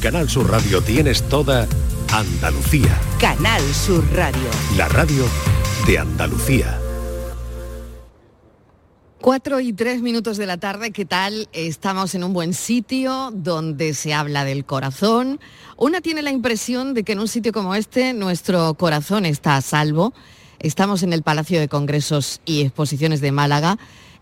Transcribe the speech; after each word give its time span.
Canal 0.00 0.30
Sur 0.30 0.50
Radio 0.50 0.80
tienes 0.80 1.22
toda 1.28 1.68
Andalucía. 2.10 2.98
Canal 3.20 3.60
Sur 3.74 4.02
Radio. 4.14 4.48
La 4.74 4.88
radio 4.88 5.26
de 5.86 5.98
Andalucía. 5.98 6.80
Cuatro 9.20 9.60
y 9.60 9.74
tres 9.74 10.00
minutos 10.00 10.38
de 10.38 10.46
la 10.46 10.56
tarde, 10.56 10.92
¿qué 10.92 11.04
tal? 11.04 11.50
Estamos 11.52 12.14
en 12.14 12.24
un 12.24 12.32
buen 12.32 12.54
sitio 12.54 13.30
donde 13.34 13.92
se 13.92 14.14
habla 14.14 14.46
del 14.46 14.64
corazón. 14.64 15.38
Una 15.76 16.00
tiene 16.00 16.22
la 16.22 16.30
impresión 16.30 16.94
de 16.94 17.04
que 17.04 17.12
en 17.12 17.20
un 17.20 17.28
sitio 17.28 17.52
como 17.52 17.74
este 17.74 18.14
nuestro 18.14 18.72
corazón 18.72 19.26
está 19.26 19.56
a 19.56 19.60
salvo. 19.60 20.14
Estamos 20.60 21.02
en 21.02 21.12
el 21.12 21.22
Palacio 21.22 21.60
de 21.60 21.68
Congresos 21.68 22.40
y 22.46 22.62
Exposiciones 22.62 23.20
de 23.20 23.32
Málaga, 23.32 23.76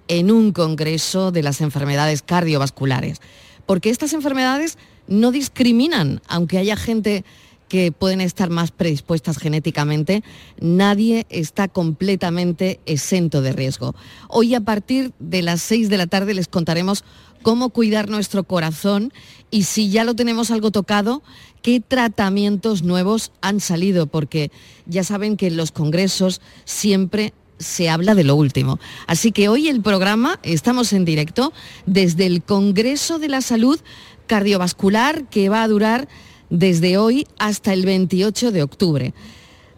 en 0.09 0.33
un 0.33 0.51
congreso 0.51 1.31
de 1.31 1.45
las 1.45 1.61
enfermedades 1.61 2.23
cardiovasculares. 2.23 3.21
Porque 3.65 3.91
estas 3.91 4.13
enfermedades 4.13 4.77
no 5.09 5.33
discriminan, 5.33 6.21
aunque 6.29 6.59
haya 6.59 6.77
gente 6.77 7.25
que 7.69 7.93
pueden 7.93 8.21
estar 8.21 8.51
más 8.51 8.71
predispuestas 8.71 9.39
genéticamente, 9.39 10.23
nadie 10.61 11.27
está 11.29 11.69
completamente 11.69 12.81
exento 12.87 13.43
de 13.43 13.53
riesgo. 13.53 13.95
Hoy 14.29 14.55
a 14.55 14.61
partir 14.61 15.13
de 15.19 15.43
las 15.43 15.61
6 15.63 15.91
de 15.91 15.99
la 15.99 16.07
tarde 16.07 16.35
les 16.35 16.49
contaremos 16.49 17.05
cómo 17.43 17.71
cuidar 17.71 18.09
nuestro 18.09 18.45
corazón 18.45 19.13
y 19.51 19.65
si 19.65 19.91
ya 19.91 20.05
lo 20.05 20.15
tenemos 20.15 20.51
algo 20.51 20.71
tocado, 20.71 21.23
qué 21.63 21.81
tratamientos 21.81 22.83
nuevos 22.83 23.33
han 23.41 23.61
salido, 23.61 24.07
porque 24.07 24.51
ya 24.87 25.05
saben 25.05 25.37
que 25.37 25.49
en 25.49 25.57
los 25.57 25.71
congresos 25.71 26.41
siempre 26.65 27.33
se 27.59 27.91
habla 27.91 28.15
de 28.15 28.25
lo 28.25 28.37
último. 28.37 28.79
Así 29.07 29.33
que 29.33 29.49
hoy 29.49 29.69
el 29.69 29.83
programa, 29.83 30.39
estamos 30.43 30.93
en 30.93 31.05
directo 31.05 31.53
desde 31.87 32.27
el 32.27 32.43
Congreso 32.43 33.19
de 33.19 33.29
la 33.29 33.41
Salud 33.41 33.81
Cardiovascular 34.29 35.25
que 35.25 35.49
va 35.49 35.65
a 35.65 35.69
durar 35.69 36.09
desde 36.51 36.99
hoy 36.99 37.27
hasta 37.39 37.73
el 37.73 37.85
28 37.85 38.53
de 38.53 38.63
octubre. 38.63 39.15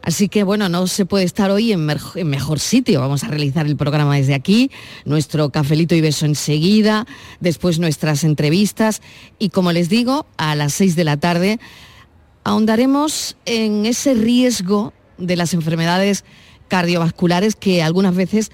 Así 0.03 0.29
que 0.29 0.43
bueno, 0.43 0.69
no 0.69 0.87
se 0.87 1.05
puede 1.07 1.25
estar 1.25 1.51
hoy 1.51 1.73
en, 1.73 1.85
mejor 1.85 2.59
sitio. 2.59 3.01
Vamos 3.01 3.25
a 3.25 3.29
realizar 3.29 3.67
el 3.67 3.77
programa 3.77 4.17
desde 4.17 4.35
aquí, 4.35 4.71
nuestro 5.05 5.51
cafelito 5.51 5.95
y 5.95 6.01
beso 6.01 6.27
enseguida, 6.27 7.07
después 7.41 7.79
nuestras 7.79 8.25
entrevistas 8.25 9.03
y 9.39 9.51
como 9.51 9.73
les 9.73 9.89
digo, 9.89 10.27
a 10.37 10.55
las 10.55 10.75
6 10.75 10.97
de 10.97 11.05
la 11.05 11.17
tarde 11.19 11.61
ahondaremos 12.45 13.37
en 13.45 13.85
ese 13.85 14.15
riesgo 14.15 14.95
de 15.19 15.37
las 15.37 15.53
enfermedades 15.53 16.25
cardiovasculares 16.69 17.55
que 17.57 17.83
algunas 17.83 18.15
veces 18.15 18.51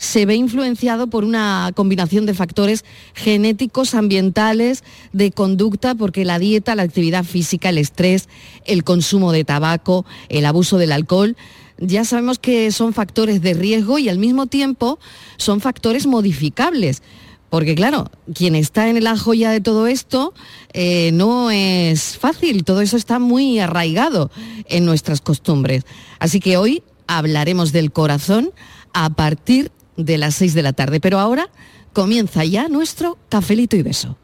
se 0.00 0.24
ve 0.24 0.34
influenciado 0.34 1.08
por 1.08 1.24
una 1.24 1.72
combinación 1.76 2.24
de 2.24 2.32
factores 2.32 2.86
genéticos, 3.14 3.94
ambientales, 3.94 4.82
de 5.12 5.30
conducta, 5.30 5.94
porque 5.94 6.24
la 6.24 6.38
dieta, 6.38 6.74
la 6.74 6.84
actividad 6.84 7.22
física, 7.22 7.68
el 7.68 7.76
estrés, 7.76 8.26
el 8.64 8.82
consumo 8.82 9.30
de 9.30 9.44
tabaco, 9.44 10.06
el 10.30 10.46
abuso 10.46 10.78
del 10.78 10.92
alcohol, 10.92 11.36
ya 11.76 12.06
sabemos 12.06 12.38
que 12.38 12.72
son 12.72 12.94
factores 12.94 13.42
de 13.42 13.52
riesgo 13.52 13.98
y 13.98 14.08
al 14.08 14.16
mismo 14.16 14.46
tiempo 14.46 14.98
son 15.36 15.60
factores 15.60 16.06
modificables. 16.06 17.02
Porque 17.50 17.74
claro, 17.74 18.10
quien 18.34 18.54
está 18.54 18.88
en 18.88 19.04
la 19.04 19.18
joya 19.18 19.50
de 19.50 19.60
todo 19.60 19.86
esto 19.86 20.32
eh, 20.72 21.10
no 21.12 21.50
es 21.50 22.16
fácil, 22.16 22.64
todo 22.64 22.80
eso 22.80 22.96
está 22.96 23.18
muy 23.18 23.58
arraigado 23.58 24.30
en 24.64 24.86
nuestras 24.86 25.20
costumbres. 25.20 25.84
Así 26.20 26.40
que 26.40 26.56
hoy 26.56 26.82
hablaremos 27.06 27.72
del 27.72 27.92
corazón 27.92 28.50
a 28.94 29.10
partir 29.10 29.70
de 30.04 30.18
las 30.18 30.34
6 30.36 30.54
de 30.54 30.62
la 30.62 30.72
tarde. 30.72 31.00
Pero 31.00 31.18
ahora 31.18 31.48
comienza 31.92 32.44
ya 32.44 32.68
nuestro 32.68 33.18
cafelito 33.28 33.76
y 33.76 33.82
beso. 33.82 34.16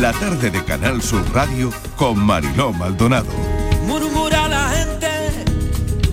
La 0.00 0.12
tarde 0.12 0.50
de 0.50 0.62
Canal 0.64 1.00
Sur 1.00 1.24
Radio 1.32 1.72
con 1.96 2.18
Mariló 2.18 2.72
Maldonado. 2.72 3.32
Murmura 3.86 4.46
la 4.46 4.68
gente 4.68 5.06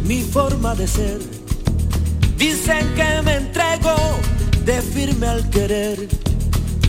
mi 0.03 0.21
forma 0.21 0.75
de 0.75 0.87
ser. 0.87 1.19
Dicen 2.37 2.93
que 2.95 3.21
me 3.23 3.35
entrego 3.35 3.95
de 4.65 4.81
firme 4.81 5.27
al 5.27 5.49
querer. 5.49 6.07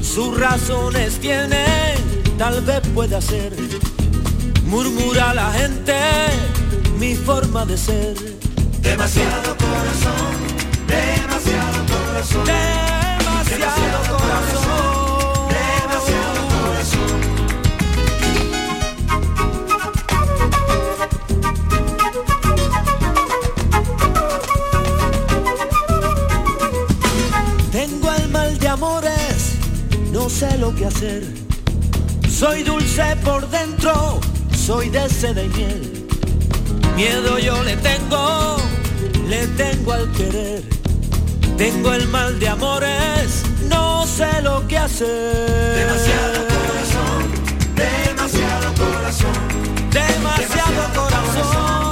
Sus 0.02 0.38
razones 0.38 1.18
tienen, 1.20 1.94
tal 2.38 2.60
vez 2.62 2.80
pueda 2.94 3.20
ser. 3.20 3.52
Murmura 4.66 5.34
la 5.34 5.52
gente 5.52 5.94
mi 6.98 7.14
forma 7.14 7.64
de 7.64 7.76
ser. 7.76 8.14
Demasiado 8.80 9.56
corazón, 9.56 10.36
demasiado 10.86 11.86
corazón. 11.86 12.44
Demasiado, 12.44 14.16
corazón. 14.16 14.63
No 30.24 30.30
sé 30.30 30.56
lo 30.56 30.74
que 30.74 30.86
hacer. 30.86 31.22
Soy 32.30 32.62
dulce 32.62 33.14
por 33.22 33.46
dentro, 33.50 34.18
soy 34.56 34.88
de 34.88 35.06
seda 35.10 35.42
y 35.42 35.48
miel. 35.48 36.06
Miedo 36.96 37.38
yo 37.38 37.62
le 37.62 37.76
tengo, 37.76 38.56
le 39.28 39.46
tengo 39.48 39.92
al 39.92 40.10
querer. 40.12 40.62
Tengo 41.58 41.92
el 41.92 42.08
mal 42.08 42.40
de 42.40 42.48
amores, 42.48 43.42
no 43.68 44.06
sé 44.06 44.40
lo 44.40 44.66
que 44.66 44.78
hacer. 44.78 45.76
Demasiado 45.82 46.40
corazón, 46.56 47.22
demasiado 47.76 48.68
corazón. 48.82 49.90
Demasiado 49.92 50.82
corazón. 50.94 51.83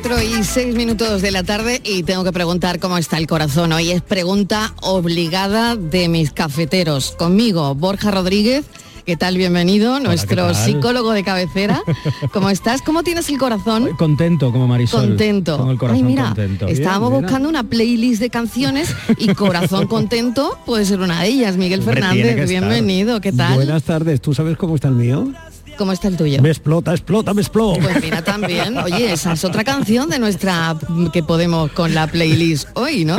4 0.00 0.22
y 0.22 0.44
6 0.44 0.76
minutos 0.76 1.22
de 1.22 1.32
la 1.32 1.42
tarde 1.42 1.80
y 1.82 2.04
tengo 2.04 2.22
que 2.22 2.30
preguntar 2.30 2.78
cómo 2.78 2.98
está 2.98 3.18
el 3.18 3.26
corazón. 3.26 3.72
Hoy 3.72 3.90
es 3.90 4.00
pregunta 4.00 4.72
obligada 4.80 5.74
de 5.74 6.08
mis 6.08 6.30
cafeteros. 6.30 7.16
Conmigo, 7.18 7.74
Borja 7.74 8.12
Rodríguez. 8.12 8.64
¿Qué 9.04 9.16
tal? 9.16 9.36
Bienvenido, 9.36 9.98
nuestro 9.98 10.54
psicólogo 10.54 11.10
de 11.10 11.24
cabecera. 11.24 11.82
¿Cómo 12.32 12.48
estás? 12.48 12.80
¿Cómo 12.82 13.02
tienes 13.02 13.28
el 13.28 13.38
corazón? 13.38 13.88
Contento, 13.98 14.52
como 14.52 14.68
Marisol. 14.68 15.08
Contento. 15.08 15.58
Con 15.58 15.70
el 15.70 15.78
corazón 15.78 15.96
Ay, 15.96 16.02
mira, 16.04 16.34
estábamos 16.68 17.10
buscando 17.10 17.48
una 17.48 17.64
playlist 17.64 18.20
de 18.20 18.30
canciones 18.30 18.94
y 19.16 19.28
Corazón 19.34 19.88
Contento 19.88 20.58
puede 20.64 20.84
ser 20.84 21.00
una 21.00 21.22
de 21.22 21.28
ellas. 21.28 21.56
Miguel 21.56 21.82
Fernández, 21.82 22.48
bienvenido. 22.48 23.20
¿Qué 23.20 23.32
tal? 23.32 23.56
Buenas 23.56 23.82
tardes. 23.82 24.20
¿Tú 24.20 24.32
sabes 24.32 24.56
cómo 24.56 24.76
está 24.76 24.88
el 24.88 24.94
mío? 24.94 25.32
¿Cómo 25.78 25.92
está 25.92 26.08
el 26.08 26.16
tuyo? 26.16 26.42
Me 26.42 26.48
explota, 26.48 26.90
explota, 26.90 27.32
me 27.32 27.40
explota. 27.40 27.80
Pues 27.80 28.02
mira 28.02 28.22
también, 28.22 28.76
oye, 28.78 29.12
esa 29.12 29.32
es 29.32 29.44
otra 29.44 29.62
canción 29.62 30.10
de 30.10 30.18
nuestra 30.18 30.76
que 31.12 31.22
podemos 31.22 31.70
con 31.70 31.94
la 31.94 32.08
playlist 32.08 32.68
hoy, 32.74 33.04
¿no? 33.04 33.16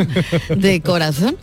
De 0.56 0.82
corazón. 0.82 1.38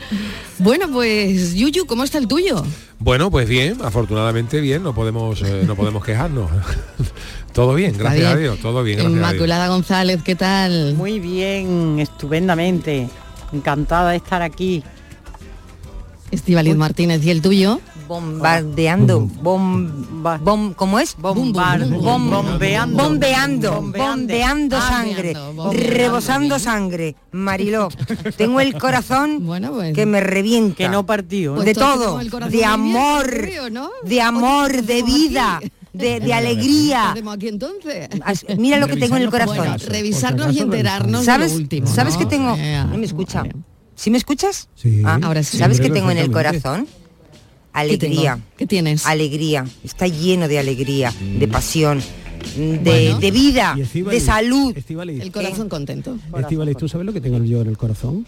Bueno, 0.59 0.88
pues 0.93 1.54
Yuyu, 1.54 1.87
¿cómo 1.87 2.04
está 2.04 2.19
el 2.19 2.28
tuyo? 2.28 2.62
Bueno, 2.99 3.31
pues 3.31 3.49
bien, 3.49 3.78
afortunadamente 3.82 4.60
bien, 4.60 4.82
no 4.82 4.94
podemos, 4.94 5.41
eh, 5.41 5.65
no 5.66 5.75
podemos 5.75 6.04
quejarnos. 6.04 6.50
todo 7.53 7.75
bien, 7.75 7.97
gracias 7.97 8.34
a. 8.34 8.37
Dios, 8.37 8.59
todo 8.60 8.83
bien, 8.83 8.98
gracias 8.98 9.15
a 9.15 9.19
Dios. 9.19 9.33
Inmaculada 9.33 9.69
González, 9.69 10.22
¿qué 10.22 10.34
tal? 10.34 10.94
Muy 10.94 11.19
bien, 11.19 11.98
estupendamente. 11.98 13.09
Encantada 13.53 14.10
de 14.10 14.16
estar 14.16 14.42
aquí. 14.42 14.83
Estivaliz 16.30 16.77
Martínez, 16.77 17.24
¿y 17.24 17.30
el 17.30 17.41
tuyo? 17.41 17.80
Bombardeando, 18.07 19.21
bom, 19.43 20.23
bom- 20.43 20.75
¿cómo 20.75 20.99
es? 20.99 21.17
Bombar, 21.17 21.81
bum, 21.81 21.91
bum, 21.91 22.31
bom- 22.31 22.97
bombeando. 22.97 23.83
bombeando, 23.83 24.81
sangre, 24.81 25.35
rebosando 25.73 26.59
sangre. 26.59 27.17
Mariló, 27.33 27.89
tengo 28.37 28.61
el 28.61 28.75
corazón 28.79 29.41
Bueno, 29.47 29.73
pues... 29.73 29.95
que 29.95 30.07
me 30.07 30.21
revienta. 30.21 30.77
Que 30.77 30.89
no 30.89 31.05
partió. 31.07 31.53
¿eh? 31.53 31.57
Pues 31.57 31.67
de 31.67 31.75
todos 31.75 32.31
todo, 32.31 32.49
de 32.49 32.65
amor, 32.65 33.27
de 34.05 34.21
amor, 34.23 34.83
de 34.83 35.01
¿cómo 35.01 35.13
vida, 35.15 35.61
de, 35.93 36.21
de 36.21 36.27
¿Qué 36.27 36.35
alegría. 36.35 37.11
hacemos 37.13 37.35
aquí 37.37 37.49
entonces? 37.49 38.09
As- 38.25 38.45
Mira 38.57 38.79
lo 38.79 38.87
que 38.89 38.97
tengo 38.97 39.17
en 39.17 39.23
el 39.23 39.31
corazón. 39.31 39.57
Bueno, 39.57 39.77
revisarnos 39.89 40.55
y 40.55 40.61
enterarnos 40.61 41.25
¿Sabes? 41.25 41.51
de 41.53 41.57
lo 41.57 41.63
último. 41.63 41.87
¿Sabes 41.87 42.15
¿no? 42.15 42.21
que 42.21 42.27
tengo? 42.27 42.57
No 42.57 42.99
me 42.99 43.05
escucha. 43.07 43.43
¿Sí 43.95 44.11
me 44.11 44.19
escuchas? 44.19 44.69
Sí. 44.75 45.03
Ah, 45.07 45.19
ahora 45.23 45.43
sí. 45.43 45.57
¿Sabes 45.57 45.81
qué 45.81 45.89
tengo 45.89 46.11
en 46.11 46.19
el 46.19 46.31
corazón? 46.31 46.87
Alegría. 47.77 48.39
¿Qué 48.57 48.67
tienes? 48.67 49.07
Alegría. 49.07 49.67
Está 49.84 50.07
lleno 50.09 50.49
de 50.49 50.59
alegría, 50.59 51.13
de 51.39 51.47
pasión. 51.49 52.01
de, 52.57 52.78
Bueno. 52.78 53.19
de 53.19 53.31
vida, 53.31 53.77
de 53.77 54.21
salud. 54.21 54.77
Estíbaliz, 54.77 55.21
El 55.21 55.33
corazón 55.33 55.69
contento. 55.69 56.17
Estíbaliz, 56.39 56.77
¿tú 56.77 56.89
sabes 56.89 57.05
lo 57.05 57.13
que 57.13 57.21
tengo 57.21 57.43
yo 57.45 57.61
en 57.61 57.69
el 57.69 57.77
corazón? 57.77 58.25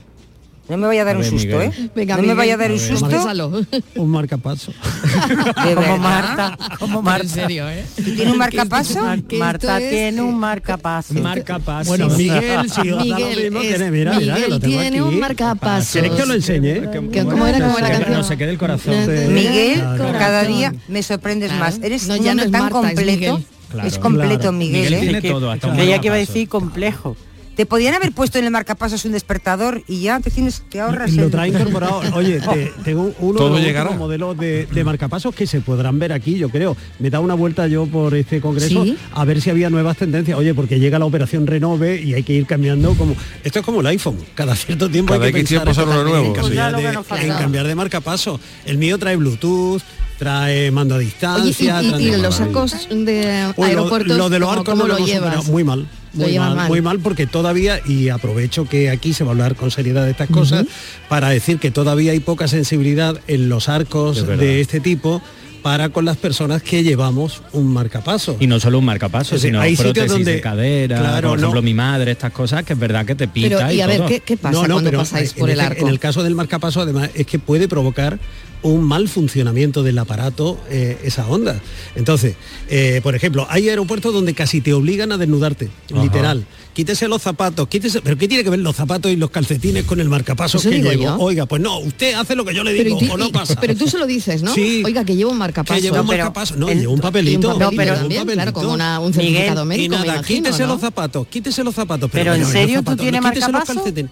No 0.68 0.76
me 0.76 0.86
vaya 0.86 1.02
a 1.02 1.04
dar 1.06 1.16
A 1.16 1.18
un 1.18 1.24
susto, 1.24 1.46
Miguel. 1.58 1.72
¿eh? 1.76 1.90
Venga, 1.94 2.14
no 2.16 2.22
me 2.22 2.22
Miguel, 2.28 2.36
vaya 2.36 2.54
a 2.54 2.56
dar 2.58 2.70
a 2.70 2.74
un 2.74 2.78
ver, 2.80 2.88
susto. 2.98 3.68
Un 4.02 4.10
marcapaso. 4.10 4.72
Como. 5.74 5.98
Marta, 5.98 6.58
como 6.78 7.02
Marta. 7.02 7.22
En 7.22 7.28
serio, 7.28 7.68
¿eh? 7.70 7.84
¿Tú 7.96 8.02
tienes 8.04 8.26
un 8.32 8.38
marcapaso? 8.38 9.00
Marta 9.38 9.78
tiene 9.78 10.22
un 10.22 10.38
marcapaso. 10.38 11.14
Marcapaso. 11.14 11.88
Bueno, 11.88 12.08
Miguel, 12.10 12.70
si 12.70 12.80
os 12.90 12.98
da 12.98 13.04
lo 13.04 13.04
Miguel, 13.16 13.42
mismo, 13.44 13.60
es- 13.60 13.68
tiene- 13.68 13.90
mira, 13.90 14.12
mira, 14.18 14.34
que 14.34 14.40
Miguel 14.40 14.50
lo 14.50 14.60
tengo 14.60 14.80
tiene 14.80 14.98
aquí. 14.98 15.00
un 15.00 15.20
marcapasos. 15.20 15.92
¿Quieres 15.92 16.10
que 16.12 16.22
os 16.22 16.28
lo 16.28 16.34
enseñe? 16.34 16.74
Que- 17.10 17.24
¿Cómo 17.24 17.46
era, 17.46 17.58
cómo 17.60 17.78
era 17.78 17.88
la 17.88 17.94
canción? 17.94 18.12
No 18.18 18.24
se 18.24 18.36
quede 18.36 18.50
el 18.50 18.58
corazón. 18.58 18.94
Miguel, 19.32 19.82
cada 20.18 20.44
día 20.44 20.74
me 20.88 21.02
sorprendes 21.02 21.52
más. 21.52 21.78
Eres 21.82 22.06
No, 22.08 22.14
un 22.16 22.22
ya 22.22 22.34
no 22.34 22.42
tan 22.42 22.50
Marta, 22.52 22.66
es 22.66 22.72
completo. 22.72 23.12
Miguel. 23.12 23.44
Claro. 23.70 23.88
Es 23.88 23.98
completo, 23.98 24.38
Claro. 24.38 24.52
Miguel, 24.52 24.82
Miguel 24.84 24.94
¿eh? 24.94 25.00
tiene 25.00 25.20
Que- 25.22 25.30
todo, 25.30 25.50
hasta 25.50 25.66
un 25.68 25.76
Creía 25.76 25.98
que 26.00 26.06
iba 26.06 26.16
a 26.16 26.18
decir 26.18 26.48
complejo. 26.48 27.16
Te 27.58 27.66
podían 27.66 27.92
haber 27.92 28.12
puesto 28.12 28.38
en 28.38 28.44
el 28.44 28.52
marcapasos 28.52 29.04
un 29.04 29.10
despertador 29.10 29.82
y 29.88 30.02
ya 30.02 30.20
te 30.20 30.30
tienes, 30.30 30.62
te 30.70 30.80
ahorras 30.80 31.10
Lo 31.14 31.24
el- 31.24 31.30
trae 31.32 31.48
incorporado. 31.48 32.02
Oye, 32.14 32.38
te- 32.38 32.72
tengo 32.84 33.12
uno 33.18 33.36
Todo 33.36 33.56
de 33.56 33.72
los 33.72 33.96
modelos 33.96 34.38
de, 34.38 34.66
de 34.66 34.84
marcapasos 34.84 35.34
que 35.34 35.44
se 35.44 35.60
podrán 35.60 35.98
ver 35.98 36.12
aquí, 36.12 36.38
yo 36.38 36.50
creo. 36.50 36.76
Me 37.00 37.10
da 37.10 37.18
una 37.18 37.34
vuelta 37.34 37.66
yo 37.66 37.86
por 37.86 38.14
este 38.14 38.40
congreso 38.40 38.84
¿Sí? 38.84 38.96
a 39.12 39.24
ver 39.24 39.40
si 39.40 39.50
había 39.50 39.70
nuevas 39.70 39.96
tendencias. 39.96 40.38
Oye, 40.38 40.54
porque 40.54 40.78
llega 40.78 41.00
la 41.00 41.06
operación 41.06 41.48
Renove 41.48 42.00
y 42.00 42.14
hay 42.14 42.22
que 42.22 42.32
ir 42.34 42.46
cambiando 42.46 42.94
como. 42.94 43.16
Esto 43.42 43.58
es 43.58 43.64
como 43.64 43.80
el 43.80 43.86
iPhone. 43.88 44.18
Cada 44.36 44.54
cierto 44.54 44.88
tiempo 44.88 45.14
Cada 45.14 45.26
hay 45.26 45.32
que 45.32 45.38
pensar 45.40 45.64
tiempo 45.64 45.74
sale 45.74 45.90
uno 45.90 46.00
en 46.02 46.06
nuevo. 46.06 46.32
cambiar, 46.34 46.72
Pues 46.74 46.94
lo 46.94 47.02
que 47.02 47.14
de, 47.16 47.26
en 47.26 47.32
cambiar 47.38 47.66
de 47.66 47.74
marcapaso. 47.74 48.38
El 48.66 48.78
mío 48.78 48.98
trae 48.98 49.16
Bluetooth, 49.16 49.82
trae 50.18 50.70
mando 50.70 50.94
a 50.94 50.98
Oye, 50.98 51.06
y, 51.06 51.08
distancia. 51.10 51.82
y- 51.82 51.88
trae- 51.90 52.02
y 52.02 52.16
los 52.20 52.34
sacos 52.34 52.88
de 52.90 53.52
Uy, 53.56 53.64
aeropuertos, 53.66 54.16
lo, 54.16 54.28
de 54.28 54.38
los 54.38 54.48
¿cómo- 54.48 54.60
arcos 54.60 54.72
cómo 54.74 54.82
no 54.82 54.88
lo, 54.88 54.92
lo 54.94 54.96
hemos 54.98 55.08
llevas? 55.10 55.30
superado. 55.34 55.52
muy 55.52 55.64
mal. 55.64 55.88
Muy 56.14 56.38
mal, 56.38 56.56
mal. 56.56 56.68
muy 56.68 56.80
mal 56.80 56.98
porque 57.00 57.26
todavía, 57.26 57.80
y 57.86 58.08
aprovecho 58.08 58.64
que 58.68 58.90
aquí 58.90 59.12
se 59.12 59.24
va 59.24 59.30
a 59.30 59.32
hablar 59.32 59.54
con 59.56 59.70
seriedad 59.70 60.04
de 60.04 60.10
estas 60.12 60.28
cosas, 60.30 60.64
para 61.08 61.28
decir 61.28 61.58
que 61.58 61.70
todavía 61.70 62.12
hay 62.12 62.20
poca 62.20 62.48
sensibilidad 62.48 63.20
en 63.28 63.48
los 63.48 63.68
arcos 63.68 64.18
Es 64.18 64.26
de 64.38 64.60
este 64.60 64.80
tipo 64.80 65.22
para 65.62 65.90
con 65.90 66.04
las 66.06 66.16
personas 66.16 66.62
que 66.62 66.82
llevamos 66.82 67.42
un 67.52 67.66
marcapaso. 67.72 68.36
Y 68.40 68.46
no 68.46 68.58
solo 68.58 68.78
un 68.78 68.86
marcapaso, 68.86 69.34
decir, 69.34 69.50
sino 69.50 69.60
hay 69.60 69.72
sitios 69.76 69.92
prótesis 69.92 70.12
donde- 70.12 70.32
de 70.34 70.40
cadera, 70.40 70.98
Claro, 70.98 71.28
por 71.30 71.38
ejemplo 71.38 71.60
no. 71.60 71.64
mi 71.64 71.74
madre, 71.74 72.12
estas 72.12 72.32
cosas 72.32 72.64
que 72.64 72.72
es 72.72 72.78
verdad 72.78 73.04
que 73.04 73.14
te 73.14 73.28
pita 73.28 73.58
Pero, 73.58 73.72
y 73.72 73.76
y 73.76 73.80
a 73.82 73.86
ver. 73.86 74.02
¿qué, 74.06 74.20
qué 74.20 74.36
pasa 74.36 74.52
No, 74.52 74.62
no, 74.66 74.74
cuando 74.76 74.90
pero 74.90 74.98
pasáis 75.00 75.34
por 75.34 75.50
el 75.50 75.58
este- 75.60 75.72
arco? 75.72 75.82
En 75.82 75.88
el 75.88 75.98
caso 75.98 76.22
del 76.22 76.34
marcapaso, 76.34 76.80
además, 76.80 77.10
es 77.14 77.26
que 77.26 77.38
puede 77.38 77.68
provocar 77.68 78.18
un 78.62 78.82
mal 78.82 79.08
funcionamiento 79.08 79.82
del 79.82 79.98
aparato 79.98 80.58
eh, 80.70 80.98
esa 81.04 81.26
onda. 81.28 81.60
Entonces, 81.94 82.34
eh, 82.68 83.00
por 83.02 83.14
ejemplo, 83.14 83.46
hay 83.50 83.68
aeropuertos 83.68 84.12
donde 84.12 84.34
casi 84.34 84.60
te 84.60 84.72
obligan 84.72 85.12
a 85.12 85.16
desnudarte, 85.18 85.68
Ajá. 85.92 86.02
literal. 86.02 86.44
Quítese 86.74 87.08
los 87.08 87.22
zapatos, 87.22 87.66
quítese, 87.66 88.00
pero 88.02 88.16
¿qué 88.16 88.28
tiene 88.28 88.44
que 88.44 88.50
ver 88.50 88.60
los 88.60 88.76
zapatos 88.76 89.10
y 89.10 89.16
los 89.16 89.30
calcetines 89.30 89.84
con 89.84 89.98
el 90.00 90.08
marcapaso 90.08 90.58
Eso 90.58 90.70
que 90.70 90.80
llevo? 90.80 90.92
yo. 91.02 91.16
Oiga, 91.18 91.44
pues 91.46 91.60
no, 91.60 91.78
usted 91.80 92.14
hace 92.14 92.36
lo 92.36 92.44
que 92.44 92.54
yo 92.54 92.62
le 92.62 92.70
pero, 92.72 92.84
digo 92.84 92.98
y 93.02 93.06
tú, 93.08 93.14
o 93.14 93.16
no 93.16 93.26
y- 93.26 93.32
pasa. 93.32 93.56
pero 93.60 93.74
tú 93.74 93.88
se 93.88 93.98
lo 93.98 94.06
dices, 94.06 94.42
¿no? 94.44 94.54
Sí. 94.54 94.82
Oiga, 94.84 95.04
que 95.04 95.16
llevo 95.16 95.32
un 95.32 95.38
marcapaso. 95.38 95.74
que 95.74 95.80
lleva 95.82 96.02
un 96.02 96.06
pero 96.08 96.32
no, 96.56 96.68
lleva 96.68 96.92
un 96.92 96.98
Y 96.98 97.02
papelito. 97.02 97.48
papelito 97.48 97.48
No, 97.58 97.70
pero- 97.76 97.94
un 98.04 98.26
claro, 98.34 98.52
como 98.52 98.72
una- 98.74 99.00
un 99.00 99.10
Miguel, 99.10 99.24
certificado 99.24 99.64
y 99.64 99.66
médico, 99.66 99.90
me 99.90 99.96
nada, 99.98 100.14
imagino, 100.18 100.44
quítese 100.44 100.62
¿no? 100.62 100.68
los 100.68 100.80
zapatos, 100.80 101.26
quítese 101.26 101.64
los 101.64 101.74
zapatos. 101.74 102.10
Pero, 102.12 102.34
¿en 102.34 102.42
no, 102.42 102.46
no, 102.46 102.52
serio 102.52 102.76
los 102.76 102.84
tú 102.84 102.90
zapatos, 102.90 103.02
tienes 103.02 103.20
quítese 103.22 103.40
los 103.40 103.52
marcapaso? 103.52 103.80
calcetines. 103.80 104.10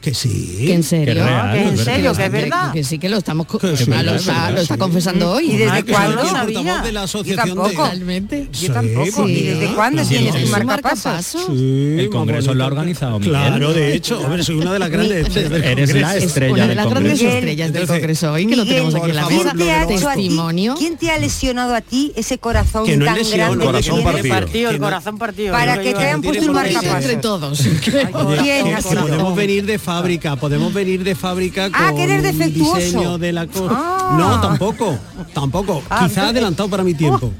Que 0.00 0.14
sí. 0.14 0.54
Que 0.66 0.74
en 0.74 0.82
serio. 0.84 1.06
Que 1.14 1.14
real, 1.24 1.52
que 1.52 1.62
en 1.62 1.74
es 1.74 1.80
serio, 1.80 2.12
verdad. 2.12 2.16
que 2.16 2.24
es 2.26 2.32
verdad. 2.32 2.72
Que, 2.72 2.84
sí 2.84 2.98
que 2.98 3.08
lo 3.08 3.16
estamos 3.16 3.46
Que 3.48 3.76
sí, 3.76 3.90
Ah, 3.92 4.02
lo, 4.04 4.14
es 4.14 4.20
está, 4.20 4.32
verdad, 4.32 4.52
lo 4.54 4.60
está 4.60 4.74
sí. 4.74 4.80
confesando 4.80 5.30
hoy. 5.32 5.50
¿Y 5.52 5.56
desde 5.56 5.70
Ah, 5.78 5.82
que 5.82 5.92
cuándo? 5.92 6.22
el 6.22 6.28
sabía. 6.28 6.58
portavoz 6.60 6.84
de 6.84 6.92
la 6.92 7.00
Yo 7.00 7.04
asociación 7.04 7.48
tampoco. 7.48 7.82
de... 7.82 7.88
Realmente. 7.88 8.48
Yo 8.52 8.72
tampoco. 8.72 9.26
Sí. 9.26 9.32
¿Y 9.32 9.42
desde 9.42 9.74
cuándo 9.74 10.04
Sí, 10.04 10.08
tienes 10.10 10.32
tu 10.34 10.46
sí. 10.46 10.52
marcapasos? 10.52 11.46
Sí, 11.48 11.96
El 11.98 12.10
Congreso 12.10 12.54
lo 12.54 12.64
ha 12.64 12.66
organizado, 12.68 13.18
Miguel. 13.18 13.32
Claro, 13.34 13.72
de 13.72 13.94
hecho, 13.94 14.20
hombre, 14.20 14.44
soy 14.44 14.54
una 14.56 14.72
de 14.72 14.78
las 14.78 14.90
grandes 14.90 15.26
estrellas 15.26 15.50
del 15.50 15.64
Eres 15.64 15.94
la 15.94 16.00
Congreso. 16.08 16.26
estrella 16.26 16.52
una 16.54 16.66
de 16.68 16.74
las 16.76 16.90
grandes 16.90 17.20
estrellas 17.22 17.72
del 17.72 17.86
Congreso 17.88 18.32
hoy, 18.32 18.46
que 18.46 18.56
lo 18.56 18.64
tenemos 18.64 18.94
aquí 18.94 19.10
en 19.10 19.16
la 19.16 19.28
mesa. 19.28 19.42
favor, 19.50 19.56
¿Quién 19.56 19.66
te, 19.66 19.72
ha 19.72 19.80
lo 19.82 19.86
de 19.88 19.92
los 19.94 20.00
hecho 20.00 20.08
a 20.08 20.14
ti, 20.14 20.20
Testimonio. 20.22 20.74
¿Quién 20.78 20.96
te 20.96 21.10
ha 21.10 21.18
lesionado 21.18 21.74
a 21.74 21.80
ti 21.80 22.12
ese 22.14 22.38
corazón 22.38 22.86
Que 22.86 22.96
tan 22.98 23.16
grande 23.32 23.64
corazón 23.64 23.96
que 23.98 24.02
tienes? 24.04 24.14
partido. 24.14 24.34
Partido, 24.38 24.70
el 24.70 24.76
Que 24.76 24.80
corazón 24.82 25.18
partido. 25.18 25.52
Para 25.52 25.78
que 25.80 25.90
yo, 25.92 25.98
te 25.98 26.04
hayan 26.04 26.22
puesto 26.22 26.44
ser. 26.44 26.52
marcapasos. 26.52 26.94
entre 26.94 27.16
todos. 27.16 27.60
Oye, 28.14 28.60
¿Quién 28.62 28.76
que 28.76 28.82
podemos 28.96 29.36
venir 29.36 29.66
de 29.66 29.78
fábrica, 29.92 30.36
podemos 30.36 30.72
venir 30.74 31.02
de 31.02 31.14
fábrica 31.14 31.70
con 31.70 31.80
Ah, 31.82 31.92
que 31.96 32.04
eres 32.04 32.16
un 32.18 32.22
defectuoso. 32.24 32.76
diseño 32.76 33.18
de 33.18 33.32
la 33.32 33.46
cosa. 33.46 33.74
Ah. 33.74 34.16
No, 34.18 34.40
tampoco, 34.40 34.98
tampoco. 35.32 35.82
Ah, 35.88 36.00
Quizá 36.00 36.06
entonces- 36.06 36.30
adelantado 36.30 36.68
para 36.68 36.84
mi 36.84 36.94
tiempo. 36.94 37.32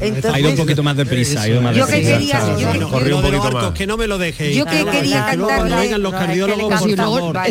Entonces, 0.00 0.34
Ha 0.34 0.40
ido 0.40 0.50
un 0.50 0.56
poquito 0.56 0.82
más 0.82 0.96
deprisa, 0.96 1.42
ha 1.42 1.48
ido 1.48 1.62
más 1.62 1.74
Yo 1.76 1.86
que 1.86 2.02
quería- 2.02 2.40
que- 2.56 2.66
un 2.66 3.74
que 3.74 3.86
no 3.86 3.96
me 3.96 4.08
lo 4.08 4.18
dejéis. 4.18 4.56
Yo 4.56 4.64
que 4.64 4.84
quería 4.84 5.26
que 5.30 5.36
no, 5.36 5.48
es 5.48 5.56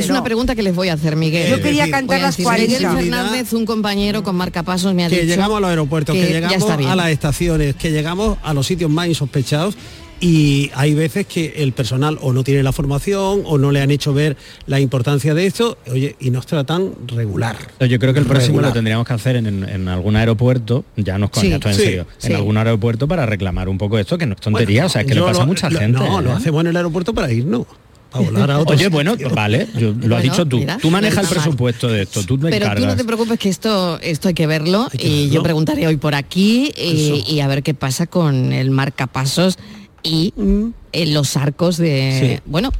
que 0.06 0.12
una 0.12 0.24
pregunta 0.24 0.54
que 0.54 0.62
les 0.62 0.76
voy 0.76 0.90
a 0.90 0.94
hacer, 0.94 1.16
Miguel. 1.16 1.50
Yo 1.50 1.62
quería 1.62 1.90
cantar 1.90 2.20
las 2.20 2.36
decir, 2.36 2.52
Miguel 2.52 2.82
40. 2.82 3.02
Fernández, 3.02 3.54
un 3.54 3.66
compañero 3.66 4.24
con 4.24 4.36
marcapasos, 4.36 4.94
me 4.94 5.06
ha 5.06 5.10
que 5.10 5.16
dicho 5.16 5.28
llegamos 5.28 5.58
a 5.58 5.62
los 5.62 5.70
aeropuertos, 5.70 6.14
que, 6.16 6.28
que 6.28 6.34
llegamos 6.34 6.70
a 6.70 6.96
las 6.98 7.08
estaciones, 7.10 7.76
que 7.76 7.92
llegamos 7.92 8.38
a 8.44 8.54
los 8.54 8.68
sitios 8.68 8.92
más 8.92 9.08
insospechados 9.08 9.76
y 10.20 10.72
hay 10.76 10.94
veces 10.94 11.26
que 11.28 11.54
el 11.58 11.74
personal 11.74 12.18
o 12.22 12.32
no 12.34 12.44
tiene 12.44 12.64
la 12.64 12.72
formación 12.72 13.42
o 13.46 13.58
no 13.58 13.72
le 13.72 13.82
han 13.82 13.92
hecho 13.92 14.14
ver 14.14 14.38
la 14.68 14.80
importancia 14.80 15.34
de 15.34 15.46
esto, 15.46 15.78
oye, 15.92 16.16
y 16.20 16.30
nos 16.30 16.46
tratan 16.46 16.92
regular. 17.08 17.58
Yo 17.80 18.00
creo 18.00 18.14
que 18.14 18.20
el 18.20 18.26
próximo 18.26 18.54
Regular. 18.60 18.70
lo 18.70 18.74
tendríamos 18.74 19.06
que 19.08 19.14
hacer 19.14 19.36
en, 19.36 19.48
en- 19.48 19.68
en 19.70 19.88
algún 19.88 20.16
aeropuerto, 20.16 20.86
ya 20.96 21.18
nos 21.18 21.30
Sí, 21.34 21.52
esto 21.52 21.68
en 21.70 21.76
sí, 21.76 21.82
serio, 21.84 22.08
sí. 22.18 22.28
en 22.28 22.36
algún 22.38 22.56
aeropuerto 22.58 23.08
para 23.08 23.26
reclamar 23.26 23.68
un 23.70 23.78
poco 23.78 23.98
esto, 24.00 24.18
que 24.18 24.26
no 24.26 24.36
es 24.36 24.40
tontería, 24.42 24.82
Bueno, 24.84 24.88
o 24.88 24.90
sea, 24.90 25.02
es 25.02 25.08
que 25.08 25.16
le 25.16 25.22
pasa 25.22 25.44
a 25.44 25.46
mucha 25.46 25.70
lo- 25.70 25.80
gente. 25.80 26.00
No, 26.00 26.22
lo 26.22 26.30
¿eh? 26.30 26.34
hacemos 26.34 26.62
en 26.62 26.68
el 26.68 26.78
aeropuerto 26.78 27.14
para 27.14 27.32
irnos, 27.32 27.66
para 28.12 28.26
volar 28.26 28.52
a 28.52 28.60
otros 28.60 28.80
Oye, 28.80 28.90
bueno, 28.90 29.16
vale, 29.34 29.68
yo- 29.78 29.88
lo 29.90 29.94
Bueno, 29.96 30.16
has 30.18 30.24
dicho 30.24 30.46
tú. 30.46 30.60
mira, 30.60 30.78
tú 30.78 30.90
manejas 30.92 31.24
el 31.26 31.30
presupuesto 31.30 31.88
de 31.90 32.04
esto, 32.04 32.24
tú 32.24 32.38
me 32.38 32.50
Pero 32.52 32.66
tú 32.68 32.72
no 32.72 32.78
encargas. 32.78 32.98
te 32.98 33.04
preocupes 33.04 33.40
que 33.40 33.50
esto, 33.50 34.00
esto 34.02 34.28
hay 34.30 34.34
que 34.34 34.48
verlo 34.48 34.88
Hay 34.92 34.98
que 35.00 35.08
y 35.08 35.20
verlo. 35.24 35.34
yo 35.34 35.44
preguntaré 35.44 35.88
hoy 35.88 35.98
por 35.98 36.16
aquí 36.16 36.72
y, 36.78 37.12
Eso. 37.12 37.32
y 37.32 37.40
a 37.42 37.48
ver 37.48 37.64
qué 37.64 37.74
pasa 37.74 38.06
con 38.08 38.54
el 38.54 38.70
marcapasos 38.72 39.58
y 40.04 40.34
Mm. 40.36 40.68
en 40.92 41.14
los 41.14 41.36
arcos 41.38 41.78
de, 41.78 42.38
Sí. 42.38 42.42
bueno, 42.46 42.72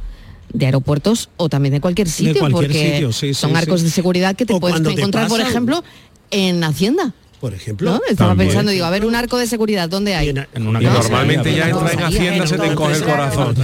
de 0.52 0.66
aeropuertos 0.66 1.30
o 1.36 1.48
también 1.48 1.72
de 1.74 1.80
cualquier 1.80 2.08
sitio, 2.08 2.38
cualquier 2.38 2.70
porque 2.70 2.92
sitio, 2.92 3.12
sí, 3.12 3.28
sí, 3.28 3.34
son 3.34 3.56
arcos 3.56 3.82
de 3.82 3.90
seguridad 3.90 4.36
que 4.36 4.46
te 4.46 4.52
O 4.54 4.60
puedes 4.60 4.80
te 4.82 4.90
encontrar, 4.92 5.26
por 5.28 5.40
ejemplo, 5.40 5.82
en 6.30 6.62
Hacienda. 6.62 7.12
Por 7.40 7.52
ejemplo. 7.52 7.90
¿no? 7.90 8.00
Estaba 8.08 8.30
También. 8.30 8.48
pensando, 8.50 8.70
digo, 8.72 8.86
a 8.86 8.90
ver, 8.90 9.04
un 9.04 9.14
arco 9.14 9.36
de 9.36 9.46
seguridad, 9.46 9.88
¿dónde 9.88 10.14
hay? 10.14 10.28
Y 10.28 10.30
en- 10.30 10.46
En 10.54 10.66
una 10.66 10.80
Y 10.80 10.84
normalmente 10.86 11.54
ya, 11.54 11.68
entra 11.68 11.92
en 11.92 12.00
Hacienda, 12.02 12.42
en 12.44 12.48
se 12.48 12.56
te 12.58 12.66
encoge 12.66 12.94
el 12.96 13.02
corazón. 13.04 13.54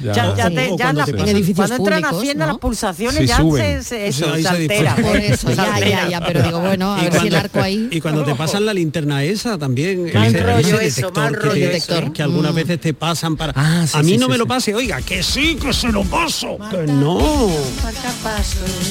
Ya. 0.00 0.12
Ya, 0.14 0.48
te- 0.48 0.54
ya 0.54 0.76
cuando 0.76 1.00
la- 1.00 1.06
te 1.06 1.10
En 1.12 1.28
edificios 1.28 1.56
cuando 1.56 1.74
entran 1.76 2.00
públicos, 2.00 2.18
hacienda 2.22 2.46
¿no? 2.46 2.52
las 2.52 2.60
pulsaciones 2.60 3.18
Sí, 3.18 3.26
ya 3.26 3.36
suben. 3.38 3.82
se, 3.82 3.88
se- 3.88 4.06
eso, 4.08 4.34
se 4.36 4.42
se 4.42 4.48
altera. 4.48 4.94
Por 4.96 5.16
eso, 5.16 5.48
Se 5.48 5.56
ya, 5.56 5.78
ya, 5.80 6.08
ya, 6.08 6.20
pero 6.24 6.42
digo, 6.42 6.60
bueno, 6.60 6.94
a 6.94 6.98
Y 7.00 7.02
ver 7.04 7.12
si 7.12 7.16
el 7.18 7.20
cuando- 7.32 7.38
arco 7.38 7.60
ahí... 7.62 7.88
Y 7.90 8.00
cuando 8.00 8.24
te 8.24 8.34
pasan 8.36 8.64
la 8.66 8.74
linterna 8.74 9.24
esa 9.24 9.58
también, 9.58 10.10
Mal 10.14 10.26
ese- 10.28 10.40
rollo 10.42 10.58
ese 10.58 10.86
eso, 10.86 11.00
detector 11.06 11.12
mal 11.24 11.32
que, 11.32 11.40
rollo 11.40 11.54
te- 11.54 11.72
detector. 11.72 12.12
que 12.12 12.22
algunas 12.22 12.52
Mm. 12.52 12.56
veces 12.56 12.80
te 12.80 12.94
pasan 12.94 13.36
para... 13.36 13.52
Ah, 13.56 13.86
sí, 13.86 13.98
a 13.98 14.02
mí 14.02 14.12
sí, 14.12 14.18
no 14.18 14.26
sí, 14.26 14.32
me 14.32 14.38
lo 14.38 14.46
pase, 14.46 14.74
oiga, 14.74 15.02
que 15.02 15.22
sí, 15.22 15.56
que 15.56 15.72
se 15.72 15.88
lo 15.88 16.04
paso. 16.04 16.58
Que 16.70 16.86
no. 16.92 17.18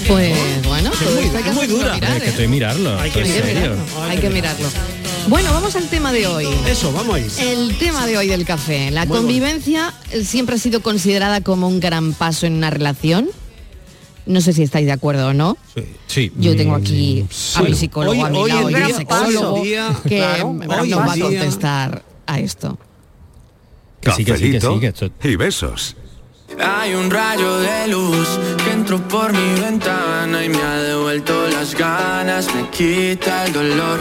Pues 0.07 0.37
bueno, 0.65 0.91
que 0.91 1.49
es 1.49 1.55
muy 1.55 1.67
dura. 1.67 1.93
Hay 1.93 1.99
que 2.01 2.07
¿eh? 2.17 2.31
que 2.31 2.37
que 2.37 2.47
mirarlo, 2.47 2.99
hay 2.99 3.11
que 3.11 4.29
mirarlo. 4.29 4.67
Bueno, 5.27 5.51
vamos 5.51 5.75
al 5.75 5.87
tema 5.89 6.11
de 6.13 6.25
hoy. 6.27 6.47
Eso, 6.67 6.91
vamos 6.93 7.15
a 7.15 7.19
ir. 7.19 7.31
El 7.39 7.77
tema 7.77 8.05
de 8.05 8.17
hoy 8.17 8.27
del 8.27 8.45
café. 8.45 8.91
La 8.91 9.05
Muy 9.05 9.17
convivencia 9.17 9.93
eh, 10.11 10.23
siempre 10.23 10.55
ha 10.55 10.57
sido 10.57 10.81
considerada 10.81 11.41
como 11.41 11.67
un 11.67 11.79
gran 11.79 12.13
paso 12.13 12.45
en 12.45 12.53
una 12.53 12.69
relación. 12.69 13.27
No 14.25 14.41
sé 14.41 14.53
si 14.53 14.63
estáis 14.63 14.85
de 14.85 14.91
acuerdo 14.93 15.27
o 15.29 15.33
no. 15.33 15.57
Sí. 15.75 15.83
Sí. 16.07 16.31
Yo 16.37 16.55
tengo 16.55 16.75
aquí 16.75 17.25
a 17.55 17.61
mi 17.61 17.67
Hoy- 17.69 17.75
psicólogo, 17.75 18.25
a 18.25 18.29
mi 18.29 18.37
hoy 18.37 18.51
lado 18.71 18.89
y 18.89 18.93
sexólogo 18.93 19.53
hoy 19.53 19.59
en 19.59 19.63
día, 19.65 19.95
que 20.03 20.17
claro, 20.17 20.53
nos 20.53 20.79
hoy 20.79 20.91
va 20.91 21.13
a 21.13 21.17
contestar 21.19 22.03
a 22.25 22.39
esto. 22.39 22.77
Que 24.01 24.11
sí, 24.11 24.23
que 24.25 24.37
sí, 24.37 24.51
que 24.51 24.61
sí, 24.61 24.79
que 24.79 24.87
esto- 24.87 25.11
y 25.23 25.35
besos. 25.35 25.95
Hay 26.59 26.93
un 26.93 27.11
rayo 27.11 27.59
de 27.59 27.87
luz 27.89 28.27
que 28.63 28.71
entró 28.71 29.05
por 29.07 29.33
mi 29.33 29.59
ventana 29.59 30.45
y 30.45 30.49
me 30.49 30.61
ha 30.61 30.75
devuelto 30.77 31.47
las 31.49 31.75
ganas, 31.75 32.47
me 32.55 32.69
quita 32.69 33.45
el 33.45 33.53
dolor. 33.53 33.99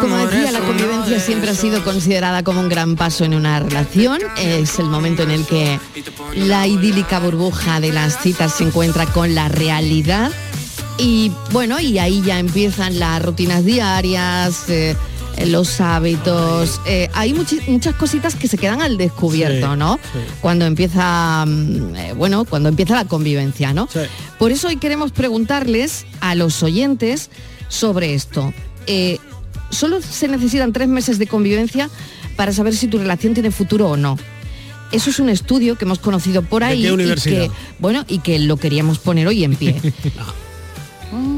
Como 0.00 0.16
decía, 0.26 0.52
la 0.52 0.60
convivencia 0.60 1.18
siempre 1.20 1.50
ha 1.50 1.54
sido 1.54 1.82
considerada 1.84 2.42
como 2.42 2.60
un 2.60 2.68
gran 2.68 2.96
paso 2.96 3.24
en 3.24 3.34
una 3.34 3.60
relación. 3.60 4.18
Es 4.38 4.78
el 4.78 4.86
momento 4.86 5.22
en 5.22 5.30
el 5.30 5.44
que 5.46 5.78
la 6.36 6.66
idílica 6.66 7.18
burbuja 7.20 7.80
de 7.80 7.92
las 7.92 8.20
citas 8.20 8.54
se 8.54 8.64
encuentra 8.64 9.06
con 9.06 9.34
la 9.34 9.48
realidad. 9.48 10.30
Y 10.98 11.32
bueno, 11.50 11.80
y 11.80 11.98
ahí 11.98 12.22
ya 12.22 12.38
empiezan 12.38 12.98
las 12.98 13.22
rutinas 13.22 13.64
diarias, 13.64 14.68
eh, 14.68 14.96
los 15.46 15.80
hábitos. 15.80 16.80
eh, 16.86 17.08
hay 17.14 17.34
muchas 17.34 17.94
cositas 17.96 18.34
que 18.36 18.46
se 18.46 18.56
quedan 18.58 18.80
al 18.82 18.96
descubierto, 18.96 19.72
Sí, 19.72 19.78
¿no? 19.78 19.98
sí. 20.12 20.18
Cuando 20.40 20.66
empieza, 20.66 21.44
mm, 21.46 21.96
eh, 21.96 22.12
bueno, 22.14 22.44
cuando 22.44 22.68
empieza 22.68 22.94
la 22.94 23.06
convivencia, 23.06 23.72
¿no? 23.72 23.88
Sí. 23.92 24.00
Por 24.38 24.52
eso 24.52 24.68
hoy 24.68 24.76
queremos 24.76 25.10
preguntarles 25.10 26.06
a 26.20 26.34
los 26.36 26.62
oyentes 26.62 27.30
sobre 27.68 28.14
esto. 28.14 28.52
Eh, 28.86 29.18
solo 29.74 30.00
se 30.00 30.28
necesitan 30.28 30.72
tres 30.72 30.88
meses 30.88 31.18
de 31.18 31.26
convivencia 31.26 31.90
para 32.36 32.52
saber 32.52 32.74
si 32.74 32.88
tu 32.88 32.98
relación 32.98 33.34
tiene 33.34 33.50
futuro 33.50 33.90
o 33.90 33.96
no. 33.96 34.16
Eso 34.92 35.10
es 35.10 35.18
un 35.18 35.28
estudio 35.28 35.76
que 35.76 35.84
hemos 35.84 35.98
conocido 35.98 36.42
por 36.42 36.62
¿De 36.62 36.68
ahí 36.68 36.86
y 36.86 36.90
universidad? 36.90 37.42
que, 37.42 37.50
bueno, 37.78 38.04
y 38.08 38.18
que 38.20 38.38
lo 38.38 38.56
queríamos 38.56 38.98
poner 38.98 39.26
hoy 39.26 39.44
en 39.44 39.56
pie. 39.56 39.80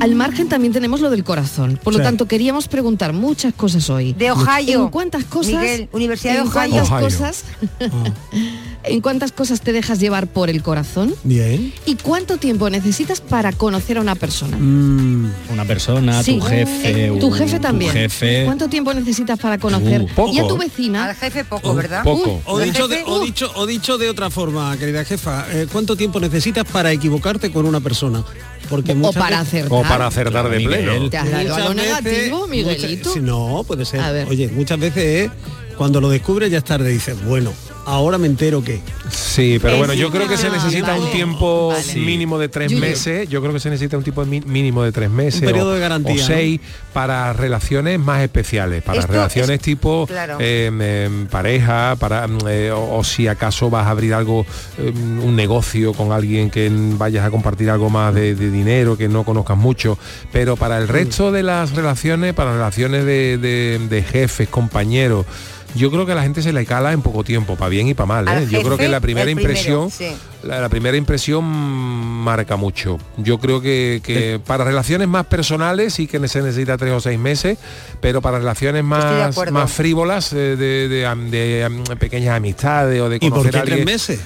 Al 0.00 0.14
margen 0.14 0.48
también 0.48 0.72
tenemos 0.72 1.00
lo 1.00 1.10
del 1.10 1.24
corazón. 1.24 1.78
Por 1.82 1.92
lo 1.92 1.98
Sí. 1.98 2.04
tanto, 2.04 2.26
queríamos 2.26 2.68
preguntar 2.68 3.12
muchas 3.12 3.52
cosas 3.54 3.88
hoy. 3.90 4.12
De 4.14 4.30
Ohio. 4.30 4.84
¿En 4.84 4.88
cuántas 4.88 5.24
cosas? 5.24 5.52
Miguel, 5.54 5.88
Universidad 5.92 6.34
de 6.34 6.38
en 6.40 6.46
Ohio. 6.48 6.52
cuántas 6.70 6.90
Ohio. 6.90 7.04
cosas? 7.06 7.44
¿En 8.84 9.00
cuántas 9.00 9.32
cosas 9.32 9.60
te 9.60 9.72
dejas 9.72 9.98
llevar 9.98 10.28
por 10.28 10.48
el 10.48 10.62
corazón? 10.62 11.14
Bien. 11.24 11.72
¿Y 11.86 11.96
cuánto 11.96 12.36
tiempo 12.36 12.70
necesitas 12.70 13.20
para 13.20 13.52
conocer 13.52 13.98
a 13.98 14.00
una 14.00 14.14
persona? 14.14 14.56
Una 14.56 15.64
persona, 15.66 16.22
Sí. 16.22 16.38
tu 16.38 16.42
jefe, 16.46 17.06
Eh, 17.06 17.18
tu 17.18 17.30
jefe 17.32 17.58
también. 17.58 17.90
Tu 17.92 17.98
jefe. 17.98 18.44
¿Cuánto 18.44 18.68
tiempo 18.68 18.94
necesitas 18.94 19.38
para 19.38 19.58
conocer? 19.58 20.02
Uh, 20.02 20.08
poco. 20.14 20.32
y 20.32 20.38
a 20.38 20.46
tu 20.46 20.56
vecina. 20.56 21.06
Al 21.06 21.16
jefe 21.16 21.44
poco, 21.44 21.74
¿verdad? 21.74 22.04
poco. 22.04 22.40
O 22.44 22.58
dicho, 22.60 22.86
de, 22.86 23.02
o, 23.06 23.20
dicho, 23.24 23.50
o 23.56 23.66
dicho 23.66 23.98
de 23.98 24.08
otra 24.08 24.30
forma, 24.30 24.76
querida 24.78 25.04
jefa, 25.04 25.46
eh, 25.52 25.66
¿cuánto 25.70 25.96
tiempo 25.96 26.20
necesitas 26.20 26.64
para 26.64 26.92
equivocarte 26.92 27.50
con 27.50 27.66
una 27.66 27.80
persona? 27.80 28.22
Porque 28.68 28.96
O 29.00 29.12
para 29.12 29.40
acertar. 29.40 29.72
O 29.78 29.82
para 29.82 30.06
acertar 30.06 30.48
de 30.48 30.60
pleno. 30.60 31.10
¿Te 31.10 31.16
has 31.18 31.26
Muchas 31.26 31.74
negativo, 31.74 32.46
Miguelito? 32.46 33.08
muchas- 33.10 33.22
no, 33.22 33.64
puede 33.66 33.84
ser. 33.84 34.26
Oye, 34.28 34.48
muchas 34.48 34.78
veces 34.78 35.26
es 35.26 35.30
cuando 35.76 36.00
lo 36.00 36.08
descubres 36.08 36.50
ya 36.50 36.58
es 36.58 36.64
tarde, 36.64 36.88
dices, 36.90 37.16
bueno, 37.24 37.52
ahora 37.86 38.18
me 38.18 38.26
entero 38.26 38.62
que. 38.62 38.80
Sí, 39.10 39.58
pero 39.62 39.76
bueno, 39.78 39.94
yo 39.94 40.10
creo 40.10 40.28
que 40.28 40.36
se 40.36 40.50
necesita 40.50 40.88
vale. 40.92 41.04
un 41.04 41.10
tiempo 41.12 41.68
Vale. 41.68 41.94
mínimo 42.00 42.38
de 42.38 42.48
tres 42.48 42.72
meses. 42.72 43.28
Yo 43.28 43.40
creo 43.40 43.52
que 43.52 43.60
se 43.60 43.70
necesita 43.70 43.96
un 43.96 44.02
tipo 44.04 44.24
de 44.24 44.40
mínimo 44.42 44.82
de 44.82 44.92
tres 44.92 45.08
meses. 45.10 45.40
Un 45.40 45.46
periodo 45.46 45.70
o, 45.70 45.74
de 45.74 45.80
garantía, 45.80 46.14
O 46.14 46.16
¿no? 46.18 46.24
seis 46.26 46.60
para 46.92 47.32
relaciones 47.32 47.98
más 48.00 48.22
especiales, 48.22 48.82
para 48.82 49.00
Esto 49.00 49.12
relaciones 49.12 49.56
es- 49.56 49.62
tipo 49.62 50.06
claro. 50.06 50.36
eh, 50.40 50.66
em, 51.06 51.26
pareja, 51.26 51.96
para 51.98 52.26
mm, 52.26 52.38
eh, 52.48 52.70
o, 52.72 52.96
o 52.98 53.04
si 53.04 53.28
acaso 53.28 53.70
vas 53.70 53.86
a 53.86 53.90
abrir 53.90 54.14
algo, 54.14 54.44
em, 54.78 55.22
un 55.22 55.36
negocio 55.36 55.92
con 55.92 56.12
alguien 56.12 56.50
que 56.50 56.70
vayas 56.72 57.24
a 57.24 57.30
compartir 57.30 57.70
algo 57.70 57.88
más 57.90 58.14
de, 58.14 58.34
de 58.34 58.50
dinero 58.50 58.96
que 58.96 59.08
no 59.08 59.24
conozcas 59.24 59.56
mucho. 59.56 59.98
Pero 60.32 60.56
para 60.56 60.78
el 60.78 60.88
resto 60.88 61.30
de 61.30 61.42
las 61.42 61.72
relaciones, 61.72 62.34
para 62.34 62.52
relaciones 62.52 63.04
de, 63.04 63.38
de- 63.38 63.78
de 63.88 64.02
jefes, 64.02 64.48
compañeros. 64.48 65.26
Yo 65.76 65.90
creo 65.90 66.06
que 66.06 66.12
a 66.12 66.14
la 66.14 66.22
gente 66.22 66.42
se 66.42 66.52
le 66.52 66.64
cala 66.64 66.92
en 66.92 67.02
poco 67.02 67.22
tiempo, 67.24 67.56
para 67.56 67.68
bien 67.68 67.88
y 67.88 67.94
para 67.94 68.06
mal. 68.06 68.28
Al 68.28 68.42
¿eh? 68.42 68.48
Yo 68.50 68.62
creo 68.62 68.76
que 68.76 68.88
la 68.88 69.00
primera 69.00 69.24
primero, 69.26 69.40
impresión, 69.40 69.90
sí. 69.90 70.08
la, 70.42 70.60
la 70.60 70.68
primera 70.68 70.96
impresión 70.96 71.44
marca 71.44 72.56
mucho. 72.56 72.98
Yo 73.16 73.38
creo 73.38 73.60
que, 73.60 74.00
que 74.02 74.40
para 74.44 74.64
relaciones 74.64 75.08
más 75.08 75.26
personales 75.26 75.94
sí 75.94 76.06
que 76.06 76.26
se 76.28 76.42
necesita 76.42 76.76
tres 76.76 76.92
o 76.92 77.00
seis 77.00 77.18
meses, 77.18 77.58
pero 78.00 78.20
para 78.22 78.38
relaciones 78.38 78.84
más, 78.84 79.36
más 79.50 79.72
frívolas, 79.72 80.32
eh, 80.32 80.56
de, 80.56 80.88
de 80.88 81.96
pequeñas 81.98 82.36
amistades 82.36 83.00
o 83.00 83.08
de 83.08 83.16
¿Y 83.16 83.30
por 83.30 83.38
conocer 83.38 83.52
qué 83.52 83.58
a 83.58 83.62
tres 83.62 83.84
meses? 83.84 84.20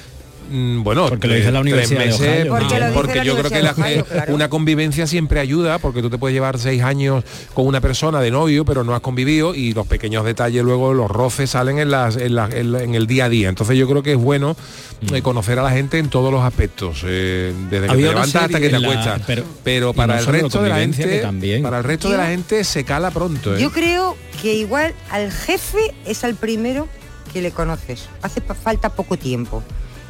Mm, 0.50 0.83
Bueno, 0.83 1.07
Porque 1.09 1.28
lo 1.28 1.35
dice 1.35 1.52
la 1.52 1.61
tres 1.61 1.73
Universidad 1.73 2.00
de 2.00 2.07
meses, 2.07 2.21
Ohio. 2.50 2.92
Porque 2.92 3.14
la 3.16 3.25
yo 3.25 3.37
creo 3.37 3.50
que 3.50 3.62
la- 3.62 3.71
Ohio, 3.73 4.00
eh, 4.00 4.04
claro. 4.11 4.35
una 4.35 4.49
convivencia 4.50 5.07
siempre 5.07 5.38
ayuda, 5.40 5.78
porque 5.78 6.02
tú 6.02 6.11
te 6.11 6.19
puedes 6.19 6.35
llevar 6.35 6.59
seis 6.59 6.83
años 6.83 7.25
con 7.54 7.66
una 7.66 7.80
persona 7.80 8.21
de 8.21 8.30
novio, 8.30 8.64
pero 8.64 8.83
no 8.85 8.95
has 8.95 9.00
convivido 9.00 9.54
y 9.54 9.73
los 9.75 9.87
pequeños 9.87 10.25
detalles 10.25 10.62
luego, 10.64 10.92
los 10.92 11.11
roces 11.11 11.50
salen 11.50 11.78
en, 11.78 11.90
las, 11.90 12.16
en, 12.16 12.35
la- 12.35 12.49
en 12.52 12.73
la- 12.73 12.83
en 12.83 12.95
el 12.95 13.07
día 13.07 13.26
a 13.26 13.28
día. 13.28 13.49
Entonces 13.49 13.76
yo 13.78 13.88
creo 13.88 14.02
que 14.02 14.12
es 14.12 14.19
bueno 14.19 14.57
Mm. 15.02 15.14
eh, 15.14 15.23
conocer 15.23 15.59
a 15.59 15.62
la 15.62 15.71
gente 15.71 15.99
en 15.99 16.09
todos 16.11 16.33
los 16.33 16.42
aspectos, 16.42 17.02
eh, 17.07 17.54
desde 17.71 17.87
que 17.87 17.92
Había 17.92 18.09
te 18.09 18.12
levantas 18.14 18.42
hasta 18.45 18.61
que 18.61 18.69
te 18.69 18.78
la- 18.78 18.88
acuestas. 18.88 19.23
pero- 19.62 19.92
para 19.95 20.14
no 20.14 20.21
el 20.21 20.26
resto 20.26 20.62
de 20.62 20.69
la 20.69 20.76
gente, 20.78 21.19
también. 21.21 21.62
para 21.62 21.78
el 21.78 21.85
resto 21.85 22.11
de 22.11 22.16
la 22.16 22.26
gente 22.26 22.64
se 22.64 22.85
cala 22.85 23.11
pronto. 23.11 23.57
¿eh? 23.57 23.61
Yo 23.62 23.71
creo 23.71 24.16
que 24.42 24.54
igual 24.54 24.95
al 25.11 25.30
jefe 25.30 25.95
es 26.07 26.25
al 26.25 26.35
primero 26.35 26.88
que 27.33 27.40
le 27.40 27.50
conoces. 27.52 28.09
Hace 28.23 28.40
falta 28.40 28.90
poco 28.90 29.16
tiempo. 29.16 29.62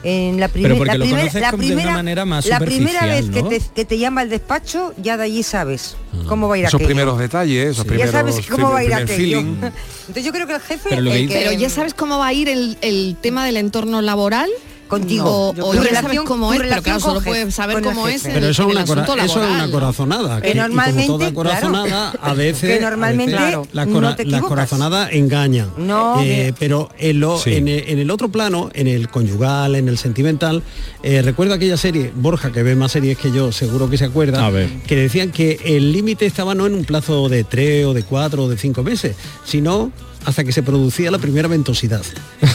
En 0.02 0.40
la, 0.40 0.48
primer- 0.48 0.78
porque 0.78 0.92
la 0.92 0.98
lo 0.98 1.04
primera, 1.04 1.24
la 1.40 1.50
de 1.52 1.74
una 1.76 1.90
manera 1.90 2.24
más 2.24 2.46
la 2.46 2.58
primera 2.58 3.04
vez 3.04 3.28
que, 3.28 3.42
te, 3.42 3.60
que 3.74 3.84
te 3.84 3.98
llama 3.98 4.22
al 4.22 4.30
despacho, 4.30 4.94
ya 4.96 5.18
de 5.18 5.24
allí 5.24 5.42
sabes 5.42 5.96
cómo 6.26 6.48
va 6.48 6.54
a 6.54 6.58
ir 6.58 6.64
esos 6.64 6.76
aquello. 6.76 6.88
primeros 6.88 7.18
detalles, 7.18 7.66
esos 7.72 7.84
ya 7.84 7.88
primeros 7.88 8.12
sabes 8.12 8.46
cómo 8.48 8.70
va 8.70 8.78
a 8.78 8.84
ir 8.84 8.94
aquello. 8.94 9.38
Entonces 9.40 10.24
yo 10.24 10.32
creo 10.32 10.46
que 10.46 10.54
el 10.54 10.60
jefe 10.60 10.88
Pero 10.88 11.02
que 11.04 11.22
el 11.22 11.28
Pero 11.28 11.52
ya 11.52 11.68
sabes 11.68 11.92
cómo 11.92 12.18
va 12.18 12.28
a 12.28 12.32
ir 12.32 12.48
el, 12.48 12.78
el 12.80 13.16
tema 13.20 13.44
del 13.44 13.58
entorno 13.58 14.00
laboral. 14.00 14.48
Contigo. 14.90 15.48
O, 15.50 15.54
sabes 15.74 15.88
relación- 15.88 16.26
cómo 16.26 16.48
tu 16.48 16.54
es, 16.54 16.60
pero 16.68 16.82
claro, 16.82 17.00
solo 17.00 17.20
puedes 17.22 17.54
saber 17.54 17.80
cómo 17.82 18.08
es 18.08 18.22
Pero 18.24 18.48
eso, 18.48 18.64
en 18.64 18.70
es 18.70 18.76
el 18.76 18.76
una, 18.76 19.70
corazonada. 19.70 20.40
Que 20.42 20.48
y 20.48 20.52
como 20.52 20.62
normalmente, 20.62 21.06
toda 21.06 21.18
claro. 21.18 21.34
corazonada, 21.34 22.10
a 22.20 22.34
veces, 22.34 22.78
Que 22.78 22.84
a 22.84 22.90
normalmente 22.90 23.32
veces 23.32 23.40
Claro. 23.48 23.66
no 23.86 23.92
cora- 23.94 24.16
te 24.16 24.24
corazonadas 24.48 25.12
engañan. 25.12 25.70
No. 25.78 26.20
Eh, 26.22 26.52
pero 26.58 26.88
en, 26.98 27.20
lo- 27.20 27.38
Sí. 27.38 27.54
en, 27.54 27.68
el, 27.68 27.84
en 27.88 27.98
el 28.00 28.10
otro 28.10 28.28
plano, 28.30 28.68
en 28.74 28.88
el 28.88 29.08
conyugal, 29.08 29.76
en 29.76 29.88
el 29.88 29.96
sentimental, 29.96 30.62
eh, 31.02 31.22
recuerdo 31.22 31.54
aquella 31.54 31.76
serie, 31.76 32.10
Borja, 32.14 32.50
que 32.52 32.62
ve 32.62 32.74
más 32.76 32.92
series 32.92 33.16
que 33.16 33.30
yo, 33.32 33.52
seguro 33.52 33.88
que 33.88 33.96
se 33.96 34.04
acuerda, 34.06 34.44
A 34.44 34.50
ver. 34.50 34.68
que 34.86 34.96
decían 34.96 35.30
que 35.30 35.60
el 35.64 35.92
límite 35.92 36.26
estaba 36.26 36.54
no 36.54 36.66
en 36.66 36.74
un 36.74 36.84
plazo 36.84 37.28
de 37.28 37.44
tres 37.44 37.86
o 37.86 37.94
de 37.94 38.02
cuatro 38.02 38.44
o 38.44 38.48
de 38.48 38.56
cinco 38.58 38.82
meses, 38.82 39.14
sino 39.44 39.92
hasta 40.24 40.44
que 40.44 40.52
se 40.52 40.62
producía 40.62 41.10
la 41.10 41.18
primera 41.18 41.48
ventosidad. 41.48 42.02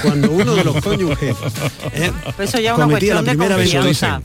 Cuando 0.01 0.31
uno 0.31 0.55
de 0.55 0.63
los 0.63 0.81
cónyuges 0.83 1.35
eh, 1.93 2.11
eso 2.39 2.59
ya 2.59 2.71
es 2.71 2.77
una 2.77 2.85
cometía 2.85 3.15
la 3.15 3.23
primera 3.23 3.57
ventosidad. 3.57 4.21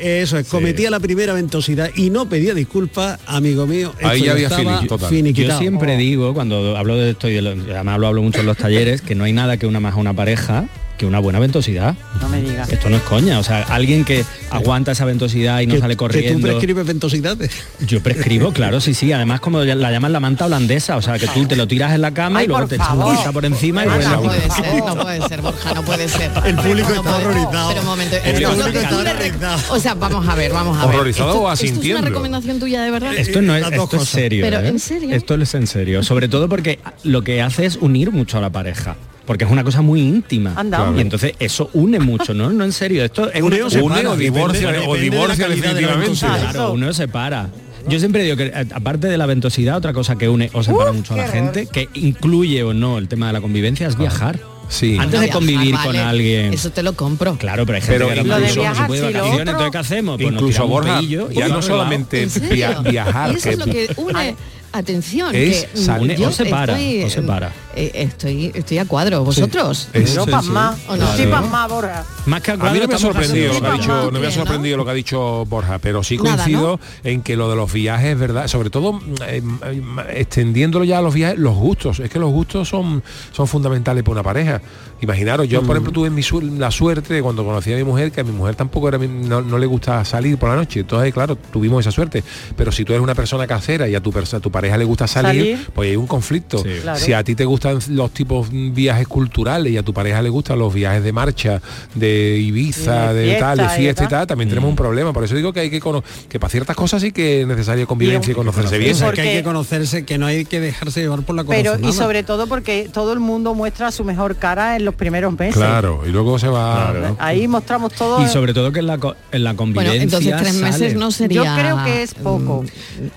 Eso 0.00 0.38
es, 0.38 0.46
cometía 0.46 0.88
la 0.88 1.00
primera 1.00 1.32
ventosidad 1.34 1.90
y 1.96 2.10
no 2.10 2.28
pedía 2.28 2.54
disculpas, 2.54 3.18
amigo 3.26 3.66
mío. 3.66 3.92
Ahí 4.02 4.22
ya 4.22 4.32
había 4.32 4.46
estaba 4.46 4.80
total. 4.86 5.00
Yo 5.00 5.08
finiquitado. 5.08 5.58
siempre 5.58 5.96
digo, 5.96 6.32
cuando 6.32 6.76
hablo 6.76 6.96
de 6.96 7.10
esto, 7.10 7.28
y 7.28 7.34
de 7.34 7.42
lo- 7.42 7.50
además 7.50 7.98
lo 7.98 8.06
hablo 8.06 8.22
mucho 8.22 8.38
en 8.40 8.46
los 8.46 8.56
talleres, 8.56 9.02
que 9.02 9.16
no 9.16 9.24
hay 9.24 9.32
nada 9.32 9.56
que 9.56 9.66
una 9.66 9.80
más 9.80 9.94
a 9.94 9.96
una 9.96 10.14
pareja 10.14 10.66
que 11.00 11.06
una 11.06 11.18
buena 11.18 11.38
ventosidad. 11.38 11.94
No 12.20 12.28
me 12.28 12.42
digas. 12.42 12.68
Esto 12.70 12.90
no 12.90 12.96
es 12.98 13.02
coña, 13.04 13.38
o 13.38 13.42
sea, 13.42 13.62
alguien 13.62 14.04
que 14.04 14.22
aguanta 14.50 14.92
esa 14.92 15.06
ventosidad 15.06 15.60
y 15.60 15.66
no 15.66 15.78
sale 15.78 15.94
que 15.94 15.96
tú 15.96 16.04
corriendo. 16.04 16.46
prescribes 16.46 16.84
ventosidades. 16.86 17.50
Yo 17.86 18.02
prescribo, 18.02 18.52
claro, 18.52 18.82
sí, 18.82 18.92
sí. 18.92 19.10
Además, 19.10 19.40
como 19.40 19.62
la 19.62 19.90
llaman 19.90 20.12
la 20.12 20.20
manta 20.20 20.44
holandesa, 20.44 20.98
o 20.98 21.02
sea, 21.02 21.18
que 21.18 21.26
tú 21.28 21.46
te 21.46 21.56
lo 21.56 21.66
tiras 21.66 21.94
en 21.94 22.02
la 22.02 22.12
cama 22.12 22.40
Ay, 22.40 22.44
y 22.44 22.48
luego 22.48 22.66
te 22.68 22.74
echas 22.74 22.94
vuelta 22.94 23.32
por 23.32 23.46
encima 23.46 23.82
y 23.84 23.88
Ah, 23.88 23.90
vuelves 23.90 24.06
a 24.06 24.10
no 24.10 24.22
puede 24.22 24.40
dormir. 24.46 24.52
ser, 24.66 24.84
no 24.84 24.96
puede 25.02 25.28
ser, 25.28 25.40
Borja, 25.40 25.74
no 25.74 25.82
puede 25.82 26.08
ser. 26.08 26.30
El 26.44 26.56
público 26.56 26.88
No 26.90 26.94
está 26.96 27.02
puede- 27.02 27.24
horrorizado. 27.24 27.68
Pero 27.70 27.80
un 27.80 27.86
momento, 27.86 28.16
El 28.22 28.32
público 28.44 28.70
que 28.72 28.78
está 28.82 28.96
horrorizado. 28.98 29.74
O 29.74 29.78
sea, 29.80 29.94
vamos 29.94 30.28
a 30.28 30.34
ver, 30.34 30.52
vamos 30.52 30.76
a 30.78 30.84
ver. 30.86 30.94
Horrorizado 30.96 31.30
Esto- 31.30 31.40
o 31.42 31.50
esto 31.52 31.64
es 31.64 31.70
asintiendo. 31.70 32.00
una 32.00 32.08
recomendación 32.10 32.60
tuya 32.60 32.82
de 32.82 32.90
verdad. 32.90 33.14
Esto 33.16 33.40
no 33.40 33.56
es, 33.56 33.66
esto 33.66 33.96
es 33.96 34.08
serio. 34.08 34.44
Pero, 34.44 34.60
¿eh? 34.60 34.68
¿en 34.68 34.78
serio? 34.78 35.14
Esto 35.16 35.34
es 35.36 35.54
en 35.54 35.66
serio. 35.66 36.02
Sobre 36.02 36.28
todo 36.28 36.46
porque 36.50 36.78
lo 37.04 37.22
que 37.22 37.40
hace 37.40 37.64
es 37.64 37.76
unir 37.76 38.10
mucho 38.10 38.36
a 38.36 38.42
la 38.42 38.50
pareja. 38.50 38.96
Porque 39.30 39.44
es 39.44 39.50
una 39.52 39.62
cosa 39.62 39.80
muy 39.80 40.00
íntima. 40.00 40.56
Claro. 40.60 40.92
Y 40.98 41.00
entonces 41.02 41.34
eso 41.38 41.70
une 41.74 42.00
mucho, 42.00 42.34
¿no? 42.34 42.50
No 42.50 42.64
en 42.64 42.72
serio. 42.72 43.04
Esto 43.04 43.30
es 43.30 43.40
una 43.40 43.46
Une 43.46 43.60
o 43.60 43.64
cosa- 43.66 43.78
separa, 43.78 44.00
Une 44.00 44.08
o 44.08 44.16
depende- 44.16 44.24
divorcia, 44.24 44.68
o 44.68 44.72
depende 44.72 45.00
divorcia 45.02 45.48
de 45.48 45.54
definitivamente. 45.54 46.18
Claro, 46.18 46.72
uno 46.72 46.92
se 46.92 47.06
para. 47.06 47.48
Yo 47.88 48.00
siempre 48.00 48.24
digo 48.24 48.36
que 48.36 48.46
eh, 48.46 48.66
aparte 48.74 49.06
de 49.06 49.16
la 49.16 49.26
ventosidad, 49.26 49.76
otra 49.76 49.92
cosa 49.92 50.16
que 50.18 50.28
une 50.28 50.50
o 50.52 50.64
separa 50.64 50.90
Uf, 50.90 50.96
mucho 50.96 51.14
a 51.14 51.18
la 51.18 51.28
gente, 51.28 51.68
que 51.72 51.88
incluye 51.94 52.64
o 52.64 52.74
no 52.74 52.98
el 52.98 53.06
tema 53.06 53.28
de 53.28 53.34
la 53.34 53.40
convivencia, 53.40 53.86
es 53.86 53.96
viajar. 53.96 54.40
Sí. 54.68 54.96
Antes 54.98 55.14
No 55.14 55.20
de 55.20 55.26
viajar, 55.26 55.30
convivir 55.32 55.74
vale, 55.76 55.86
con 55.86 55.96
alguien. 55.96 56.52
Eso 56.52 56.70
te 56.70 56.82
lo 56.82 56.94
compro. 56.94 57.36
Claro, 57.38 57.64
pero 57.66 57.76
hay 57.76 57.82
gente 57.82 57.98
Pero 58.04 58.08
que 58.12 58.20
incluso- 58.20 58.34
de 58.36 58.42
mismo 58.46 58.48
no 58.48 58.52
se 58.54 58.60
viajar, 58.68 58.86
puede 58.88 59.00
vacaciones, 59.02 59.32
otro- 59.32 59.50
entonces 59.52 59.70
¿qué 59.70 59.78
hacemos? 59.78 60.16
Pues 60.16 60.32
nos 60.32 60.42
Incluso 60.42 60.66
Borja, 60.66 61.00
ya 61.32 61.48
no 61.48 61.62
solamente 61.62 62.26
via- 62.50 62.80
viajar, 62.80 63.30
Y 63.32 63.36
eso 63.36 63.50
es 63.50 63.58
lo 63.58 63.64
que 63.66 63.88
une. 63.96 64.34
Atención, 64.72 65.34
Es 65.34 65.66
que 65.66 65.78
salir- 65.78 66.16
yo 66.16 66.28
o 66.28 66.32
separa, 66.32 66.78
estoy, 66.80 67.02
o 67.02 67.10
separa. 67.10 67.52
eh, 67.74 67.90
estoy, 67.94 68.52
estoy 68.54 68.78
a 68.78 68.84
cuadro. 68.84 69.24
¿Vosotros? 69.24 69.88
Es- 69.92 70.14
Yo 70.14 70.24
sí, 70.24 70.30
pasma. 70.30 70.76
¿O 70.88 70.96
no? 70.96 71.16
Sí, 71.16 71.26
pasma, 71.26 71.66
Borja. 71.66 72.04
Más 72.26 72.40
que 72.40 72.52
a 72.52 72.54
A 72.54 72.56
mí 72.56 72.60
cuadro 72.62 72.80
no 72.82 72.88
me 72.88 72.94
ha 72.94 72.98
sorprendido 72.98 73.52
lo 73.54 73.60
que 73.60 73.66
ha 73.66 73.72
Sí, 73.72 73.78
dicho, 73.80 74.10
no 74.12 74.20
me 74.20 74.26
ha 74.26 74.30
¿no? 74.30 74.34
sorprendido 74.36 74.76
lo 74.76 74.84
que 74.84 74.90
ha 74.92 74.94
dicho 74.94 75.44
Borja, 75.46 75.78
pero 75.80 76.04
sí 76.04 76.18
Nada, 76.18 76.36
coincido 76.44 76.78
en 77.02 77.22
que 77.22 77.34
lo 77.36 77.50
de 77.50 77.56
los 77.56 77.72
viajes, 77.72 78.16
verdad, 78.16 78.46
sobre 78.46 78.70
todo 78.70 79.00
eh, 79.26 79.42
eh, 79.66 79.82
extendiéndolo 80.14 80.84
ya 80.84 80.98
a 80.98 81.02
los 81.02 81.14
viajes, 81.14 81.36
los 81.38 81.56
gustos, 81.56 81.98
es 81.98 82.08
que 82.08 82.20
los 82.20 82.30
gustos 82.30 82.68
son, 82.68 83.02
son 83.32 83.48
fundamentales 83.48 84.04
para 84.04 84.12
una 84.12 84.22
pareja. 84.22 84.62
Imaginaros, 85.00 85.48
yo 85.48 85.62
por 85.62 85.76
ejemplo 85.76 85.92
tuve 85.92 86.10
mi 86.10 86.22
su- 86.22 86.42
la 86.42 86.70
suerte 86.70 87.14
de 87.14 87.22
cuando 87.22 87.44
conocí 87.44 87.72
a 87.72 87.76
mi 87.76 87.84
mujer, 87.84 88.12
que 88.12 88.20
a 88.20 88.24
mi 88.24 88.32
mujer 88.32 88.54
tampoco 88.54 88.86
era 88.88 88.98
mi- 88.98 89.08
no, 89.08 89.40
no 89.40 89.58
le 89.58 89.66
gusta 89.66 90.04
salir 90.04 90.36
por 90.36 90.50
la 90.50 90.56
noche, 90.56 90.80
entonces 90.80 91.12
claro, 91.12 91.34
tuvimos 91.36 91.80
esa 91.80 91.90
suerte, 91.90 92.22
pero 92.54 92.70
si 92.70 92.84
tú 92.84 92.92
eres 92.92 93.02
una 93.02 93.14
persona 93.16 93.46
casera 93.48 93.88
y 93.88 93.94
a 93.96 94.00
tu, 94.00 94.10
a 94.16 94.40
tu 94.40 94.50
pareja 94.50 94.59
le 94.60 94.84
gusta 94.84 95.06
salir, 95.06 95.56
Salir. 95.56 95.68
pues 95.74 95.90
hay 95.90 95.96
un 95.96 96.06
conflicto. 96.06 96.58
Sí. 96.58 96.68
Claro. 96.82 96.98
Si 96.98 97.12
a 97.12 97.24
ti 97.24 97.34
te 97.34 97.44
gustan 97.44 97.78
los 97.88 98.10
tipos 98.12 98.48
mm, 98.52 98.74
viajes 98.74 99.08
culturales 99.08 99.72
y 99.72 99.76
a 99.78 99.82
tu 99.82 99.92
pareja 99.92 100.22
le 100.22 100.28
gustan 100.28 100.58
los 100.58 100.72
viajes 100.72 101.02
de 101.02 101.12
marcha, 101.12 101.60
de 101.94 102.36
Ibiza, 102.38 103.12
Y 103.12 103.14
de 103.16 103.20
de, 103.26 103.34
tal, 103.36 103.58
de 103.58 103.68
fiesta 103.70 104.04
y 104.04 104.08
tal. 104.08 104.26
también 104.26 104.48
tenemos 104.48 104.68
un 104.70 104.76
problema. 104.76 105.12
Por 105.12 105.24
eso 105.24 105.34
digo 105.34 105.52
que 105.52 105.60
hay 105.60 105.70
que 105.70 105.80
que 106.28 106.38
para 106.40 106.50
ciertas 106.50 106.76
cosas 106.76 107.02
sí 107.02 107.12
que 107.12 107.42
es 107.42 107.46
necesaria 107.46 107.86
convivencia 107.86 108.32
y, 108.32 108.34
conocerse 108.34 108.78
bien. 108.78 108.96
Que 108.96 109.04
Porque- 109.04 109.20
hay 109.22 109.36
que 109.38 109.42
conocerse, 109.42 110.04
que 110.04 110.18
no 110.18 110.26
hay 110.26 110.44
que 110.44 110.60
dejarse 110.60 111.00
llevar 111.00 111.22
por 111.22 111.34
la 111.36 111.44
Pero 111.44 111.78
y 111.80 111.92
sobre 111.92 112.22
todo 112.22 112.46
porque 112.46 112.88
todo 112.92 113.12
el 113.12 113.20
mundo 113.20 113.54
muestra 113.54 113.90
su 113.90 114.04
mejor 114.04 114.36
cara 114.36 114.76
en 114.76 114.84
los 114.84 114.94
primeros 114.94 115.36
meses. 115.38 115.54
Claro, 115.56 116.02
y 116.06 116.10
luego 116.10 116.38
se 116.38 116.48
va... 116.48 116.92
Ahí 117.18 117.48
mostramos 117.48 117.92
todo. 117.92 118.22
Y 118.24 118.28
sobre 118.28 118.54
todo 118.54 118.72
que 118.72 118.80
en 118.80 118.86
la, 118.86 118.98
co- 118.98 119.16
en 119.32 119.44
la 119.44 119.52
Bueno, 119.52 119.74
convivencia 119.74 120.02
entonces 120.02 120.34
tres 120.38 120.54
meses 120.54 120.78
sale- 120.80 120.94
no 120.94 121.10
sería... 121.10 121.44
Yo 121.44 121.54
creo 121.60 121.84
que 121.84 122.02
es 122.02 122.14
poco. 122.14 122.64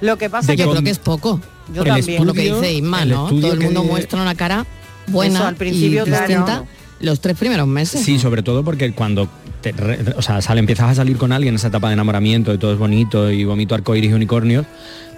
Lo 0.01 0.17
que 0.17 0.29
pasa 0.29 0.47
Yo 0.47 0.53
es 0.53 0.57
que 0.57 0.71
creo 0.71 0.83
que 0.83 0.89
es 0.89 0.99
poco. 0.99 1.32
Yo 1.73 1.81
El 1.83 1.87
también. 1.87 2.17
Por 2.17 2.27
lo 2.27 2.33
que 2.33 2.41
estudio- 2.47 2.61
dice 2.61 2.73
Isma, 2.73 3.03
el 3.03 3.09
¿no? 3.09 3.23
estudio 3.25 3.41
Todo 3.41 3.53
el 3.53 3.59
que- 3.59 3.65
mundo 3.65 3.83
muestra 3.83 4.21
una 4.21 4.35
cara 4.35 4.65
buena 5.07 5.39
Eso, 5.39 5.47
al 5.47 5.55
principio, 5.55 6.03
y 6.03 6.05
claro. 6.05 6.27
distinta 6.27 6.63
los 6.99 7.19
tres 7.19 7.37
primeros 7.37 7.67
meses. 7.67 8.01
Sí, 8.03 8.19
sobre 8.19 8.43
todo 8.43 8.63
porque 8.63 8.91
cuando 8.93 9.27
te 9.61 9.71
re- 9.71 9.99
o 10.17 10.21
sea, 10.21 10.41
sale, 10.41 10.59
empiezas 10.59 10.89
a 10.91 10.95
salir 10.95 11.17
con 11.17 11.31
alguien 11.31 11.53
en 11.53 11.55
esa 11.55 11.67
etapa 11.69 11.87
de 11.87 11.93
enamoramiento 11.93 12.53
y 12.53 12.57
todo 12.57 12.73
es 12.73 12.79
bonito 12.79 13.31
y 13.31 13.43
vomito 13.45 13.75
arcoíris 13.75 14.11
y 14.11 14.13
unicornios, 14.13 14.65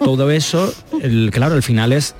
todo 0.03 0.29
eso, 0.31 0.71
el, 1.01 1.29
claro, 1.33 1.55
al 1.55 1.63
final 1.63 1.93
es 1.93 2.13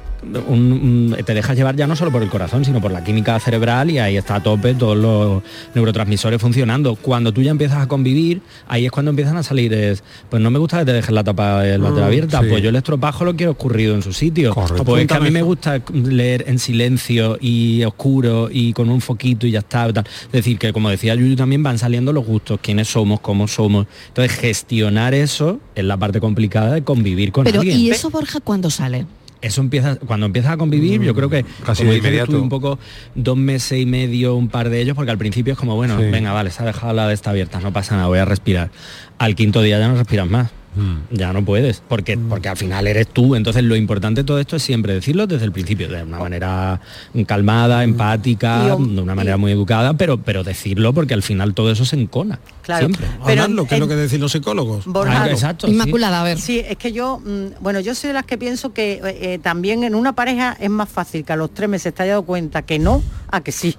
un- 0.48 1.14
un- 1.14 1.18
te 1.26 1.34
dejas 1.34 1.56
llevar 1.56 1.76
ya 1.76 1.88
no 1.88 1.96
solo 1.96 2.12
por 2.12 2.24
el 2.24 2.30
corazón, 2.30 2.66
sino 2.66 2.82
por 2.82 2.92
la 2.92 3.04
química 3.04 3.40
cerebral 3.40 3.90
y 3.92 4.00
ahí 4.00 4.18
está 4.18 4.36
a 4.36 4.44
tope 4.44 4.74
todos 4.74 4.98
los 4.98 5.44
neurotransmisores 5.74 6.42
funcionando. 6.42 6.96
Cuando 6.96 7.32
tú 7.32 7.42
ya 7.42 7.52
empiezas 7.52 7.78
a 7.82 7.88
convivir, 7.88 8.42
ahí 8.68 8.86
es 8.86 8.92
cuando 8.92 9.10
empiezan 9.12 9.38
a 9.38 9.44
salir, 9.44 9.74
es, 9.74 10.04
pues 10.30 10.42
no 10.42 10.50
me 10.52 10.60
gusta 10.60 10.80
que 10.80 10.86
te 10.86 10.94
dejes 10.94 11.12
la 11.12 11.24
tapa 11.24 11.62
del 11.62 11.82
váter 11.82 12.02
Mm, 12.04 12.08
abierta, 12.08 12.42
sí. 12.42 12.48
pues 12.50 12.62
yo 12.64 12.70
el 12.70 12.76
estropajo 12.76 13.26
lo 13.26 13.36
quiero 13.36 13.52
escurrido 13.54 13.96
en 13.96 14.02
su 14.02 14.14
sitio. 14.14 14.54
Correcto. 14.54 14.84
Pues 14.84 15.02
es 15.04 15.08
que 15.08 15.14
a 15.14 15.20
mí 15.20 15.32
me 15.32 15.42
gusta 15.42 15.82
leer 15.94 16.46
en 16.48 16.60
silencio 16.60 17.38
y 17.42 17.84
oscuro 17.84 18.50
y 18.52 18.74
con 18.74 18.90
un 18.90 19.02
foquito 19.02 19.48
y 19.48 19.52
ya 19.52 19.60
está. 19.60 19.92
tal. 19.94 20.06
Es 20.28 20.32
decir, 20.32 20.58
que 20.58 20.72
como 20.72 20.90
decía 20.90 21.16
Yuyu 21.16 21.36
también 21.36 21.62
van 21.62 21.78
saliendo 21.78 22.14
los 22.14 22.26
gustos, 22.26 22.60
quiénes 22.62 22.88
somos, 22.88 23.20
cómo 23.20 23.48
somos. 23.48 23.88
Entonces 24.08 24.38
gestionar 24.38 25.14
eso 25.14 25.60
es 25.76 25.84
la 25.84 25.98
parte 25.98 26.20
complicada 26.20 26.74
de 26.74 26.84
convivir 26.84 27.32
con 27.32 27.44
Pero, 27.44 27.60
alguien. 27.60 27.78
¿y 27.80 27.90
eso, 27.90 28.10
Borja, 28.10 28.40
cuándo 28.40 28.70
sale? 28.70 29.06
Eso 29.46 29.62
empieza, 29.62 29.96
cuando 29.98 30.26
empiezas 30.26 30.54
a 30.54 30.58
convivir, 30.58 31.02
yo 31.02 31.14
creo 31.14 31.30
que 31.30 31.44
Mm, 31.44 31.64
casi 31.64 31.84
como 31.84 31.92
de 31.92 32.00
inmediato. 32.00 32.32
tú, 32.32 32.42
un 32.42 32.50
poco 32.50 32.80
dos 33.14 33.38
meses 33.38 33.80
y 33.80 33.86
medio, 33.86 34.36
un 34.36 34.48
par 34.50 34.70
de 34.70 34.82
ellos, 34.82 34.96
porque 34.96 35.12
al 35.12 35.20
principio 35.20 35.54
es 35.54 35.60
como, 35.60 35.76
bueno, 35.76 36.00
Sí. 36.00 36.06
venga, 36.10 36.34
vale, 36.34 36.50
se 36.50 36.64
ha 36.64 36.66
dejado 36.66 36.94
la 36.94 37.08
de 37.08 37.14
esta 37.14 37.30
abierta, 37.30 37.60
no 37.60 37.72
pasa 37.72 37.96
nada, 37.96 38.08
voy 38.08 38.18
a 38.18 38.26
respirar. 38.26 38.72
Al 39.20 39.36
quinto 39.36 39.62
día 39.62 39.78
ya 39.78 39.88
no 39.88 39.96
respiras 39.98 40.28
más. 40.28 40.50
Mm. 40.76 41.16
Ya 41.16 41.32
no 41.34 41.44
puedes, 41.46 41.82
porque, 41.88 42.18
porque 42.18 42.50
al 42.50 42.58
final 42.58 42.88
eres 42.88 43.08
tú. 43.08 43.36
Entonces 43.36 43.64
lo 43.64 43.76
importante 43.76 44.22
de 44.22 44.26
todo 44.26 44.40
esto 44.40 44.56
es 44.58 44.64
siempre 44.64 44.94
decirlo 44.94 45.26
desde 45.28 45.46
el 45.46 45.52
principio, 45.52 45.88
de 45.88 46.04
una 46.04 46.20
manera 46.20 46.82
calmada, 47.26 47.84
empática, 47.84 48.64
Y 48.66 48.70
hom- 48.72 48.96
de 48.96 49.02
una 49.02 49.16
manera 49.16 49.38
muy 49.38 49.52
educada, 49.52 49.94
pero, 49.96 50.18
pero 50.18 50.44
decirlo 50.44 50.94
porque 50.94 51.14
al 51.14 51.24
final 51.24 51.54
todo 51.54 51.72
eso 51.72 51.86
se 51.86 51.96
encona. 52.00 52.40
Claro. 52.62 52.88
Siempre. 52.88 53.08
Pero 53.26 53.44
Hablarlo, 53.44 53.66
que 53.68 53.76
es 53.76 53.80
lo 53.80 53.88
que 53.88 53.96
decir 53.96 54.20
los 54.20 54.32
psicólogos. 54.32 54.86
Ah, 55.06 55.28
exacto. 55.30 55.68
sí. 55.68 55.74
Inmaculada, 55.74 56.22
a 56.22 56.24
ver. 56.24 56.40
Sí, 56.40 56.60
es 56.68 56.78
que 56.78 56.92
yo, 56.92 57.20
mm, 57.24 57.62
bueno, 57.62 57.80
yo 57.80 57.96
soy 57.96 58.10
de 58.10 58.14
las 58.16 58.26
que 58.26 58.38
pienso 58.38 58.74
que 58.74 58.94
eh, 58.94 59.02
eh, 59.34 59.40
también 59.42 59.84
en 59.84 59.96
una 59.96 60.14
pareja 60.14 60.58
es 60.60 60.70
más 60.70 60.90
fácil 60.90 61.24
que 61.24 61.34
a 61.34 61.36
los 61.36 61.54
tres 61.54 61.70
meses 61.70 61.94
te 61.94 62.04
haya 62.04 62.14
dado 62.14 62.24
cuenta 62.24 62.64
que 62.64 62.80
no, 62.80 63.02
a 63.32 63.42
que 63.42 63.52
sí. 63.52 63.76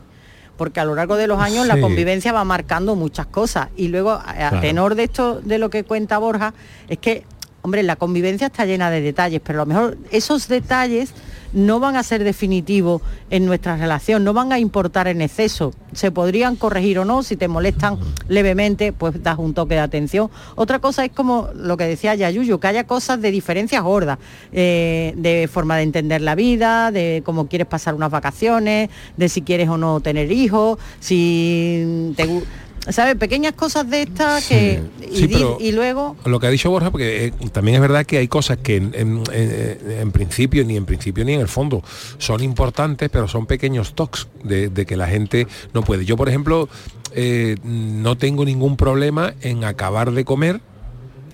Porque 0.56 0.80
a 0.80 0.84
lo 0.84 0.94
largo 0.94 1.16
de 1.16 1.26
los 1.26 1.40
años 1.40 1.66
la 1.66 1.80
convivencia 1.80 2.32
va 2.32 2.44
marcando 2.44 2.96
muchas 2.96 3.26
cosas. 3.26 3.68
Y 3.76 3.88
luego, 3.88 4.12
a, 4.12 4.20
a 4.30 4.34
Claro. 4.34 4.60
tenor 4.60 4.94
de 4.94 5.04
esto, 5.04 5.40
de 5.40 5.58
lo 5.58 5.70
que 5.70 5.84
cuenta 5.84 6.18
Borja, 6.18 6.54
es 6.88 6.98
que, 6.98 7.24
hombre, 7.62 7.82
la 7.82 7.96
convivencia 7.96 8.46
está 8.48 8.64
llena 8.64 8.90
de 8.90 9.00
detalles, 9.00 9.40
pero 9.44 9.60
a 9.62 9.64
lo 9.64 9.66
mejor 9.66 9.98
esos 10.10 10.48
detalles 10.48 11.12
no 11.56 11.80
van 11.80 11.96
a 11.96 12.02
ser 12.02 12.22
definitivos 12.22 13.00
en 13.30 13.46
nuestra 13.46 13.76
relación, 13.78 14.22
no 14.24 14.34
van 14.34 14.52
a 14.52 14.58
importar 14.58 15.08
en 15.08 15.22
exceso. 15.22 15.72
Se 15.94 16.10
podrían 16.10 16.54
corregir 16.56 16.98
o 16.98 17.06
no, 17.06 17.22
si 17.22 17.34
te 17.36 17.48
molestan 17.48 17.98
levemente, 18.28 18.92
pues 18.92 19.22
das 19.22 19.38
un 19.38 19.54
toque 19.54 19.74
de 19.74 19.80
atención. 19.80 20.30
Otra 20.54 20.80
cosa 20.80 21.04
es 21.06 21.12
como 21.12 21.48
lo 21.54 21.78
que 21.78 21.84
decía 21.84 22.14
Yayuyo, 22.14 22.60
que 22.60 22.66
haya 22.66 22.84
cosas 22.84 23.22
de 23.22 23.30
diferencias 23.30 23.82
gordas, 23.82 24.18
eh, 24.52 25.14
de 25.16 25.48
forma 25.50 25.78
de 25.78 25.84
entender 25.84 26.20
la 26.20 26.34
vida, 26.34 26.90
de 26.92 27.22
cómo 27.24 27.48
quieres 27.48 27.66
pasar 27.66 27.94
unas 27.94 28.10
vacaciones, 28.10 28.90
de 29.16 29.28
si 29.30 29.40
quieres 29.40 29.70
o 29.70 29.78
no 29.78 30.00
tener 30.00 30.30
hijos, 30.30 30.78
si 31.00 32.12
te 32.16 32.28
gu- 32.28 32.44
¿Sabes? 32.90 33.16
Pequeñas 33.16 33.52
cosas 33.54 33.88
de 33.90 34.02
estas 34.02 34.46
que... 34.46 34.80
Y, 35.10 35.16
Sí, 35.16 35.26
di- 35.26 35.34
pero- 35.34 35.58
y 35.60 35.72
luego... 35.72 36.16
Lo 36.24 36.38
que 36.38 36.46
ha 36.46 36.50
dicho 36.50 36.70
Borja, 36.70 36.90
porque 36.90 37.26
eh, 37.26 37.32
también 37.52 37.74
es 37.76 37.80
verdad 37.80 38.06
que 38.06 38.18
hay 38.18 38.28
cosas 38.28 38.58
que 38.58 38.76
en, 38.76 38.92
en- 38.94 39.22
en- 39.32 39.90
en 40.00 40.12
principio, 40.12 40.64
ni 40.64 40.76
en 40.76 40.84
principio 40.86 41.24
ni 41.24 41.32
en 41.34 41.40
el 41.40 41.48
fondo, 41.48 41.82
son 42.18 42.42
importantes, 42.42 43.08
pero 43.10 43.26
son 43.28 43.46
pequeños 43.46 43.94
tocs 43.94 44.28
de, 44.44 44.68
de 44.68 44.86
que 44.86 44.96
la 44.96 45.08
gente 45.08 45.46
no 45.74 45.82
puede. 45.82 46.04
Yo, 46.04 46.16
por 46.16 46.28
ejemplo, 46.28 46.68
eh, 47.12 47.56
no 47.64 48.16
tengo 48.16 48.44
ningún 48.44 48.76
problema 48.76 49.34
en 49.40 49.64
acabar 49.64 50.12
de 50.12 50.24
comer 50.24 50.60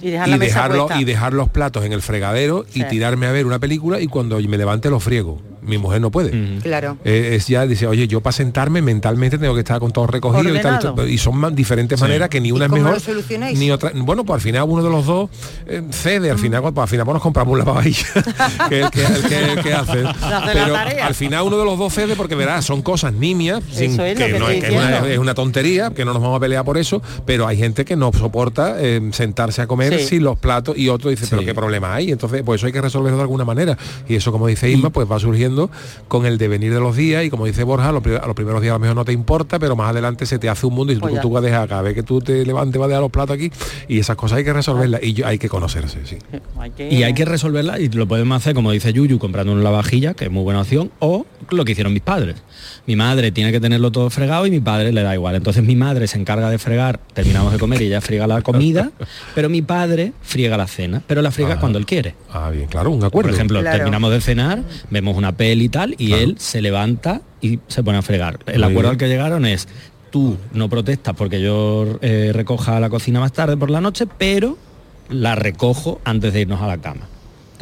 Y 0.00 0.11
dejar 0.11 0.28
y 0.30 0.38
dejarlo 0.38 0.87
puesta. 0.87 1.00
y 1.00 1.04
dejar 1.04 1.32
los 1.35 1.49
platos 1.50 1.85
en 1.85 1.92
el 1.92 2.00
fregadero 2.02 2.64
y 2.75 2.85
tirarme 2.85 3.26
a 3.26 3.32
ver 3.32 3.45
una 3.47 3.58
película 3.58 4.00
y 4.00 4.06
cuando 4.06 4.38
me 4.41 4.56
levante 4.58 4.88
los 4.91 5.02
friego. 5.02 5.41
Mi 5.65 5.79
mujer 5.79 6.01
no 6.01 6.11
puede. 6.11 6.59
Claro. 6.61 6.97
Eh, 7.05 7.35
es 7.37 7.47
ya 7.47 7.67
dice 7.67 7.87
oye 7.87 8.09
yo 8.09 8.21
para 8.21 8.33
sentarme 8.33 8.83
mentalmente 8.83 9.39
tengo 9.39 9.55
que 9.55 9.61
estar 9.61 9.79
con 9.79 9.93
todo 9.93 10.07
recogido 10.07 10.55
y 10.55 10.61
tal, 10.61 10.95
y 11.09 11.19
son 11.19 11.55
diferentes 11.55 12.01
maneras 12.01 12.29
que 12.29 12.41
ni 12.41 12.51
una 12.53 12.65
es 12.65 12.71
cómo 12.71 12.83
mejor 12.83 12.95
lo 12.99 13.01
solucionáis? 13.01 13.59
ni 13.59 13.71
otra 13.71 13.93
bueno 13.95 14.25
pues 14.25 14.37
al 14.37 14.41
final 14.41 14.65
uno 14.69 14.83
de 14.83 14.91
los 14.91 15.07
dos 15.07 15.31
eh, 15.67 15.83
cede 15.91 16.31
al 16.31 16.39
final 16.39 16.63
pues, 16.63 16.77
al 16.77 16.89
final 16.89 17.05
pues 17.07 17.15
nos 17.15 17.23
compramos 17.23 17.53
un 17.53 17.59
lavavajillas 17.61 18.11
que, 18.69 18.87
que, 18.91 19.03
que, 19.29 19.63
que 19.63 19.73
hace 19.75 20.01
hace 20.05 20.21
la 20.21 20.51
pero 20.53 20.77
al 21.05 21.15
final 21.15 21.43
uno 21.45 21.59
de 21.59 21.65
los 21.65 21.79
dos 21.79 21.93
cede 21.93 22.17
porque 22.17 22.35
verás 22.35 22.65
son 22.65 22.83
cosas 22.83 23.13
nimias 23.13 23.63
sin- 23.71 24.01
es 24.01 24.19
que, 24.19 24.27
que 24.33 24.39
no 24.39 24.49
estoy 24.49 24.57
es, 24.57 24.61
que 24.65 24.67
es 24.69 24.73
una, 24.73 24.87
diciendo. 24.89 25.09
es 25.09 25.19
una 25.19 25.35
tontería 25.35 25.91
que 25.91 26.05
no 26.05 26.13
nos 26.13 26.23
vamos 26.23 26.37
a 26.39 26.41
pelear 26.41 26.65
por 26.65 26.77
eso 26.79 27.01
pero 27.25 27.47
hay 27.47 27.57
gente 27.57 27.85
que 27.85 27.95
no 27.97 28.11
soporta 28.13 28.77
eh, 28.81 29.01
sentarse 29.13 29.63
a 29.63 29.67
comer 29.67 29.93
Sí. 30.01 30.07
sin 30.07 30.25
los 30.25 30.39
platos 30.39 30.77
y 30.77 30.89
otro 30.89 31.11
dice 31.11 31.27
pero 31.31 31.43
qué 31.45 31.55
problema 31.55 31.95
hay 31.95 32.11
entonces 32.11 32.43
pues 32.45 32.61
eso 32.61 32.67
hay 32.67 32.73
que 32.73 32.81
resolverlo 32.81 33.17
de 33.19 33.23
alguna 33.23 33.45
manera 33.45 33.77
y 34.09 34.15
eso 34.17 34.33
como 34.33 34.47
dice 34.47 34.69
Isma 34.71 34.91
pues 34.91 35.11
va 35.11 35.19
surgiendo 35.19 35.51
con 36.08 36.26
el 36.26 36.38
devenir 36.38 36.73
de 36.75 36.80
los 36.80 36.97
días 36.97 37.25
y 37.25 37.30
como 37.30 37.47
dice 37.47 37.65
Borja 37.65 37.88
a 37.88 37.93
los, 37.93 38.04
a 38.06 38.26
los 38.26 38.34
primeros 38.34 38.60
días 38.62 38.73
a 38.73 38.75
lo 38.75 38.80
mejor 38.80 38.97
no 38.97 39.04
te 39.04 39.12
importa 39.12 39.58
pero 39.58 39.76
más 39.76 39.91
adelante 39.91 40.26
se 40.26 40.38
te 40.38 40.49
hace 40.49 40.67
un 40.67 40.75
mundo 40.75 40.93
y 40.93 40.97
tú, 40.97 41.02
Pues 41.02 41.21
tú 41.21 41.30
vas 41.30 41.43
a 41.43 41.47
dejar 41.47 41.69
cada 41.69 41.82
vez 41.82 41.95
que 41.95 42.02
tú 42.02 42.21
te 42.21 42.45
levantes 42.45 42.78
vas 42.78 42.86
a 42.86 42.88
dejar 42.88 43.02
los 43.02 43.10
platos 43.10 43.34
aquí 43.36 43.50
y 43.88 43.99
esas 43.99 44.17
cosas 44.17 44.38
hay 44.38 44.45
que 44.45 44.52
resolverlas 44.52 45.02
y 45.02 45.12
yo- 45.15 45.26
hay 45.26 45.38
que 45.38 45.49
conocerse 45.49 45.99
sí. 46.04 46.17
Hay 46.58 46.71
que- 46.71 46.88
Y 46.93 47.02
hay 47.02 47.15
que 47.15 47.25
resolverla 47.25 47.78
y 47.80 47.88
lo 47.88 48.06
podemos 48.06 48.36
hacer, 48.36 48.54
como 48.54 48.71
dice 48.71 48.93
Yuyu, 48.93 49.19
comprando 49.19 49.52
un 49.52 49.62
lavavajilla, 49.65 50.15
que 50.15 50.25
es 50.26 50.30
muy 50.30 50.43
buena 50.43 50.60
opción, 50.62 50.91
o 51.00 51.26
lo 51.56 51.65
que 51.65 51.73
hicieron 51.73 51.93
mis 51.93 52.02
padres. 52.02 52.36
Mi 52.86 52.97
madre 52.97 53.30
tiene 53.32 53.52
que 53.52 53.60
tenerlo 53.60 53.91
todo 53.93 54.10
fregado 54.10 54.47
y 54.47 54.50
mi 54.50 54.60
padre 54.60 54.93
le 54.93 55.02
da 55.02 55.15
igual. 55.15 55.34
Entonces 55.36 55.62
mi 55.62 55.76
madre 55.76 56.06
se 56.06 56.19
encarga 56.19 56.50
de 56.50 56.58
fregar, 56.58 56.99
terminamos 57.15 57.52
de 57.52 57.58
comer 57.58 57.80
y 57.82 57.86
ella 57.86 58.00
friega 58.00 58.26
la 58.26 58.43
comida, 58.43 58.91
pero 59.34 59.49
mi 59.49 59.62
padre 59.62 60.12
friega 60.23 60.56
la 60.56 60.67
cena, 60.67 61.02
pero 61.06 61.23
la 61.23 61.30
friega 61.30 61.54
Ah. 61.54 61.60
cuando 61.60 61.78
él 61.78 61.86
quiere. 61.86 62.15
ah 62.32 62.50
bien 62.50 62.67
claro 62.67 62.91
un 62.91 63.04
acuerdo 63.04 63.28
Por 63.28 63.34
ejemplo, 63.34 63.60
Claro. 63.60 63.76
terminamos 63.78 64.10
de 64.10 64.21
cenar, 64.21 64.62
vemos 64.91 65.17
una 65.17 65.32
peli 65.32 65.65
y 65.67 65.69
tal, 65.69 65.95
y 65.99 66.08
Claro. 66.08 66.23
él 66.23 66.34
se 66.38 66.60
levanta 66.62 67.21
y 67.41 67.58
se 67.69 67.82
pone 67.82 67.99
a 67.99 68.02
fregar. 68.02 68.38
El 68.47 68.60
Muy 68.60 68.65
acuerdo 68.71 68.80
bien. 68.80 68.91
al 68.91 68.97
que 68.99 69.08
llegaron 69.08 69.47
es, 69.47 69.69
tú 70.10 70.36
no 70.52 70.69
protestas 70.69 71.15
porque 71.17 71.41
yo 71.41 71.99
eh, 72.02 72.30
recoja 72.34 72.78
la 72.80 72.91
cocina 72.91 73.21
más 73.21 73.32
tarde 73.32 73.56
por 73.56 73.71
la 73.71 73.80
noche, 73.80 74.06
pero 74.19 74.58
la 75.08 75.34
recojo 75.34 76.00
antes 76.04 76.32
de 76.32 76.41
irnos 76.43 76.60
a 76.62 76.67
la 76.67 76.78
cama. 76.78 77.06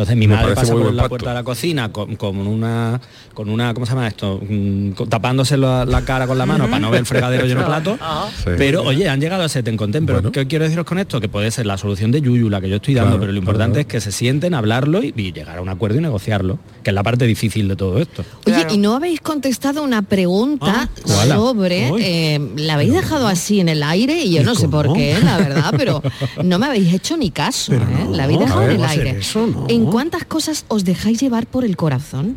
Entonces 0.01 0.17
mi 0.17 0.27
Me 0.29 0.35
madre 0.35 0.55
pasa 0.55 0.73
muy 0.73 0.83
por 0.85 0.93
la 0.95 1.03
pacto. 1.03 1.09
puerta 1.11 1.29
de 1.29 1.35
la 1.35 1.43
cocina 1.45 1.93
con, 1.93 2.17
con 2.17 2.39
una, 2.39 2.99
con 3.35 3.51
una, 3.51 3.75
¿cómo 3.75 3.85
se 3.85 3.93
llama 3.93 4.09
esto? 4.09 4.41
Mm, 4.49 4.93
con- 4.93 5.11
tapándose 5.11 5.59
la, 5.59 5.85
la 5.85 6.01
cara 6.07 6.27
con 6.27 6.39
la 6.39 6.47
mano 6.47 6.65
para 6.69 6.79
no 6.79 6.91
ver 6.91 7.01
el 7.01 7.07
fregadero 7.07 7.45
lleno 7.45 7.61
de 7.61 7.67
platos. 7.67 7.99
Sí. 8.39 8.51
Pero 8.57 8.83
oye, 8.85 9.11
han 9.11 9.21
llegado 9.21 9.43
a 9.43 9.47
ese 9.47 9.63
ten 9.63 9.77
con 9.77 9.93
ten. 9.93 10.07
Pero 10.07 10.21
Bueno. 10.21 10.33
¿qué 10.33 10.47
quiero 10.47 10.65
deciros 10.65 10.87
con 10.87 10.99
esto? 10.99 11.21
Que 11.21 11.29
puede 11.29 11.51
ser 11.51 11.67
la 11.67 11.77
solución 11.77 12.11
de 12.13 12.23
Yuyu, 12.23 12.49
la 12.49 12.63
que 12.63 12.71
yo 12.71 12.77
estoy 12.77 12.95
dando, 12.95 13.11
Claro, 13.11 13.21
pero 13.21 13.33
lo 13.33 13.39
importante 13.39 13.73
claro. 13.75 13.81
es 13.83 13.87
que 13.89 14.01
se 14.01 14.11
sienten, 14.11 14.55
hablarlo 14.55 15.03
y, 15.03 15.13
y 15.15 15.33
llegar 15.33 15.59
a 15.59 15.61
un 15.61 15.69
acuerdo 15.69 15.99
y 15.99 16.01
negociarlo, 16.01 16.59
que 16.83 16.89
es 16.91 16.95
la 16.95 17.03
parte 17.03 17.27
difícil 17.27 17.69
de 17.69 17.77
todo 17.77 17.99
esto. 17.99 18.25
Oye, 18.47 18.55
Claro. 18.57 18.73
y 18.75 18.79
no 18.79 18.95
habéis 18.97 19.21
contestado 19.21 19.83
una 19.83 20.01
pregunta 20.01 20.89
Ah, 21.07 21.27
sobre, 21.27 21.91
eh, 21.99 22.41
la 22.57 22.75
habéis 22.75 22.95
dejado 22.95 23.27
así 23.27 23.61
en 23.61 23.69
el 23.69 23.83
aire 23.83 24.19
y 24.25 24.33
yo 24.35 24.41
¿Y 24.41 24.45
no 24.45 24.55
sé 24.55 24.67
por 24.69 24.95
qué, 24.95 25.19
la 25.23 25.37
verdad, 25.37 25.75
pero 25.77 26.03
no 26.43 26.59
me 26.59 26.67
habéis 26.67 26.95
hecho 26.95 27.17
ni 27.19 27.31
caso, 27.31 27.75
¿eh? 27.75 27.81
no, 28.07 28.17
la 28.17 28.25
habéis 28.25 28.39
dejado 28.41 28.63
en 28.63 28.71
el 28.71 28.81
¿va 28.83 28.87
a 28.87 28.95
ser 28.95 29.07
aire. 29.07 29.19
eso? 29.21 29.47
No. 29.47 29.67
¿En 29.91 29.93
cuántas 29.93 30.25
cosas 30.25 30.65
os 30.69 30.85
dejáis 30.85 31.21
llevar 31.21 31.49
por 31.49 31.65
el 31.65 31.77
corazón? 31.77 32.37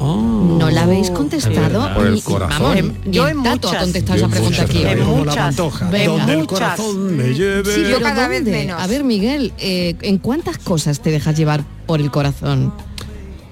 Oh. 0.00 0.56
No 0.58 0.68
la 0.68 0.82
habéis 0.82 1.10
contestado. 1.12 1.94
Por 1.94 2.06
el 2.08 2.14
ni- 2.14 2.20
corazón. 2.22 2.60
Vamos, 2.60 2.76
En- 2.76 2.98
ni 3.04 3.12
yo 3.12 3.28
en 3.28 3.36
contestado 3.36 3.86
Yo 3.86 4.26
esa 4.26 4.28
pregunta 4.28 4.40
muchas, 4.40 4.64
aquí. 4.70 4.80
pero 4.82 5.02
En 5.02 5.06
muchas. 5.24 5.56
donde 5.56 6.02
el 6.02 6.38
Muchas. 6.38 6.46
corazón 6.46 7.16
me 7.16 7.34
lleve. 7.34 7.72
Sí, 7.72 7.82
Yo 7.88 8.00
cada 8.00 8.26
vez 8.26 8.44
¿dónde? 8.44 8.50
menos. 8.58 8.82
A 8.82 8.86
ver, 8.88 9.04
Miguel, 9.04 9.52
eh, 9.58 9.94
¿en 10.02 10.18
cuántas 10.18 10.58
cosas 10.58 11.00
te 11.00 11.12
dejas 11.12 11.36
llevar 11.36 11.62
por 11.86 12.00
el 12.00 12.10
corazón? 12.10 12.72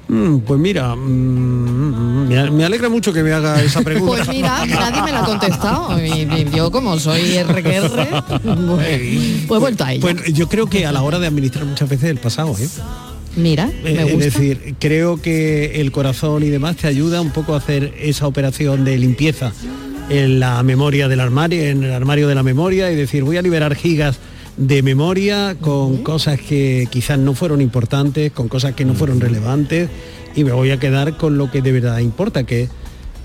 Mm, 0.08 0.38
pues 0.38 0.60
mira, 0.60 0.94
mm, 0.94 2.28
me, 2.52 2.64
alegra 2.64 2.88
mucho 2.88 3.12
que 3.12 3.22
me 3.24 3.32
haga 3.32 3.60
esa 3.62 3.80
pregunta. 3.82 4.24
Pues 4.24 4.28
mira, 4.28 4.64
nadie 4.66 5.02
me 5.02 5.12
la 5.12 5.20
ha 5.22 5.24
contestado. 5.26 5.96
Y, 6.04 6.10
y 6.22 6.50
yo 6.54 6.70
como 6.72 6.98
soy 6.98 7.38
RQR, 7.42 8.22
pues, 8.42 8.42
pues 9.48 9.58
he 9.58 9.60
vuelto 9.60 9.84
a 9.84 9.92
ella. 9.92 10.00
Pues 10.00 10.32
yo 10.32 10.48
creo 10.48 10.66
que 10.66 10.84
a 10.86 10.90
la 10.92 11.02
hora 11.02 11.18
de 11.20 11.26
administrar 11.28 11.64
muchas 11.64 11.88
veces 11.88 12.10
el 12.10 12.18
pasado, 12.18 12.54
¿eh? 12.58 12.68
Mira, 13.36 13.70
Eh, 13.84 14.14
Es 14.14 14.18
decir, 14.18 14.74
creo 14.80 15.20
que 15.20 15.80
el 15.80 15.92
corazón 15.92 16.42
y 16.42 16.48
demás 16.48 16.76
te 16.76 16.86
ayuda 16.86 17.20
un 17.20 17.30
poco 17.30 17.54
a 17.54 17.58
hacer 17.58 17.94
esa 18.00 18.26
operación 18.26 18.84
de 18.84 18.96
limpieza 18.98 19.52
en 20.08 20.40
la 20.40 20.62
memoria 20.62 21.08
del 21.08 21.20
armario, 21.20 21.62
en 21.64 21.84
el 21.84 21.92
armario 21.92 22.28
de 22.28 22.34
la 22.34 22.42
memoria 22.42 22.90
y 22.90 22.96
decir, 22.96 23.24
voy 23.24 23.36
a 23.36 23.42
liberar 23.42 23.74
gigas 23.74 24.18
de 24.56 24.82
memoria 24.82 25.56
con 25.60 25.98
cosas 26.02 26.40
que 26.40 26.88
quizás 26.90 27.18
no 27.18 27.34
fueron 27.34 27.60
importantes, 27.60 28.32
con 28.32 28.48
cosas 28.48 28.74
que 28.74 28.84
no 28.86 28.94
fueron 28.94 29.20
relevantes 29.20 29.90
y 30.34 30.44
me 30.44 30.52
voy 30.52 30.70
a 30.70 30.78
quedar 30.78 31.16
con 31.18 31.36
lo 31.36 31.50
que 31.50 31.60
de 31.60 31.72
verdad 31.72 31.98
importa, 31.98 32.44
que 32.44 32.68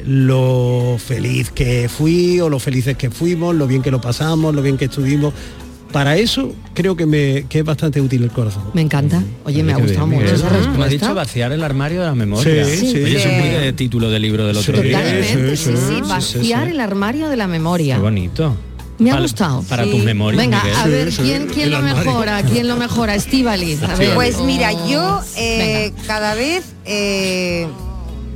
lo 0.06 0.98
feliz 0.98 1.52
que 1.52 1.88
fui 1.88 2.40
o 2.42 2.50
lo 2.50 2.60
felices 2.60 2.98
que 2.98 3.10
fuimos, 3.12 3.56
lo 3.56 3.68
bien 3.68 3.82
que 3.82 3.92
lo 3.92 4.02
pasamos, 4.02 4.54
lo 4.54 4.62
bien 4.62 4.78
que 4.78 4.86
estuvimos. 4.86 5.34
Para 5.92 6.16
eso 6.18 6.54
creo 6.74 6.96
que, 6.96 7.06
me, 7.06 7.46
que 7.50 7.60
es 7.60 7.66
bastante 7.66 8.00
útil 8.02 8.24
el 8.24 8.32
corazón. 8.32 8.64
Me 8.74 8.82
encanta. 8.82 9.22
Oye, 9.46 9.62
me 9.64 9.74
ha 9.74 9.78
gustado 9.78 10.08
bien, 10.08 10.22
mucho 10.22 10.36
esa 10.36 10.48
Como 10.48 10.56
has 10.60 10.90
dicho, 10.90 11.06
respuesta. 11.06 11.14
vaciar 11.14 11.52
el 11.52 11.64
armario 11.64 12.00
de 12.02 12.06
la 12.08 12.16
memoria. 12.16 12.66
Sí, 12.66 12.78
sí. 12.78 13.04
Oye, 13.04 13.18
eso 13.18 13.30
es 13.30 13.40
muy 13.40 13.50
de 13.50 13.74
título 13.74 14.10
del 14.10 14.22
libro 14.22 14.48
del 14.48 14.58
otro 14.58 14.82
día. 14.82 14.98
Totalmente, 15.00 15.58
sí, 15.58 15.74
sí, 15.76 16.02
vaciar 16.08 16.66
sí. 16.66 16.72
el 16.72 16.80
armario 16.80 17.30
de 17.30 17.38
la 17.38 17.48
memoria. 17.48 17.96
Qué 17.96 18.02
bonito. 18.02 18.56
Me 19.00 19.12
ha 19.12 19.20
gustado. 19.20 19.64
Para 19.64 19.84
Sí. 19.84 19.92
tus 19.92 20.04
memorias. 20.04 20.42
Venga, 20.44 20.62
Miguel. 20.64 20.78
a 20.78 20.88
ver, 20.88 21.10
¿quién, 21.48 21.72
lo 21.72 21.82
mejora? 21.82 22.44
¿Quién 22.44 22.68
lo 22.68 22.78
mejora? 22.78 23.18
Ver. 23.98 24.14
Pues 24.14 24.40
mira, 24.42 24.72
yo 24.88 25.22
eh, 25.38 25.92
cada 26.06 26.36
vez 26.36 26.64
eh, 26.86 27.68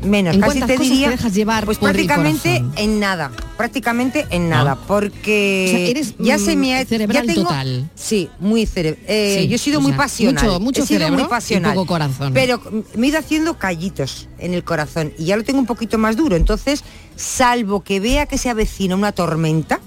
menos, 0.05 0.35
¿En 0.35 0.41
casi 0.41 0.59
te 0.61 0.75
cosas 0.75 0.79
diría. 0.79 1.07
te 1.07 1.11
dejas 1.17 1.33
llevar 1.33 1.65
pues 1.65 1.77
por 1.77 1.89
prácticamente 1.91 2.63
en 2.77 2.99
nada, 2.99 3.31
prácticamente 3.57 4.25
en 4.29 4.49
nada, 4.49 4.75
porque 4.75 5.65
O 5.67 5.71
sea, 5.71 5.79
eres, 5.87 6.13
ya 6.19 6.37
mm, 6.37 6.39
se 6.39 6.55
me 6.55 6.75
ha, 6.75 6.85
cerebral 6.85 7.25
ya 7.27 7.33
tengo- 7.33 7.47
total. 7.49 7.89
Sí, 7.95 8.29
muy 8.39 8.65
cerebral. 8.65 9.03
Sí, 9.07 9.47
yo 9.47 9.55
he 9.55 9.59
sido 9.59 9.81
muy 9.81 9.91
sea, 9.91 9.97
pasional. 9.97 10.43
mucho- 10.45 10.59
mucho 10.59 10.83
he 10.83 10.85
sido 10.85 10.99
cerebro 10.99 11.17
muy 11.19 11.25
y 11.25 11.29
pasional. 11.29 11.73
poco 11.73 11.85
corazón. 11.87 12.33
Pero 12.33 12.61
me 12.95 13.07
he 13.07 13.09
ido 13.09 13.19
haciendo 13.19 13.57
callitos 13.57 14.27
en 14.39 14.53
el 14.53 14.63
corazón 14.63 15.13
y 15.17 15.25
ya 15.25 15.37
lo 15.37 15.43
tengo 15.43 15.59
un 15.59 15.65
poquito 15.65 15.97
más 15.97 16.15
duro. 16.15 16.35
Entonces, 16.35 16.83
salvo 17.15 17.81
que 17.83 17.99
vea 17.99 18.25
que 18.25 18.37
se 18.37 18.49
avecina 18.49 18.95
una 18.95 19.11
tormenta, 19.11 19.79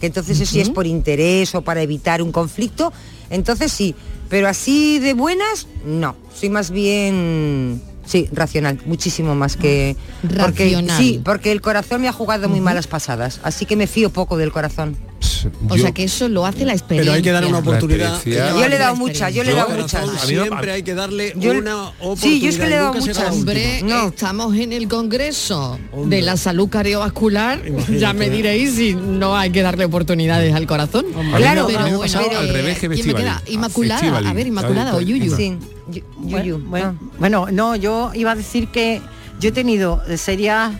que 0.00 0.06
entonces 0.06 0.40
eso 0.40 0.52
sí 0.52 0.60
es 0.60 0.70
por 0.70 0.86
interés 0.86 1.54
o 1.54 1.62
para 1.62 1.82
evitar 1.82 2.22
un 2.22 2.30
conflicto, 2.30 2.92
entonces 3.30 3.72
sí, 3.72 3.94
pero 4.28 4.46
así 4.46 4.98
de 5.00 5.14
buenas, 5.14 5.66
no, 5.84 6.14
soy 6.38 6.50
más 6.50 6.70
bien, 6.70 7.82
sí, 8.08 8.28
racional, 8.32 8.80
muchísimo 8.86 9.34
más 9.34 9.56
que... 9.56 9.96
Porque, 10.22 10.64
Racional. 10.64 10.98
sí, 10.98 11.20
porque 11.24 11.52
el 11.52 11.60
corazón 11.60 12.00
me 12.00 12.08
ha 12.08 12.12
jugado 12.12 12.48
muy 12.48 12.60
malas 12.60 12.86
pasadas, 12.86 13.40
así 13.42 13.66
que 13.66 13.76
me 13.76 13.86
fío 13.86 14.10
poco 14.10 14.36
del 14.36 14.50
corazón. 14.50 14.96
O 15.68 15.76
Yo- 15.76 15.82
sea 15.82 15.92
que 15.92 16.04
eso 16.04 16.28
lo 16.28 16.46
hace 16.46 16.64
la 16.64 16.72
experiencia. 16.72 17.10
Pero 17.12 17.16
hay 17.16 17.22
que 17.22 17.32
dar 17.32 17.44
una 17.44 17.58
oportunidad. 17.58 18.20
Yo 18.24 18.68
le 18.68 18.76
he 18.76 18.78
dado 18.78 18.96
muchas, 18.96 19.32
yo 19.34 19.42
le 19.44 19.52
he 19.52 19.54
dado 19.54 19.70
muchas. 19.70 20.20
Siempre 20.24 20.72
hay 20.72 20.82
que 20.82 20.94
darle 20.94 21.32
Yo- 21.36 21.52
una 21.52 21.88
oportunidad. 22.00 22.16
sí, 22.22 22.40
yo 22.40 22.48
es 22.48 22.58
que 22.58 22.66
le 22.66 22.74
he 22.74 22.78
dado 22.78 22.94
muchas. 22.94 23.30
Hombre, 23.32 23.82
No. 23.84 24.08
estamos 24.08 24.56
en 24.56 24.72
el 24.72 24.88
Congreso 24.88 25.78
Hombre. 25.92 26.16
de 26.16 26.22
la 26.22 26.36
salud 26.36 26.68
cardiovascular. 26.68 27.62
Imagínate. 27.66 27.98
Ya 28.00 28.12
me 28.12 28.30
diréis 28.30 28.74
si 28.74 28.94
no 28.94 29.36
hay 29.36 29.50
que 29.50 29.62
darle 29.62 29.84
oportunidades 29.84 30.54
al 30.54 30.66
corazón. 30.66 31.06
Claro, 31.36 31.66
pero 31.66 31.98
bueno, 31.98 32.02
al 32.38 32.48
revés 32.48 32.78
que 32.78 32.88
¿quién 32.88 33.06
me 33.06 33.14
queda? 33.14 33.42
Inmaculada. 33.46 34.18
A 34.28 34.32
ver, 34.32 34.46
Inmaculada 34.46 34.96
o 34.96 35.00
Yuyu. 35.00 35.36
Sí, 35.36 35.56
yu- 35.90 36.02
Bueno, 36.16 36.44
yuyu. 36.44 36.64
bueno, 36.68 36.96
Ah. 37.00 37.06
bueno, 37.18 37.46
no, 37.52 37.76
yo 37.76 38.10
iba 38.14 38.32
a 38.32 38.34
decir 38.34 38.68
que 38.68 39.00
yo 39.40 39.48
he 39.50 39.52
tenido 39.52 40.02
serias 40.16 40.72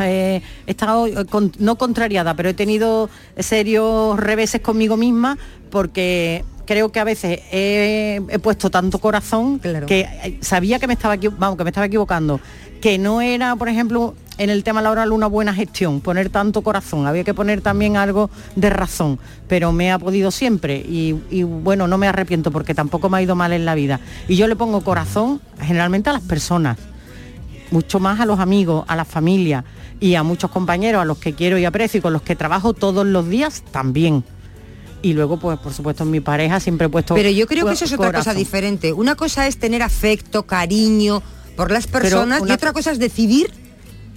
eh, 0.00 0.42
he 0.66 0.70
estado 0.70 1.06
eh, 1.06 1.24
con- 1.26 1.52
no 1.58 1.76
contrariada, 1.76 2.34
pero 2.34 2.48
he 2.48 2.54
tenido 2.54 3.08
serios 3.38 4.18
reveses 4.18 4.60
conmigo 4.60 4.96
misma 4.96 5.36
porque 5.70 6.44
creo 6.66 6.90
que 6.90 7.00
a 7.00 7.04
veces 7.04 7.40
he, 7.52 8.20
he 8.28 8.38
puesto 8.38 8.70
tanto 8.70 8.98
corazón 8.98 9.58
Claro. 9.58 9.86
que 9.86 10.00
eh, 10.00 10.38
sabía 10.40 10.78
que 10.78 10.86
me 10.86 10.94
estaba 10.94 11.16
vamos, 11.38 11.58
que 11.58 11.64
me 11.64 11.70
estaba 11.70 11.86
equivocando, 11.86 12.40
que 12.80 12.98
no 12.98 13.20
era, 13.20 13.56
por 13.56 13.68
ejemplo, 13.68 14.14
en 14.38 14.50
el 14.50 14.64
tema 14.64 14.82
laboral 14.82 15.12
una 15.12 15.26
buena 15.26 15.54
gestión, 15.54 16.00
poner 16.00 16.28
tanto 16.28 16.62
corazón, 16.62 17.06
había 17.06 17.22
que 17.22 17.34
poner 17.34 17.60
también 17.60 17.96
algo 17.96 18.30
de 18.56 18.68
razón, 18.70 19.18
pero 19.46 19.72
me 19.72 19.92
ha 19.92 19.98
podido 19.98 20.30
siempre 20.30 20.76
y, 20.78 21.14
y, 21.30 21.42
bueno, 21.44 21.86
no 21.86 21.98
me 21.98 22.08
arrepiento 22.08 22.50
porque 22.50 22.74
tampoco 22.74 23.08
me 23.08 23.18
ha 23.18 23.22
ido 23.22 23.36
mal 23.36 23.52
en 23.52 23.64
la 23.64 23.74
vida. 23.74 24.00
Y 24.26 24.36
yo 24.36 24.48
le 24.48 24.56
pongo 24.56 24.80
corazón 24.82 25.40
generalmente 25.60 26.10
a 26.10 26.14
las 26.14 26.22
personas 26.22 26.78
mucho 27.74 27.98
más 27.98 28.20
a 28.20 28.24
los 28.24 28.38
amigos, 28.38 28.84
a 28.86 28.94
la 28.94 29.04
familia 29.04 29.64
y 29.98 30.14
a 30.14 30.22
muchos 30.22 30.48
compañeros 30.48 31.02
a 31.02 31.04
los 31.04 31.18
que 31.18 31.34
quiero 31.34 31.58
y 31.58 31.64
aprecio 31.64 31.98
y 31.98 32.00
con 32.00 32.12
los 32.12 32.22
que 32.22 32.36
trabajo 32.36 32.72
todos 32.72 33.04
los 33.04 33.28
días 33.28 33.64
también. 33.72 34.22
Y 35.02 35.12
luego, 35.12 35.38
pues, 35.38 35.58
por 35.58 35.74
supuesto, 35.74 36.04
en 36.04 36.12
mi 36.12 36.20
pareja 36.20 36.60
siempre 36.60 36.86
he 36.86 36.88
puesto. 36.88 37.16
Pero 37.16 37.30
yo 37.30 37.48
creo 37.48 37.66
que 37.66 37.72
eso 37.72 37.84
es 37.84 37.92
otra 37.92 38.12
cosa 38.12 38.32
diferente. 38.32 38.92
Una 38.92 39.16
cosa 39.16 39.48
es 39.48 39.58
tener 39.58 39.82
afecto, 39.82 40.44
cariño 40.44 41.20
por 41.56 41.72
las 41.72 41.88
personas 41.88 42.42
y 42.46 42.52
otra 42.52 42.72
cosa 42.72 42.92
es 42.92 43.00
decidir 43.00 43.50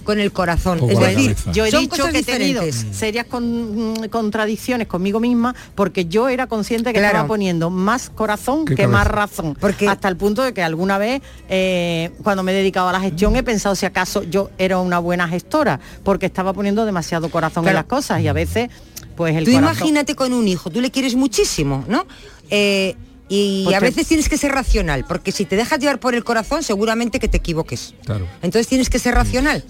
con 0.08 0.20
el 0.20 0.32
corazón. 0.32 0.80
Es 0.88 0.98
decir. 0.98 1.36
Yo 1.52 1.66
he 1.66 1.70
son 1.70 1.80
dicho 1.82 2.08
que 2.08 2.20
he 2.20 2.22
tenido 2.22 2.62
serias 2.92 3.26
con- 3.26 3.92
mm, 3.92 4.08
contradicciones 4.08 4.86
conmigo 4.88 5.20
misma 5.20 5.54
porque 5.74 6.06
yo 6.06 6.30
era 6.30 6.46
consciente 6.46 6.94
que 6.94 6.98
Claro. 6.98 7.08
estaba 7.18 7.28
poniendo 7.28 7.68
más 7.68 8.08
corazón 8.08 8.64
¿Qué 8.64 8.74
que 8.74 8.86
más 8.86 9.06
razón. 9.06 9.54
Porque- 9.60 9.86
Hasta 9.86 10.08
el 10.08 10.16
punto 10.16 10.42
de 10.42 10.54
que 10.54 10.62
alguna 10.62 10.96
vez, 10.96 11.20
eh, 11.50 12.10
cuando 12.22 12.42
me 12.42 12.52
he 12.52 12.54
dedicado 12.54 12.88
a 12.88 12.92
la 12.92 13.00
gestión, 13.00 13.36
he 13.36 13.42
pensado 13.42 13.74
si 13.74 13.84
acaso 13.84 14.22
yo 14.22 14.48
era 14.56 14.78
una 14.78 14.98
buena 14.98 15.28
gestora, 15.28 15.78
porque 16.04 16.24
estaba 16.24 16.54
poniendo 16.54 16.86
demasiado 16.86 17.28
corazón 17.28 17.68
en 17.68 17.74
las 17.74 17.84
cosas 17.84 18.22
y 18.22 18.28
a 18.28 18.32
veces, 18.32 18.70
pues 19.14 19.36
el 19.36 19.44
Tú 19.44 19.52
corazón... 19.52 19.76
imagínate 19.76 20.14
con 20.14 20.32
un 20.32 20.48
hijo, 20.48 20.70
tú 20.70 20.80
le 20.80 20.90
quieres 20.90 21.16
muchísimo, 21.16 21.84
¿no? 21.86 22.06
Eh, 22.48 22.96
y 23.28 23.64
Pues 23.64 23.76
a 23.76 23.80
te- 23.80 23.84
veces 23.84 24.06
tienes 24.08 24.26
que 24.30 24.38
ser 24.38 24.52
racional, 24.52 25.04
porque 25.06 25.32
si 25.32 25.44
te 25.44 25.54
dejas 25.56 25.78
llevar 25.78 26.00
por 26.00 26.14
el 26.14 26.24
corazón, 26.24 26.62
seguramente 26.62 27.18
que 27.20 27.28
te 27.28 27.36
equivoques. 27.36 27.92
Claro. 28.06 28.26
Entonces 28.40 28.66
tienes 28.68 28.88
que 28.88 28.98
ser 28.98 29.14
racional. 29.14 29.62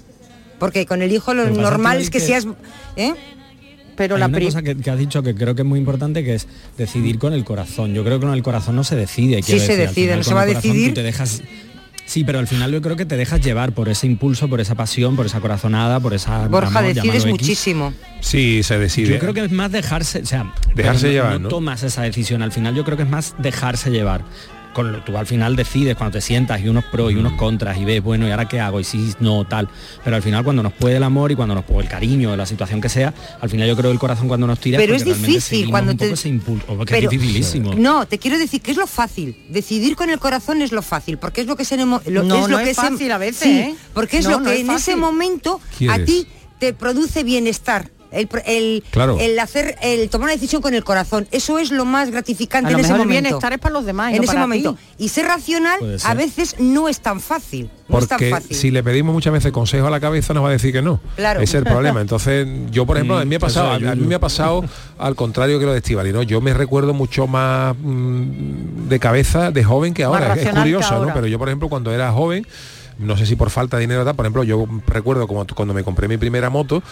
Porque 0.59 0.87
con 0.87 1.03
el 1.03 1.13
hijo 1.13 1.35
lo 1.35 1.45
pasa, 1.49 1.61
normal 1.61 2.01
es 2.01 2.11
que 2.11 2.19
que- 2.19 2.25
seas... 2.27 2.47
¿eh? 2.97 3.15
pero 3.97 4.15
Hay 4.15 4.21
la 4.21 4.27
una 4.29 4.41
cosa 4.41 4.63
que, 4.63 4.77
que 4.77 4.91
has 4.91 4.99
dicho 4.99 5.23
que 5.25 5.35
creo 5.35 5.55
que 5.57 5.63
es 5.63 5.69
muy 5.69 5.79
importante 5.81 6.23
que 6.23 6.35
es 6.37 6.47
decidir 6.77 7.19
con 7.19 7.33
el 7.33 7.45
corazón. 7.45 7.95
Yo 7.95 8.05
creo 8.05 8.21
que 8.21 8.27
con 8.27 8.35
el 8.35 8.43
corazón 8.45 8.77
no 8.77 8.85
se 8.85 8.95
decide. 8.95 9.43
Sí 9.43 9.59
se 9.59 9.59
decir, 9.59 9.71
al 9.73 9.79
decide, 9.89 9.95
final 9.95 10.19
no 10.19 10.23
se 10.25 10.31
con 10.31 10.37
va 10.39 10.43
el 10.45 10.49
a 10.51 10.53
corazón 10.53 10.71
decidir. 10.73 10.89
tú 10.91 10.95
te 10.95 11.03
dejas 11.03 11.43
Sí, 12.07 12.25
pero 12.25 12.39
al 12.39 12.47
final 12.47 12.73
yo 12.73 12.81
creo 12.81 12.97
que 12.97 13.05
te 13.05 13.19
dejas 13.19 13.39
llevar 13.43 13.73
por 13.73 13.91
ese 13.91 14.07
impulso, 14.07 14.49
por 14.49 14.63
esa 14.63 14.75
pasión, 14.75 15.15
por 15.15 15.27
esa 15.27 15.41
corazonada, 15.41 16.01
por 16.01 16.15
esa 16.15 16.49
Borja, 16.49 16.79
amor, 16.79 16.95
decides 16.95 17.27
muchísimo. 17.27 17.93
Sí, 18.23 18.63
se 18.63 18.79
decide. 18.79 19.09
Yo 19.11 19.19
creo 19.19 19.35
que 19.35 19.45
es 19.45 19.53
más 19.53 19.71
dejarse, 19.71 20.21
o 20.21 20.25
sea, 20.27 20.55
Dejarse 20.75 21.03
pero 21.03 21.09
no- 21.09 21.13
llevar, 21.13 21.33
no, 21.35 21.39
¿no? 21.41 21.49
tomas 21.51 21.83
esa 21.83 22.01
decisión. 22.03 22.41
Al 22.41 22.51
final 22.51 22.75
yo 22.75 22.83
creo 22.85 22.97
que 22.97 23.03
es 23.03 23.11
más 23.11 23.35
dejarse 23.39 23.91
llevar. 23.91 24.25
Con 24.79 24.93
lo, 24.93 25.03
tú 25.03 25.19
al 25.19 25.27
final 25.27 25.57
decides 25.57 25.97
cuando 25.97 26.13
te 26.13 26.21
sientas 26.21 26.61
y 26.61 26.69
unos 26.69 26.85
pros 26.85 27.11
y 27.11 27.17
unos 27.17 27.33
contras 27.33 27.77
y 27.79 27.85
ves, 27.85 28.01
bueno, 28.01 28.29
¿y 28.29 28.31
ahora 28.31 28.47
qué 28.47 28.61
hago? 28.61 28.79
Y 28.79 28.85
sí, 28.85 29.13
no, 29.19 29.45
tal. 29.45 29.69
Pero 30.05 30.15
al 30.15 30.23
final 30.23 30.45
cuando 30.45 30.63
nos 30.63 30.73
puede 30.73 30.99
el 30.99 31.03
amor 31.03 31.33
y 31.33 31.35
cuando 31.35 31.57
nos 31.57 31.65
puede 31.65 31.83
el 31.83 31.89
cariño, 31.89 32.37
la 32.37 32.47
situación 32.47 32.81
que 32.81 32.89
sea, 32.89 33.13
al 33.41 33.51
final 33.51 33.67
yo 33.67 33.77
creo 33.77 33.91
el 33.91 33.99
corazón 33.99 34.29
cuando 34.29 34.47
nos 34.47 34.61
tira 34.61 34.79
Pero 34.79 34.95
es 34.95 35.05
difícil 35.05 35.69
cuando 35.69 35.97
te- 35.97 36.13
ese 36.13 36.29
impulso, 36.29 36.65
porque 36.77 36.93
Pero- 36.95 37.07
es 37.07 37.11
dificilísimo. 37.11 37.75
No, 37.75 38.07
te 38.07 38.19
quiero 38.21 38.39
decir 38.39 38.61
que 38.63 38.71
es 38.71 38.77
lo 38.77 38.87
fácil. 38.87 39.37
Decidir 39.49 39.97
con 39.97 40.11
el 40.11 40.21
corazón 40.21 40.63
es 40.63 40.71
lo 40.71 40.83
fácil, 40.83 41.19
porque 41.19 41.41
es 41.41 41.49
lo 41.49 41.57
que 41.57 41.65
se 41.65 41.77
lo, 41.77 41.85
No, 41.85 41.97
es 42.05 42.13
lo 42.13 42.23
no 42.23 42.59
que 42.59 42.71
es 42.71 42.77
se- 42.77 42.83
fácil 42.83 43.11
a 43.11 43.19
veces, 43.19 43.43
Sí, 43.43 43.59
¿eh? 43.59 43.75
porque 43.95 44.19
es 44.19 44.27
No, 44.27 44.31
lo 44.31 44.39
no 44.39 44.45
que 44.51 44.55
es 44.55 44.61
en 44.61 44.71
ese 44.71 44.95
momento 44.95 45.61
a 45.91 45.99
ti 45.99 46.29
te 46.61 46.73
produce 46.73 47.25
bienestar. 47.25 47.91
El, 48.11 48.29
el, 48.47 48.85
Claro. 48.91 49.19
el 49.21 49.39
hacer 49.39 49.77
el 49.83 50.09
tomar 50.09 50.25
una 50.27 50.33
decisión 50.33 50.63
con 50.63 50.75
el 50.75 50.85
corazón 50.85 51.27
eso 51.31 51.59
es 51.59 51.71
lo 51.71 51.85
más 51.85 52.11
gratificante 52.11 52.69
A 52.69 52.73
lo 52.73 52.79
en 52.79 52.85
ese 52.85 52.93
el 52.95 52.99
momento 52.99 53.23
bienestar 53.23 53.53
es 53.53 53.59
para 53.59 53.73
los 53.73 53.85
demás 53.85 54.13
y 54.13 54.15
en 54.15 54.19
no 54.19 54.25
ese 54.25 54.33
para 54.33 54.41
momento 54.41 54.75
ti. 54.75 55.05
y 55.05 55.09
ser 55.09 55.27
racional 55.27 55.79
a 56.05 56.15
veces 56.15 56.57
no 56.59 56.89
es 56.89 57.01
tan 57.01 57.21
fácil 57.21 57.71
no 57.89 57.99
es 57.99 58.09
tan 58.09 58.19
Porque 58.19 58.31
fácil 58.31 58.57
si 58.57 58.71
le 58.71 58.83
pedimos 58.83 59.15
muchas 59.15 59.33
veces 59.33 59.51
consejo 59.53 59.87
a 59.87 59.91
la 59.91 60.01
cabeza 60.01 60.35
nos 60.35 60.45
va 60.45 60.49
a 60.51 60.53
decir 60.53 60.73
que 60.73 60.83
no. 60.83 61.01
Claro. 61.17 61.41
Ese 61.41 61.57
es 61.57 61.63
el 61.63 61.71
problema. 61.73 62.03
Entonces, 62.03 62.47
yo 62.71 62.85
por 62.85 62.99
ejemplo, 62.99 63.17
a 63.17 63.25
mí 63.25 63.27
me 63.31 63.37
ha 63.37 63.39
Mm, 63.39 63.41
pasado, 63.41 63.71
a, 63.71 63.79
mí 63.79 64.07
me 64.07 64.15
ha 64.15 64.19
pasado 64.21 64.63
al 64.99 65.15
contrario 65.17 65.59
que 65.59 65.65
lo 65.65 65.73
de 65.73 65.79
Estivali, 65.79 66.13
¿no? 66.13 66.23
Yo 66.23 66.43
me 66.43 66.53
recuerdo 66.53 66.93
mucho 66.93 67.27
más 67.27 67.75
mm, 67.81 68.89
de 68.89 68.99
cabeza 69.01 69.51
de 69.51 69.65
joven 69.65 69.95
que 69.95 70.05
ahora. 70.05 70.35
Es 70.35 70.49
curioso, 70.51 71.03
¿no? 71.05 71.15
Pero 71.15 71.27
yo, 71.29 71.39
por 71.39 71.49
ejemplo, 71.49 71.71
cuando 71.71 71.91
era 71.91 72.13
joven, 72.13 72.47
no 72.99 73.17
sé 73.17 73.27
si 73.27 73.37
por 73.37 73.51
falta 73.51 73.77
de 73.77 73.83
dinero 73.83 74.05
tal, 74.05 74.15
por 74.17 74.25
ejemplo, 74.27 74.45
yo 74.45 74.67
recuerdo 74.87 75.27
como 75.29 75.47
cuando 75.55 75.73
me 75.75 75.85
compré 75.85 76.09
mi 76.09 76.17
primera 76.17 76.51
moto, 76.51 76.83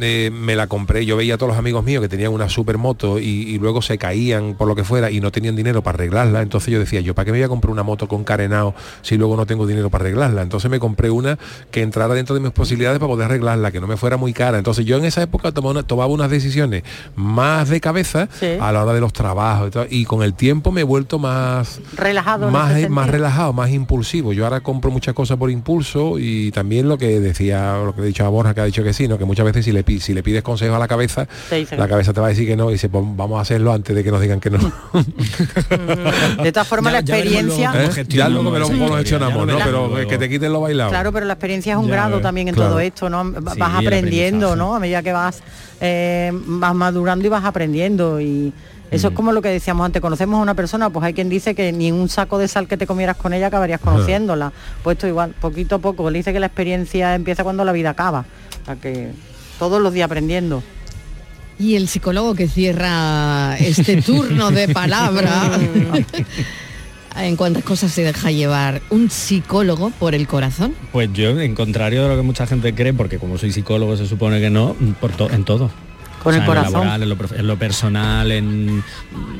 eh, 0.00 0.30
me 0.32 0.56
la 0.56 0.66
compré, 0.66 1.04
yo 1.04 1.16
veía 1.16 1.34
a 1.34 1.38
todos 1.38 1.50
los 1.50 1.58
amigos 1.58 1.84
míos 1.84 2.00
que 2.02 2.08
tenían 2.08 2.32
una 2.32 2.48
super 2.48 2.78
moto 2.78 3.18
y, 3.18 3.24
y 3.24 3.58
luego 3.58 3.82
se 3.82 3.98
caían 3.98 4.54
por 4.54 4.66
lo 4.66 4.74
que 4.74 4.84
fuera 4.84 5.10
y 5.10 5.20
no 5.20 5.30
tenían 5.30 5.54
dinero 5.54 5.82
para 5.82 5.96
arreglarla, 5.96 6.40
entonces 6.42 6.72
yo 6.72 6.78
decía, 6.80 7.00
yo 7.00 7.14
para 7.14 7.26
qué 7.26 7.32
me 7.32 7.38
voy 7.38 7.44
a 7.44 7.48
comprar 7.48 7.70
una 7.70 7.82
moto 7.82 8.08
con 8.08 8.24
carenado 8.24 8.74
si 9.02 9.16
luego 9.18 9.36
no 9.36 9.44
tengo 9.46 9.66
dinero 9.66 9.90
para 9.90 10.04
arreglarla, 10.04 10.42
entonces 10.42 10.70
me 10.70 10.80
compré 10.80 11.10
una 11.10 11.38
que 11.70 11.82
entrara 11.82 12.14
dentro 12.14 12.34
de 12.34 12.40
mis 12.40 12.50
posibilidades 12.52 12.98
para 12.98 13.10
poder 13.12 13.26
arreglarla, 13.26 13.70
que 13.70 13.80
no 13.80 13.86
me 13.86 13.96
fuera 13.98 14.16
muy 14.16 14.32
cara, 14.32 14.56
entonces 14.58 14.84
yo 14.86 14.96
en 14.96 15.04
esa 15.04 15.22
época 15.22 15.52
tomaba, 15.52 15.72
una- 15.72 15.82
tomaba 15.82 16.06
unas 16.12 16.30
decisiones 16.30 16.82
más 17.14 17.68
de 17.68 17.80
cabeza 17.80 18.28
Sí. 18.40 18.46
a 18.60 18.72
la 18.72 18.82
hora 18.82 18.94
de 18.94 19.00
los 19.00 19.12
trabajos 19.12 19.68
y, 19.68 19.70
todo, 19.70 19.86
y 19.90 20.04
con 20.06 20.22
el 20.22 20.34
tiempo 20.34 20.72
me 20.72 20.80
he 20.80 20.84
vuelto 20.84 21.18
más 21.18 21.80
relajado 21.96 22.50
más, 22.50 22.88
más 22.88 23.08
relajado, 23.10 23.52
más 23.52 23.70
impulsivo. 23.70 24.32
Yo 24.32 24.44
ahora 24.44 24.60
compro 24.60 24.90
muchas 24.90 25.14
cosas 25.14 25.36
por 25.36 25.50
impulso 25.52 26.18
y 26.18 26.50
también 26.50 26.88
lo 26.88 26.98
que 26.98 27.20
decía, 27.20 27.78
lo 27.84 27.94
que 27.94 28.02
he 28.02 28.06
dicho 28.06 28.24
a 28.24 28.28
Borja, 28.28 28.54
que 28.54 28.60
ha 28.60 28.64
dicho 28.64 28.82
que 28.82 28.92
sí, 28.92 29.08
¿no? 29.08 29.18
que 29.18 29.24
muchas 29.24 29.44
veces 29.44 29.64
si 29.64 29.72
le, 29.72 29.84
si 30.00 30.14
le 30.14 30.22
pides 30.22 30.42
consejo 30.42 30.74
a 30.74 30.78
la 30.78 30.88
cabeza, 30.88 31.28
la 31.76 31.88
cabeza 31.88 32.12
te 32.12 32.20
va 32.20 32.26
a 32.26 32.30
decir 32.30 32.46
que 32.46 32.56
no 32.56 32.70
y 32.70 32.74
dice, 32.74 32.88
pues 32.88 33.04
vamos 33.06 33.38
a 33.38 33.42
hacerlo 33.42 33.72
antes 33.72 33.94
de 33.94 34.02
que 34.02 34.10
nos 34.10 34.20
digan 34.20 34.40
que 34.40 34.50
no. 34.50 34.58
De 36.42 36.52
todas 36.52 36.68
formas, 36.68 36.92
la 36.92 37.00
experiencia... 37.00 37.72
¿Eh? 37.74 38.04
Ya 38.08 38.28
luego 38.28 38.50
me 38.50 38.58
lo, 38.58 38.68
lo 38.68 38.96
gestionamos, 38.96 39.46
¿no? 39.46 39.58
Pero 39.64 40.08
que 40.08 40.18
te 40.18 40.28
quiten 40.28 40.52
lo 40.52 40.60
bailado. 40.60 40.90
Claro, 40.90 41.12
pero 41.12 41.26
la 41.26 41.34
experiencia 41.34 41.72
es 41.72 41.78
un 41.78 41.86
Ya 41.86 41.92
grado 41.94 42.20
también 42.20 42.48
en 42.48 42.54
claro. 42.54 42.70
todo 42.70 42.80
esto, 42.80 43.08
¿no? 43.08 43.24
Sí, 43.24 43.58
vas 43.58 43.74
aprendiendo. 43.74 44.56
¿no? 44.56 44.74
A 44.74 44.80
medida 44.80 45.02
que 45.02 45.12
vas, 45.12 45.42
eh, 45.80 46.30
vas 46.32 46.74
madurando 46.74 47.26
y 47.26 47.28
vas 47.28 47.44
aprendiendo 47.44 48.20
y, 48.20 48.52
Eso 48.92 49.08
es 49.08 49.14
como 49.14 49.32
lo 49.32 49.40
que 49.42 49.48
decíamos 49.48 49.84
antes, 49.86 50.00
conocemos 50.02 50.38
a 50.38 50.42
una 50.42 50.54
persona, 50.54 50.90
pues 50.90 51.04
hay 51.04 51.14
quien 51.14 51.28
dice 51.28 51.54
que 51.54 51.72
ni 51.72 51.90
un 51.92 52.08
saco 52.08 52.38
de 52.38 52.46
sal 52.48 52.68
que 52.68 52.76
te 52.76 52.86
comieras 52.86 53.16
con 53.16 53.32
ella 53.32 53.46
acabarías 53.48 53.80
conociéndola. 53.80 54.52
Pues 54.82 54.96
esto 54.96 55.06
igual, 55.08 55.34
poquito 55.40 55.76
a 55.76 55.78
poco, 55.78 56.10
le 56.10 56.18
dice 56.18 56.32
que 56.32 56.40
la 56.40 56.46
experiencia 56.46 57.14
empieza 57.14 57.42
cuando 57.42 57.64
la 57.64 57.72
vida 57.72 57.90
acaba. 57.90 58.24
O 58.62 58.64
sea 58.66 58.76
que 58.76 59.10
todos 59.58 59.80
los 59.80 59.92
días 59.92 60.06
aprendiendo. 60.06 60.62
Y 61.58 61.76
el 61.76 61.86
psicólogo 61.88 62.34
que 62.34 62.48
cierra 62.48 63.56
este 63.58 64.02
turno 64.02 64.50
de 64.50 64.68
palabra. 64.68 65.50
¿En 67.16 67.36
cuántas 67.36 67.62
cosas 67.62 67.92
se 67.92 68.02
deja 68.02 68.30
llevar 68.30 68.80
un 68.88 69.10
psicólogo 69.10 69.90
por 69.90 70.14
el 70.14 70.26
corazón? 70.26 70.74
Pues 70.92 71.10
yo, 71.12 71.38
en 71.38 71.54
contrario 71.54 72.02
de 72.04 72.08
lo 72.08 72.16
que 72.16 72.22
mucha 72.22 72.46
gente 72.46 72.74
cree, 72.74 72.94
porque 72.94 73.18
como 73.18 73.36
soy 73.36 73.52
psicólogo 73.52 73.96
se 73.98 74.06
supone 74.06 74.40
que 74.40 74.48
no, 74.48 74.74
por 75.00 75.12
to- 75.12 75.30
en 75.30 75.44
todo. 75.44 75.70
Con 76.22 76.34
O 76.34 76.36
el 76.38 76.44
corazón. 76.44 76.66
En 76.66 76.72
lo, 76.72 76.78
laboral, 76.80 77.02
en 77.02 77.08
lo 77.08 77.16
profe- 77.16 77.38
en 77.38 77.46
lo 77.46 77.56
personal, 77.58 78.32
en, 78.32 78.82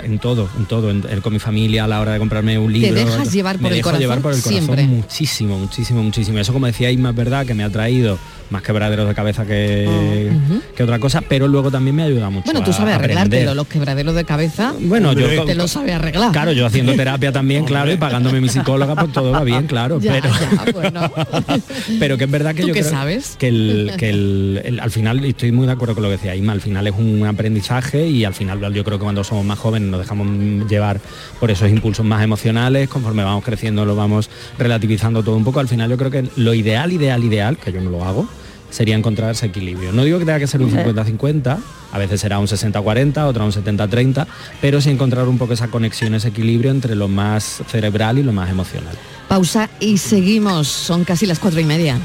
en 0.02 0.18
todo, 0.18 0.48
en 0.58 0.66
todo, 0.66 0.90
en- 0.90 1.02
con 1.20 1.32
mi 1.32 1.38
familia 1.38 1.84
a 1.84 1.88
la 1.88 2.00
hora 2.00 2.12
de 2.14 2.18
comprarme 2.18 2.58
un 2.58 2.72
libro. 2.72 2.94
dejas 2.94 3.32
llevar 3.32 3.56
me 3.56 3.62
por 3.62 3.70
el 3.72 3.76
dejo 3.76 3.84
corazón 3.88 4.00
llevar 4.00 4.20
por 4.20 4.32
el 4.34 4.42
corazón 4.42 4.64
siempre. 4.64 4.86
muchísimo, 4.86 5.58
muchísimo, 5.58 6.02
muchísimo. 6.02 6.38
Eso 6.38 6.52
como 6.52 6.66
decía 6.66 6.90
Isma, 6.90 7.10
es 7.10 7.16
verdad 7.16 7.46
que 7.46 7.54
me 7.54 7.64
ha 7.64 7.70
traído 7.70 8.18
más 8.52 8.62
quebraderos 8.62 9.08
de 9.08 9.14
cabeza 9.14 9.44
que, 9.44 10.30
que 10.76 10.82
otra 10.84 10.98
cosa, 10.98 11.22
pero 11.22 11.48
luego 11.48 11.70
también 11.70 11.96
me 11.96 12.02
ayuda 12.04 12.30
mucho. 12.30 12.44
Bueno, 12.44 12.62
tú 12.62 12.72
sabes 12.72 12.94
arreglártelo, 12.94 13.54
los 13.54 13.66
quebraderos 13.66 14.14
de 14.14 14.24
cabeza. 14.24 14.72
Bueno, 14.80 15.12
yo 15.14 15.44
te 15.44 15.54
lo 15.54 15.66
sabes 15.66 15.94
arreglar. 15.94 16.30
Claro, 16.32 16.52
yo 16.52 16.66
haciendo 16.66 16.94
terapia 16.94 17.32
también, 17.32 17.64
claro, 17.64 17.92
y 17.92 17.96
pagándome 17.96 18.40
mi 18.40 18.48
psicóloga, 18.48 18.94
pues 18.94 19.12
todo 19.12 19.32
va 19.32 19.42
bien, 19.42 19.66
claro. 19.66 19.98
Ya, 20.00 20.12
pero, 20.12 20.28
ya, 20.30 20.72
bueno. 20.72 21.12
pero 21.98 22.18
que 22.18 22.24
es 22.24 22.30
verdad 22.30 22.54
que 22.54 22.62
¿Tú 22.62 22.68
yo 22.68 22.74
creo 22.74 22.88
sabes? 22.90 23.36
que, 23.38 23.48
el, 23.48 23.92
que 23.96 24.10
el- 24.10 24.60
el- 24.64 24.80
al 24.80 24.90
final, 24.90 25.24
y 25.24 25.30
estoy 25.30 25.52
muy 25.52 25.66
de 25.66 25.72
acuerdo 25.72 25.94
con 25.94 26.02
lo 26.02 26.08
que 26.10 26.16
decía 26.16 26.34
Isma, 26.36 26.52
al 26.52 26.60
final 26.60 26.86
es 26.86 26.94
un 26.96 27.24
aprendizaje 27.26 28.06
y 28.08 28.24
al 28.24 28.34
final 28.34 28.60
yo 28.74 28.84
creo 28.84 28.98
que 28.98 29.02
cuando 29.04 29.24
somos 29.24 29.44
más 29.44 29.58
jóvenes 29.58 29.88
nos 29.88 30.00
dejamos 30.00 30.26
llevar 30.68 31.00
por 31.40 31.50
esos 31.50 31.70
impulsos 31.70 32.04
más 32.04 32.22
emocionales, 32.22 32.88
conforme 32.88 33.24
vamos 33.24 33.44
creciendo 33.44 33.84
lo 33.84 33.96
vamos 33.96 34.28
relativizando 34.58 35.22
todo 35.22 35.36
un 35.36 35.44
poco. 35.44 35.60
Al 35.60 35.68
final 35.68 35.90
yo 35.90 35.96
creo 35.96 36.10
que 36.10 36.24
lo 36.36 36.54
ideal, 36.54 36.92
ideal, 36.92 37.22
ideal, 37.24 37.56
que 37.56 37.72
yo 37.72 37.80
no 37.80 37.90
lo 37.90 38.04
hago, 38.04 38.28
sería 38.72 38.96
encontrar 38.96 39.30
ese 39.30 39.46
equilibrio. 39.46 39.92
No 39.92 40.02
digo 40.02 40.18
que 40.18 40.24
tenga 40.24 40.40
que 40.40 40.46
ser 40.48 40.62
un 40.62 40.72
50-50, 40.72 41.58
a 41.92 41.98
veces 41.98 42.20
será 42.20 42.38
un 42.38 42.46
60-40, 42.46 43.24
otra 43.26 43.44
un 43.44 43.52
70-30, 43.52 44.26
pero 44.60 44.80
sí 44.80 44.90
encontrar 44.90 45.28
un 45.28 45.38
poco 45.38 45.52
esa 45.52 45.68
conexión, 45.68 46.14
ese 46.14 46.28
equilibrio 46.28 46.70
entre 46.70 46.96
lo 46.96 47.06
más 47.06 47.62
cerebral 47.68 48.18
y 48.18 48.22
lo 48.22 48.32
más 48.32 48.50
emocional. 48.50 48.96
Pausa 49.28 49.68
y 49.78 49.98
seguimos. 49.98 50.68
Son 50.68 51.04
casi 51.04 51.26
las 51.26 51.38
cuatro 51.38 51.60
y 51.60 51.64
media. 51.64 51.98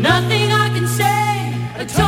Nothing 0.00 0.52
I 0.52 0.70
can 0.74 0.86
say, 0.86 2.07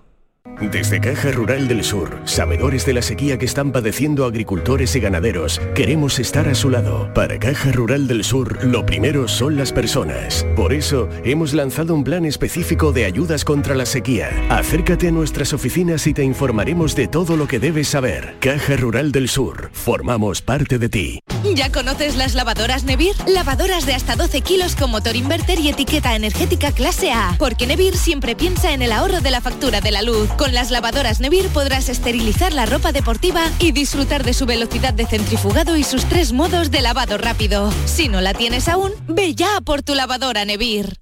Desde 0.69 1.01
Caja 1.01 1.31
Rural 1.31 1.67
del 1.67 1.83
Sur, 1.83 2.19
sabedores 2.25 2.85
de 2.85 2.93
la 2.93 3.01
sequía 3.01 3.39
que 3.39 3.45
están 3.45 3.71
padeciendo 3.71 4.25
agricultores 4.25 4.95
y 4.95 4.99
ganaderos, 4.99 5.59
queremos 5.73 6.19
estar 6.19 6.47
a 6.47 6.53
su 6.53 6.69
lado. 6.69 7.11
Para 7.15 7.39
Caja 7.39 7.71
Rural 7.71 8.07
del 8.07 8.23
Sur, 8.23 8.63
lo 8.63 8.85
primero 8.85 9.27
son 9.27 9.57
las 9.57 9.71
personas. 9.71 10.45
Por 10.55 10.71
eso, 10.71 11.09
hemos 11.25 11.53
lanzado 11.53 11.95
un 11.95 12.03
plan 12.03 12.25
específico 12.25 12.91
de 12.91 13.05
ayudas 13.05 13.43
contra 13.43 13.73
la 13.73 13.87
sequía. 13.87 14.29
Acércate 14.49 15.07
a 15.07 15.11
nuestras 15.11 15.51
oficinas 15.51 16.05
y 16.05 16.13
te 16.13 16.23
informaremos 16.23 16.95
de 16.95 17.07
todo 17.07 17.37
lo 17.37 17.47
que 17.47 17.57
debes 17.57 17.87
saber. 17.87 18.35
Caja 18.39 18.77
Rural 18.77 19.11
del 19.11 19.29
Sur, 19.29 19.71
formamos 19.73 20.43
parte 20.43 20.77
de 20.77 20.89
ti. 20.89 21.19
¿Ya 21.55 21.71
conoces 21.71 22.15
las 22.15 22.35
lavadoras 22.35 22.83
Nevir? 22.83 23.15
Lavadoras 23.25 23.87
de 23.87 23.95
hasta 23.95 24.15
12 24.15 24.41
kilos 24.41 24.75
con 24.75 24.91
motor 24.91 25.15
inverter 25.15 25.59
y 25.59 25.69
etiqueta 25.69 26.15
energética 26.15 26.71
clase 26.71 27.11
A. 27.11 27.35
Porque 27.39 27.65
Nevir 27.65 27.97
siempre 27.97 28.35
piensa 28.35 28.73
en 28.73 28.83
el 28.83 28.91
ahorro 28.91 29.21
de 29.21 29.31
la 29.31 29.41
factura 29.41 29.81
de 29.81 29.89
la 29.89 30.03
luz. 30.03 30.29
Las 30.51 30.71
lavadoras 30.71 31.19
Nevir 31.19 31.47
podrás 31.49 31.89
esterilizar 31.89 32.53
la 32.53 32.65
ropa 32.65 32.91
deportiva 32.91 33.41
y 33.59 33.71
disfrutar 33.71 34.23
de 34.23 34.33
su 34.33 34.45
velocidad 34.45 34.93
de 34.93 35.05
centrifugado 35.05 35.77
y 35.77 35.83
sus 35.83 36.05
tres 36.05 36.33
modos 36.33 36.71
de 36.71 36.81
lavado 36.81 37.17
rápido. 37.17 37.71
Si 37.85 38.07
no 38.07 38.21
la 38.21 38.33
tienes 38.33 38.67
aún, 38.67 38.91
ve 39.07 39.35
ya 39.35 39.61
por 39.63 39.81
tu 39.81 39.95
lavadora 39.95 40.45
Nevir. 40.45 40.97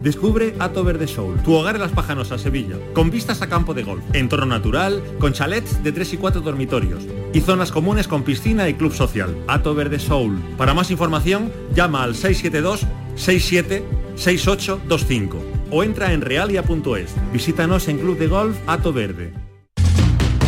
Descubre 0.00 0.54
Ato 0.58 0.82
Verde 0.82 1.06
Soul, 1.06 1.42
tu 1.42 1.54
hogar 1.54 1.74
en 1.74 1.82
Las 1.82 1.92
Pajanosas, 1.92 2.40
Sevilla, 2.40 2.76
con 2.94 3.10
vistas 3.10 3.42
a 3.42 3.48
campo 3.48 3.74
de 3.74 3.82
golf, 3.82 4.02
entorno 4.14 4.46
natural, 4.46 5.02
con 5.18 5.34
chalets 5.34 5.82
de 5.82 5.92
3 5.92 6.14
y 6.14 6.16
4 6.16 6.40
dormitorios 6.40 7.04
y 7.34 7.40
zonas 7.40 7.70
comunes 7.70 8.08
con 8.08 8.22
piscina 8.22 8.68
y 8.68 8.74
club 8.74 8.94
social. 8.94 9.36
Ato 9.46 9.74
Verde 9.74 9.98
Soul. 9.98 10.40
Para 10.56 10.72
más 10.72 10.90
información, 10.90 11.52
llama 11.74 12.02
al 12.02 12.14
672 12.14 12.86
67 13.16 13.84
6825 14.16 15.59
o 15.70 15.84
entra 15.84 16.12
en 16.12 16.20
realia.es. 16.20 17.10
Visítanos 17.32 17.88
en 17.88 17.98
Club 17.98 18.18
de 18.18 18.26
Golf 18.26 18.56
Ato 18.66 18.92
Verde. 18.92 19.32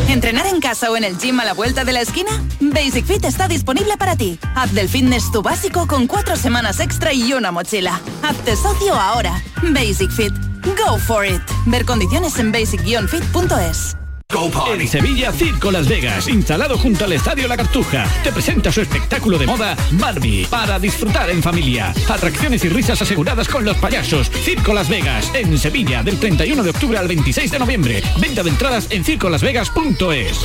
¿Entrenar 0.09 0.47
en 0.47 0.61
casa 0.61 0.91
o 0.91 0.97
en 0.97 1.05
el 1.05 1.17
gym 1.17 1.41
a 1.41 1.45
la 1.45 1.55
vuelta 1.55 1.85
de 1.85 1.93
la 1.93 2.03
esquina? 2.03 2.31
Basic 2.61 3.07
Fit 3.07 3.25
está 3.25 3.49
disponible 3.49 3.97
para 3.97 4.15
ti. 4.15 4.39
Haz 4.55 4.75
del 4.75 4.89
fitness 4.89 5.33
tu 5.33 5.41
básico 5.43 5.87
con 5.87 6.07
cuatro 6.07 6.37
semanas 6.37 6.81
extra 6.81 7.15
y 7.15 7.33
una 7.33 7.51
mochila. 7.51 7.99
Hazte 8.23 8.57
socio 8.57 8.95
ahora. 8.95 9.43
Basic 9.63 10.11
Fit. 10.11 10.35
Go 10.65 10.99
for 10.99 11.25
it. 11.25 11.41
Ver 11.67 11.87
condiciones 11.87 12.39
en 12.39 12.53
basic-fit.es. 12.53 13.97
En 14.35 14.89
Sevilla, 14.89 15.31
Circo 15.31 15.71
Las 15.71 15.87
Vegas, 15.87 16.27
instalado 16.27 16.79
junto 16.79 17.05
al 17.05 17.13
Estadio 17.13 17.47
La 17.47 17.57
Cartuja, 17.57 18.07
te 18.25 18.33
presenta 18.33 18.73
su 18.73 18.81
espectáculo 18.81 19.37
de 19.37 19.47
moda 19.47 19.77
Barbie, 19.93 20.47
para 20.47 20.79
disfrutar 20.79 21.29
en 21.29 21.43
familia. 21.43 21.93
Atracciones 22.09 22.65
y 22.65 22.71
risas 22.71 23.03
aseguradas 23.03 23.47
con 23.47 23.63
los 23.63 23.77
payasos. 23.77 24.31
Circo 24.31 24.73
Las 24.73 24.89
Vegas, 24.89 25.31
en 25.35 25.59
Sevilla, 25.59 26.03
del 26.03 26.19
31 26.19 26.63
de 26.63 26.71
octubre 26.71 26.97
al 26.97 27.09
26 27.09 27.51
de 27.51 27.59
noviembre. 27.59 28.03
Venta 28.19 28.43
de 28.43 28.49
entradas 28.49 28.87
en 28.91 29.05
circolasvegas.es. 29.05 30.41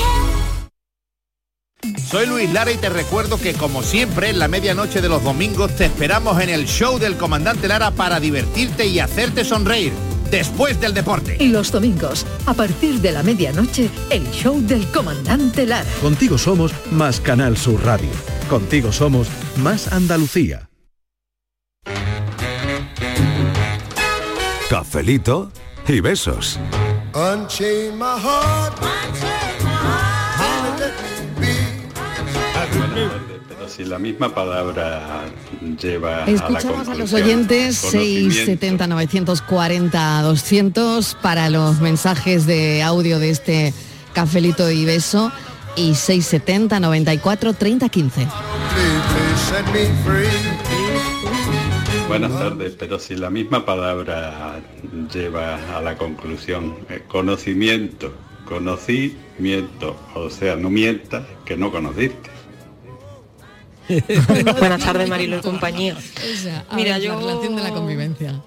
Soy 2.10 2.26
Luis 2.26 2.52
Lara 2.52 2.72
y 2.72 2.78
te 2.78 2.90
recuerdo 2.90 3.40
que 3.40 3.54
como 3.54 3.84
siempre 3.84 4.30
en 4.30 4.40
la 4.40 4.50
medianoche 4.50 5.00
de 5.00 5.08
los 5.08 5.24
domingos 5.24 5.74
te 5.78 5.86
esperamos 5.86 6.42
en 6.42 6.50
el 6.50 6.66
show 6.68 7.00
del 7.00 7.16
comandante 7.16 7.70
Lara 7.70 7.92
para 7.92 8.20
divertirte 8.20 8.86
y 8.86 9.00
hacerte 9.00 9.46
sonreír 9.46 9.94
después 10.30 10.80
del 10.80 10.94
deporte. 10.94 11.38
Y 11.40 11.48
los 11.48 11.72
domingos, 11.72 12.26
a 12.46 12.54
partir 12.54 13.02
de 13.02 13.12
la 13.12 13.24
medianoche, 13.24 13.90
el 14.10 14.30
show 14.32 14.62
del 14.62 14.86
comandante 14.92 15.66
Lara. 15.66 15.90
Contigo 16.02 16.38
somos 16.38 16.74
más 16.92 17.20
Canal 17.20 17.58
Sur 17.58 17.84
Radio. 17.84 18.10
Contigo 18.50 18.92
somos 18.92 19.28
más 19.58 19.92
Andalucía. 19.92 20.70
Cafelito 24.70 25.52
y 25.88 26.02
besos. 26.02 26.60
Unchain 27.14 27.98
my 27.98 28.20
heart. 28.20 29.27
Si 33.78 33.86
la 33.86 34.00
misma 34.00 34.34
palabra 34.34 35.26
lleva 35.80 36.26
Escuchamos 36.26 36.88
a 36.88 36.92
a 36.92 36.96
la 36.96 37.00
los 37.00 37.12
conclusión, 37.12 37.22
oyentes 37.22 37.80
conocimiento. 37.80 38.36
670 38.36 38.88
940 38.88 40.22
200 40.24 41.18
para 41.22 41.50
los 41.52 41.80
mensajes 41.80 42.48
de 42.48 42.82
audio 42.82 43.20
de 43.20 43.30
este 43.30 43.74
cafelito 44.14 44.72
y 44.72 44.84
beso 44.84 45.32
y 45.76 45.94
670 45.94 46.80
94 46.80 47.54
30 47.54 47.90
15. 47.90 48.16
Please, 48.16 48.32
please 49.14 49.42
set 49.48 49.66
me 49.68 49.86
free. 50.04 50.28
Buenas 52.08 52.32
tardes, 52.32 52.74
pero 52.80 52.98
si 52.98 53.16
la 53.16 53.30
misma 53.30 53.64
palabra 53.64 54.60
lleva 55.14 55.78
a 55.78 55.82
la 55.82 55.98
conclusión 55.98 56.78
eh, 56.90 57.04
conocimiento, 57.08 58.14
conocimiento, 58.46 59.96
o 60.16 60.30
sea, 60.30 60.56
no 60.56 60.70
mientas 60.70 61.26
que 61.46 61.58
no 61.58 61.70
conociste. 61.70 62.37
Buenas 64.60 64.84
tardes, 64.84 65.10
Marilo 65.10 65.38
y 65.38 65.42
compañía. 65.42 65.96
Mira, 65.96 66.66
Mira, 66.76 66.98
yo- 67.00 67.16
La 67.16 67.22
relación 67.22 67.56
de 67.56 67.64
la 67.64 67.70
convivencia. 67.72 68.42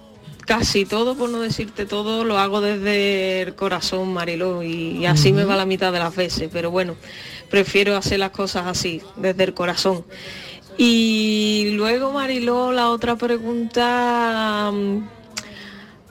Casi 0.46 0.85
todo, 0.85 1.14
por 1.14 1.31
no 1.31 1.40
decirte 1.40 1.87
todo, 1.87 2.24
lo 2.24 2.37
hago 2.38 2.61
desde 2.61 3.42
el 3.42 3.55
corazón, 3.55 4.12
Marilo, 4.12 4.62
y, 4.64 4.98
y 4.98 5.07
así 5.07 5.33
me 5.33 5.44
va 5.44 5.55
la 5.57 5.64
mitad 5.64 5.92
de 5.92 6.00
las 6.00 6.14
veces, 6.16 6.48
pero 6.53 6.70
bueno, 6.72 6.96
prefiero 7.48 7.96
hacer 7.96 8.18
las 8.18 8.31
cosas 8.31 8.66
así, 8.66 9.00
desde 9.16 9.44
el 9.44 9.55
corazón. 9.55 10.05
Y 10.76 11.70
luego, 11.74 12.11
Mariló, 12.12 12.72
la 12.72 12.90
otra 12.90 13.14
pregunta, 13.14 14.70
mm, 14.72 14.98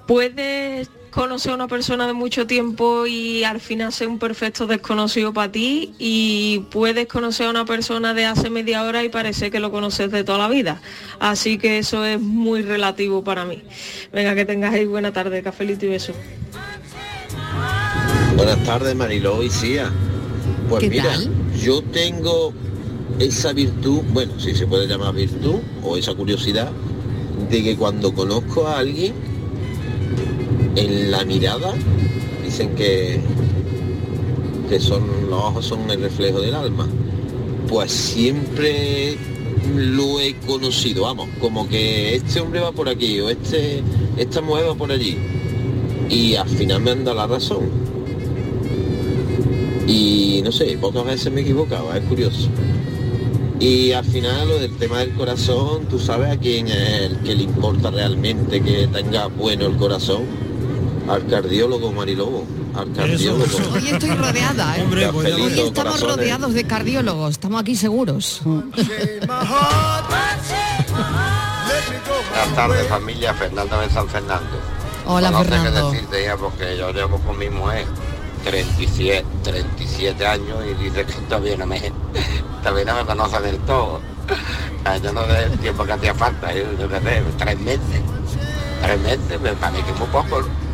¿puedes 0.07 0.89
conocer 1.09 1.51
a 1.51 1.55
una 1.55 1.67
persona 1.67 2.07
de 2.07 2.13
mucho 2.13 2.47
tiempo 2.47 3.05
y 3.05 3.43
al 3.43 3.59
final 3.59 3.91
ser 3.91 4.07
un 4.07 4.19
perfecto 4.19 4.67
desconocido 4.67 5.33
para 5.33 5.51
ti? 5.51 5.93
¿Y 5.99 6.65
puedes 6.71 7.07
conocer 7.07 7.47
a 7.47 7.49
una 7.49 7.65
persona 7.65 8.13
de 8.13 8.25
hace 8.25 8.49
media 8.49 8.83
hora 8.83 9.03
y 9.03 9.09
parece 9.09 9.51
que 9.51 9.59
lo 9.59 9.71
conoces 9.71 10.11
de 10.11 10.23
toda 10.23 10.37
la 10.37 10.47
vida? 10.47 10.81
Así 11.19 11.57
que 11.57 11.79
eso 11.79 12.05
es 12.05 12.19
muy 12.19 12.61
relativo 12.61 13.23
para 13.23 13.45
mí. 13.45 13.63
Venga, 14.11 14.35
que 14.35 14.45
tengáis 14.45 14.87
buena 14.87 15.11
tarde, 15.11 15.41
cafelito 15.41 15.85
y 15.85 15.89
beso. 15.89 16.13
Buenas 18.35 18.63
tardes, 18.63 18.95
Mariló 18.95 19.43
y 19.43 19.49
Cia. 19.49 19.91
Pues 20.69 20.81
¿Qué 20.83 20.89
mira, 20.89 21.03
tal? 21.03 21.29
yo 21.61 21.81
tengo 21.81 22.53
esa 23.19 23.51
virtud, 23.53 24.01
bueno, 24.13 24.39
si 24.39 24.55
se 24.55 24.65
puede 24.65 24.87
llamar 24.87 25.13
virtud, 25.13 25.59
o 25.83 25.97
esa 25.97 26.13
curiosidad, 26.13 26.71
de 27.49 27.63
que 27.63 27.75
cuando 27.75 28.13
conozco 28.13 28.67
a 28.67 28.79
alguien, 28.79 29.13
en 30.79 31.11
la 31.11 31.25
mirada, 31.25 31.73
dicen 32.43 32.73
que, 32.75 33.19
que 34.69 34.79
son, 34.79 35.03
los 35.29 35.39
ojos 35.39 35.65
son 35.65 35.89
el 35.91 36.01
reflejo 36.01 36.39
del 36.39 36.55
alma, 36.55 36.87
pues 37.67 37.91
siempre 37.91 39.17
lo 39.75 40.19
he 40.19 40.35
conocido, 40.47 41.03
vamos, 41.03 41.27
como 41.39 41.67
que 41.67 42.15
este 42.15 42.39
hombre 42.39 42.61
va 42.61 42.71
por 42.71 42.87
aquí, 42.87 43.19
o 43.19 43.29
este, 43.29 43.83
esta 44.17 44.41
mujer 44.41 44.69
va 44.69 44.75
por 44.75 44.91
allí. 44.91 45.17
Y 46.09 46.35
al 46.35 46.49
final 46.49 46.81
me 46.81 46.91
han 46.91 47.03
dado 47.03 47.17
la 47.17 47.27
razón. 47.27 47.69
Y 49.85 50.41
no 50.43 50.51
sé, 50.51 50.77
pocas 50.79 51.05
veces 51.05 51.31
me 51.31 51.41
he 51.41 51.43
equivocado, 51.43 51.93
es 51.93 52.03
curioso. 52.05 52.47
Y 53.59 53.91
al 53.91 54.05
final 54.05 54.47
lo 54.47 54.59
del 54.59 54.77
tema 54.77 54.99
del 54.99 55.13
corazón, 55.13 55.85
tú 55.89 55.99
sabes 55.99 56.29
a 56.29 56.37
quién 56.37 56.67
es 56.67 57.01
el 57.01 57.17
que 57.19 57.35
le 57.35 57.43
importa 57.43 57.91
realmente 57.91 58.61
que 58.61 58.87
tenga 58.87 59.27
bueno 59.27 59.65
el 59.65 59.75
corazón. 59.75 60.48
Al 61.09 61.25
cardiólogo 61.27 61.91
Marilobo, 61.91 62.45
al 62.75 62.93
cardiólogo. 62.93 63.45
Hoy 63.73 63.89
estoy 63.89 64.11
rodeada, 64.11 64.77
¿eh? 64.77 64.81
Hombre, 64.83 65.07
Hoy 65.07 65.59
estamos 65.59 65.93
corazones. 65.95 66.15
rodeados 66.17 66.53
de 66.53 66.63
cardiólogos, 66.65 67.31
estamos 67.31 67.61
aquí 67.61 67.75
seguros. 67.75 68.41
Buenas 68.43 68.75
tardes 72.55 72.87
familia, 72.87 73.33
Fernando 73.33 73.79
de 73.79 73.89
San 73.89 74.07
Fernando. 74.07 74.59
Hola, 75.07 75.31
no 75.31 75.43
sé 75.43 75.49
Fernando. 75.49 75.89
qué 75.91 75.95
decirte 75.95 76.23
ya 76.25 76.37
porque 76.37 76.77
yo 76.77 76.91
llevo 76.91 77.17
con 77.19 77.37
mi 77.37 77.49
mujer 77.49 77.85
37, 78.43 79.25
37 79.43 80.25
años 80.27 80.57
y 80.69 80.83
dice 80.83 81.05
que 81.05 81.13
todavía 81.27 81.57
no 81.57 81.65
me, 81.65 81.91
todavía 82.63 82.85
no 82.85 82.95
me 82.95 83.05
conoce 83.05 83.39
del 83.41 83.57
todo. 83.59 83.99
Yo 85.03 85.11
no 85.13 85.25
sé 85.25 85.43
el 85.43 85.57
tiempo 85.59 85.83
que 85.85 85.91
hacía 85.93 86.13
falta, 86.13 86.53
yo, 86.53 86.63
yo 86.79 86.87
qué 86.87 86.99
sé, 86.99 87.23
tres 87.37 87.59
meses. 87.59 88.01
Tres 88.83 88.99
meses, 89.01 89.41
me 89.41 89.53
para 89.53 89.71
mí 89.71 89.81
que 89.81 89.91
es 89.91 89.99
muy 89.99 90.07
poco. 90.09 90.41
¿no? 90.41 90.68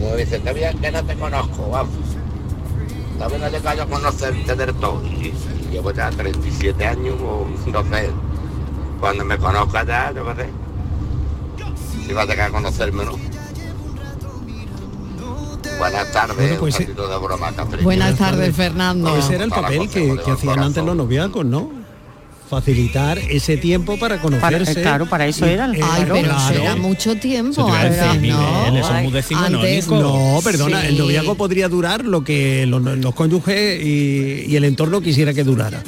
Mujer 0.00 0.16
dice, 0.16 0.38
todavía 0.38 0.72
que 0.72 0.90
no 0.90 1.04
te 1.04 1.14
conozco, 1.14 1.70
vamos. 1.70 1.94
No 3.18 3.46
he 3.46 3.50
llegado 3.50 3.82
a 3.82 3.86
conocerte 3.86 4.56
del 4.56 4.74
todo. 4.76 5.02
Y, 5.04 5.26
y 5.26 5.68
llevo 5.70 5.92
ya 5.92 6.08
37 6.10 6.86
años, 6.86 7.16
o 7.20 7.46
no 7.70 7.82
sé, 7.84 8.10
cuando 8.98 9.24
me 9.26 9.36
conozca 9.36 9.84
ya, 9.84 10.12
yo 10.12 10.24
qué 10.26 10.42
sé. 10.42 12.06
Si 12.06 12.12
va 12.14 12.22
a 12.22 12.26
llegar 12.26 12.48
a 12.48 12.52
conocerme, 12.52 13.04
¿no? 13.04 13.12
Buenas 15.78 16.12
tardes, 16.12 16.36
Bueno, 16.36 16.60
pues, 16.60 16.74
un 16.74 16.80
ratito 16.80 17.08
de 17.08 17.18
broma. 17.18 17.52
Buenas 17.82 18.16
tardes, 18.16 18.56
Fernando. 18.56 19.16
Ese 19.16 19.34
era 19.34 19.44
el 19.44 19.50
papel 19.50 19.88
que, 19.88 20.16
que 20.16 20.30
hacían 20.30 20.58
antes 20.60 20.82
los 20.84 20.96
noviazgos, 20.96 21.44
¿no? 21.44 21.79
Facilitar 22.50 23.16
ese 23.18 23.56
tiempo 23.56 23.96
para 23.96 24.20
conocerse. 24.20 24.72
Para- 24.74 24.82
claro, 24.82 25.06
para 25.08 25.26
eso 25.28 25.46
era. 25.46 25.66
eh, 25.72 25.80
Ay, 25.82 26.02
pero 26.02 26.14
claro. 26.24 26.60
era 26.60 26.74
mucho 26.74 27.14
tiempo 27.14 27.64
decir, 29.12 29.36
¿no? 29.36 29.44
Antes- 29.44 29.86
perdona, 30.42 30.80
Sí. 30.80 30.86
el 30.88 30.98
noviazgo 30.98 31.36
podría 31.36 31.68
durar 31.68 32.04
lo 32.04 32.24
que 32.24 32.66
los, 32.66 32.82
los 32.82 33.14
cónyuges 33.14 33.80
y, 33.84 34.46
y 34.48 34.56
el 34.56 34.64
entorno 34.64 35.00
quisiera 35.00 35.32
que 35.32 35.44
durara. 35.44 35.80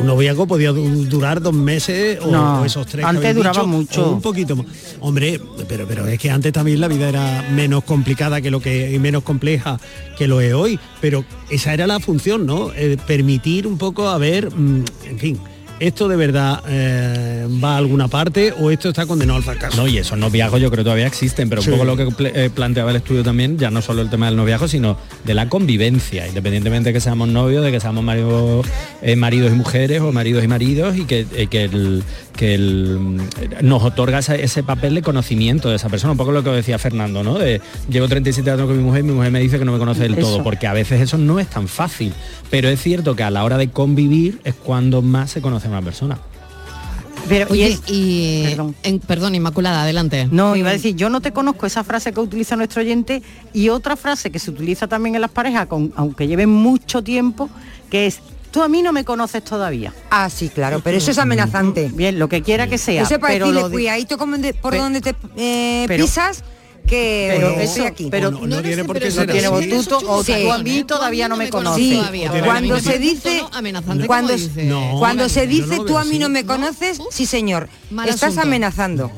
Un 0.00 0.06
noviazgo 0.06 0.46
podía 0.46 0.72
du- 0.72 1.04
durar 1.04 1.42
dos 1.42 1.52
meses 1.52 2.18
o, 2.22 2.30
No, 2.30 2.62
o 2.62 2.64
esos 2.64 2.86
tres. 2.86 3.04
que 3.04 3.08
antes 3.10 3.22
habéis 3.24 3.36
duraba 3.36 3.58
dicho, 3.60 3.66
mucho. 3.68 4.10
un 4.12 4.22
poquito 4.22 4.56
más. 4.56 4.66
Hombre, 5.00 5.38
pero, 5.68 5.86
pero 5.86 6.06
es 6.06 6.18
que 6.18 6.30
antes 6.30 6.50
también 6.50 6.80
la 6.80 6.88
vida 6.88 7.10
era 7.10 7.44
menos 7.54 7.84
complicada 7.84 8.40
que 8.40 8.50
lo 8.50 8.60
que 8.60 8.90
y 8.90 8.98
menos 8.98 9.22
compleja 9.22 9.78
que 10.16 10.26
lo 10.26 10.40
es 10.40 10.54
hoy. 10.54 10.78
Pero 11.02 11.26
esa 11.50 11.74
era 11.74 11.86
la 11.86 12.00
función, 12.00 12.46
¿no? 12.46 12.70
Eh, 12.74 12.96
permitir 13.06 13.66
un 13.66 13.76
poco 13.76 14.08
a 14.08 14.16
ver, 14.16 14.50
mm, 14.50 14.84
en 15.10 15.18
fin. 15.18 15.38
¿Esto 15.78 16.08
de 16.08 16.16
verdad 16.16 16.62
eh, 16.68 17.46
va 17.62 17.74
a 17.74 17.76
alguna 17.76 18.08
parte 18.08 18.54
o 18.58 18.70
esto 18.70 18.88
está 18.88 19.04
condenado 19.04 19.36
al 19.36 19.42
fracaso? 19.42 19.76
No, 19.76 19.86
y 19.86 19.98
esos 19.98 20.16
noviazgos 20.16 20.58
yo 20.58 20.70
creo 20.70 20.78
que 20.82 20.84
todavía 20.84 21.06
existen, 21.06 21.50
pero 21.50 21.60
Sí. 21.60 21.68
un 21.68 21.74
poco 21.78 21.84
lo 21.84 21.96
que 21.98 22.08
eh, 22.34 22.48
planteaba 22.48 22.90
el 22.92 22.96
estudio 22.96 23.22
también, 23.22 23.58
ya 23.58 23.70
no 23.70 23.82
solo 23.82 24.00
el 24.00 24.08
tema 24.08 24.24
del 24.26 24.36
noviazgo, 24.36 24.68
sino 24.68 24.96
de 25.24 25.34
la 25.34 25.50
convivencia, 25.50 26.26
independientemente 26.26 26.88
de 26.88 26.92
que 26.94 27.00
seamos 27.00 27.28
novios, 27.28 27.62
de 27.62 27.72
que 27.72 27.80
seamos 27.80 28.02
maridos, 28.02 28.66
eh, 29.02 29.16
maridos 29.16 29.52
y 29.52 29.54
mujeres 29.54 30.00
o 30.00 30.12
maridos 30.12 30.42
y 30.44 30.48
maridos, 30.48 30.96
y 30.96 31.04
que, 31.04 31.26
eh, 31.34 31.46
que, 31.48 31.64
el, 31.64 32.02
que 32.36 32.54
el, 32.54 32.96
mm, 32.98 33.18
nos 33.60 33.82
otorga 33.82 34.20
ese, 34.20 34.42
ese 34.42 34.62
papel 34.62 34.94
de 34.94 35.02
conocimiento 35.02 35.68
de 35.68 35.76
esa 35.76 35.90
persona, 35.90 36.12
un 36.12 36.16
poco 36.18 36.32
lo 36.32 36.42
que 36.42 36.48
decía 36.50 36.78
Fernando, 36.78 37.22
¿no? 37.22 37.34
De, 37.34 37.60
llevo 37.90 38.08
37 38.08 38.50
años 38.50 38.66
con 38.66 38.78
mi 38.78 38.82
mujer 38.82 39.00
y 39.00 39.08
mi 39.08 39.12
mujer 39.12 39.30
me 39.30 39.40
dice 39.40 39.58
que 39.58 39.66
no 39.66 39.72
me 39.72 39.78
conoce 39.78 40.00
del 40.04 40.12
Eso. 40.14 40.22
todo, 40.22 40.42
porque 40.42 40.66
a 40.66 40.72
veces 40.72 41.02
eso 41.02 41.18
no 41.18 41.38
es 41.38 41.48
tan 41.48 41.68
fácil, 41.68 42.14
pero 42.50 42.70
es 42.70 42.80
cierto 42.80 43.14
que 43.14 43.24
a 43.24 43.30
la 43.30 43.44
hora 43.44 43.58
de 43.58 43.68
convivir 43.68 44.40
es 44.44 44.54
cuando 44.54 45.02
más 45.02 45.32
se 45.32 45.42
conoce 45.42 45.65
a 45.66 45.70
una 45.70 45.82
persona. 45.82 46.18
Pero, 47.28 47.48
Oye, 47.50 47.76
y, 47.88 48.44
en- 48.84 49.00
perdón, 49.00 49.34
Inmaculada, 49.34 49.82
adelante. 49.82 50.28
No, 50.30 50.54
iba 50.54 50.70
a 50.70 50.72
decir, 50.72 50.94
yo 50.94 51.10
no 51.10 51.20
te 51.20 51.32
conozco 51.32 51.66
esa 51.66 51.82
frase 51.82 52.12
que 52.12 52.20
utiliza 52.20 52.54
nuestro 52.54 52.82
oyente 52.82 53.20
y 53.52 53.68
otra 53.68 53.96
frase 53.96 54.30
que 54.30 54.38
se 54.38 54.50
utiliza 54.52 54.86
también 54.86 55.16
en 55.16 55.20
las 55.22 55.30
parejas, 55.32 55.66
con, 55.66 55.92
aunque 55.96 56.28
lleven 56.28 56.50
mucho 56.50 57.02
tiempo, 57.02 57.50
que 57.90 58.06
es, 58.06 58.20
tú 58.52 58.62
a 58.62 58.68
mí 58.68 58.80
no 58.80 58.92
me 58.92 59.04
conoces 59.04 59.42
todavía. 59.42 59.92
Ah, 60.08 60.30
sí, 60.30 60.48
claro, 60.50 60.80
pero 60.84 60.98
eso 60.98 61.10
es 61.10 61.18
amenazante. 61.18 61.90
Bien, 61.92 62.16
lo 62.16 62.28
que 62.28 62.42
quiera 62.42 62.68
que 62.68 62.78
sea. 62.78 63.02
Eso 63.02 63.14
es 63.14 63.20
para 63.20 63.32
pero 63.32 63.46
decirle, 63.46 63.60
lo 63.62 63.68
di- 63.70 63.74
cuidadito 63.74 64.16
de- 64.16 64.54
por 64.54 64.70
Pe- 64.72 64.78
donde 64.78 65.00
te 65.00 65.16
eh, 65.36 65.84
pero- 65.88 66.04
pisas, 66.04 66.44
que 66.86 67.28
pero 67.34 67.50
estoy 67.60 67.64
eso- 67.64 67.86
aquí. 67.86 68.08
pero 68.10 68.30
No, 68.30 68.40
no 68.40 68.46
no 68.56 68.62
tiene 68.62 68.84
por 68.84 68.98
qué 68.98 69.10
ser 69.10 69.26
no 69.28 69.56
así. 69.56 69.72
o 70.06 70.10
o 70.10 70.24
tú 70.24 70.52
a 70.52 70.58
mí 70.58 70.84
todavía 70.84 71.28
no 71.28 71.36
me 71.36 71.50
conoces. 71.50 71.82
Sí, 71.84 72.02
cuando 72.44 72.80
se 72.80 72.98
dice 72.98 73.44
amenazante 73.52 74.06
cuando. 74.06 74.34
No, 74.64 74.96
cuando 74.98 75.28
se 75.28 75.46
dice 75.46 75.76
no 75.76 75.84
tú 75.84 75.98
a 75.98 76.04
mí 76.04 76.18
no 76.18 76.28
me 76.28 76.44
conoces, 76.46 76.98
sí 77.10 77.26
señor, 77.26 77.68
Mal 77.90 78.08
estás 78.08 78.30
asunto. 78.30 78.42
amenazando. 78.42 79.10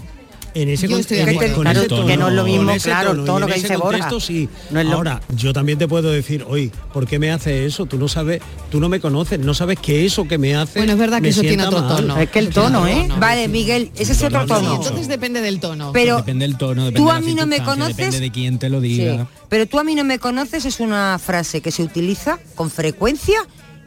En 0.54 0.68
ese 0.68 0.86
Yo 0.88 0.92
con- 0.92 1.00
estoy 1.00 1.16
de 1.18 1.22
en- 1.24 1.28
acuerdo. 1.30 1.54
con 1.54 1.62
Claro, 1.64 1.80
ese 1.80 1.88
que 2.06 2.16
no 2.16 2.28
es 2.28 2.34
lo 2.34 2.44
mismo, 2.44 2.70
con 2.70 2.78
claro, 2.80 3.24
tono 3.24 3.46
en 3.46 3.52
que 3.52 3.60
dice 3.60 3.76
Borja. 3.76 3.90
contexto, 4.08 4.20
sí. 4.20 4.48
No 4.70 4.80
es 4.80 4.86
lo- 4.86 4.94
Ahora, 4.94 5.20
yo 5.36 5.52
también 5.52 5.78
te 5.78 5.86
puedo 5.86 6.10
decir, 6.10 6.44
oye, 6.48 6.70
¿por 6.92 7.06
qué 7.06 7.18
me 7.18 7.30
hace 7.30 7.66
eso? 7.66 7.86
Tú 7.86 7.98
no 7.98 8.08
sabes, 8.08 8.40
tú 8.70 8.80
no 8.80 8.88
me 8.88 8.98
conoces, 8.98 9.38
no 9.38 9.54
sabes 9.54 9.78
que 9.78 10.04
eso 10.06 10.26
que 10.26 10.38
me 10.38 10.56
hace. 10.56 10.78
Bueno, 10.80 10.94
es 10.94 10.98
verdad 10.98 11.20
que 11.22 11.28
eso 11.28 11.42
tiene 11.42 11.64
otro 11.66 11.80
mal. 11.82 11.96
tono. 11.96 12.18
Es 12.18 12.30
que 12.30 12.38
el 12.38 12.48
tono, 12.48 12.86
¿eh? 12.88 13.08
Vale, 13.20 13.46
Miguel, 13.48 13.90
ese 13.96 14.12
es 14.12 14.22
otro 14.22 14.42
Sí, 14.42 14.48
tono. 14.48 14.74
entonces 14.76 15.06
depende 15.08 15.40
del 15.42 15.60
tono. 15.60 15.92
Pero 15.92 16.16
depende 16.16 16.46
del 16.46 16.56
tono, 16.56 16.86
depende 16.86 16.98
tú 16.98 17.04
de 17.06 17.10
a 17.10 17.14
la 17.14 17.20
mí 17.20 17.34
no 17.34 17.46
me 17.46 17.62
conoces. 17.62 17.96
Depende 17.96 18.20
de 18.20 18.30
quién 18.32 18.58
te 18.58 18.68
lo 18.70 18.80
diga. 18.80 19.22
Sí, 19.24 19.28
pero 19.48 19.66
tú 19.66 19.78
a 19.78 19.84
mí 19.84 19.94
no 19.94 20.04
me 20.04 20.18
conoces 20.18 20.64
es 20.64 20.80
una 20.80 21.18
frase 21.24 21.60
que 21.60 21.70
se 21.70 21.82
utiliza 21.82 22.38
con 22.54 22.70
frecuencia 22.70 23.38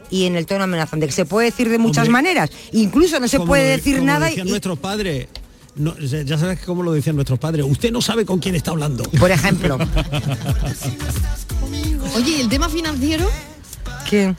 y 0.10 0.26
en 0.26 0.36
el 0.36 0.46
tono 0.46 0.66
amenazante, 0.66 1.06
que 1.08 1.12
se 1.14 1.26
puede 1.26 1.48
decir 1.50 1.70
de 1.70 1.78
muchas 1.78 2.08
Hombre, 2.08 2.12
maneras. 2.24 2.50
Incluso 2.74 3.20
no 3.20 3.28
se 3.28 3.40
puede 3.40 3.64
lo- 3.64 3.78
decir 3.78 3.96
como 3.96 4.08
nada 4.08 4.28
decían 4.28 4.48
y, 4.48 4.52
nuestros 4.52 4.78
padres. 4.78 5.28
No, 5.76 5.98
ya 5.98 6.38
sabes 6.38 6.60
cómo 6.66 6.84
lo 6.84 6.92
decían 6.92 7.16
nuestros 7.16 7.40
padres. 7.40 7.66
Usted 7.68 7.92
no 7.92 8.02
sabe 8.02 8.26
con 8.26 8.40
quién 8.40 8.56
está 8.56 8.72
hablando. 8.72 9.04
Por 9.20 9.32
ejemplo. 9.32 9.78
Oye, 12.16 12.32
¿y 12.38 12.42
el 12.42 12.50
tema 12.50 12.68
financiero? 12.70 13.30
¿Qué? 14.12 14.36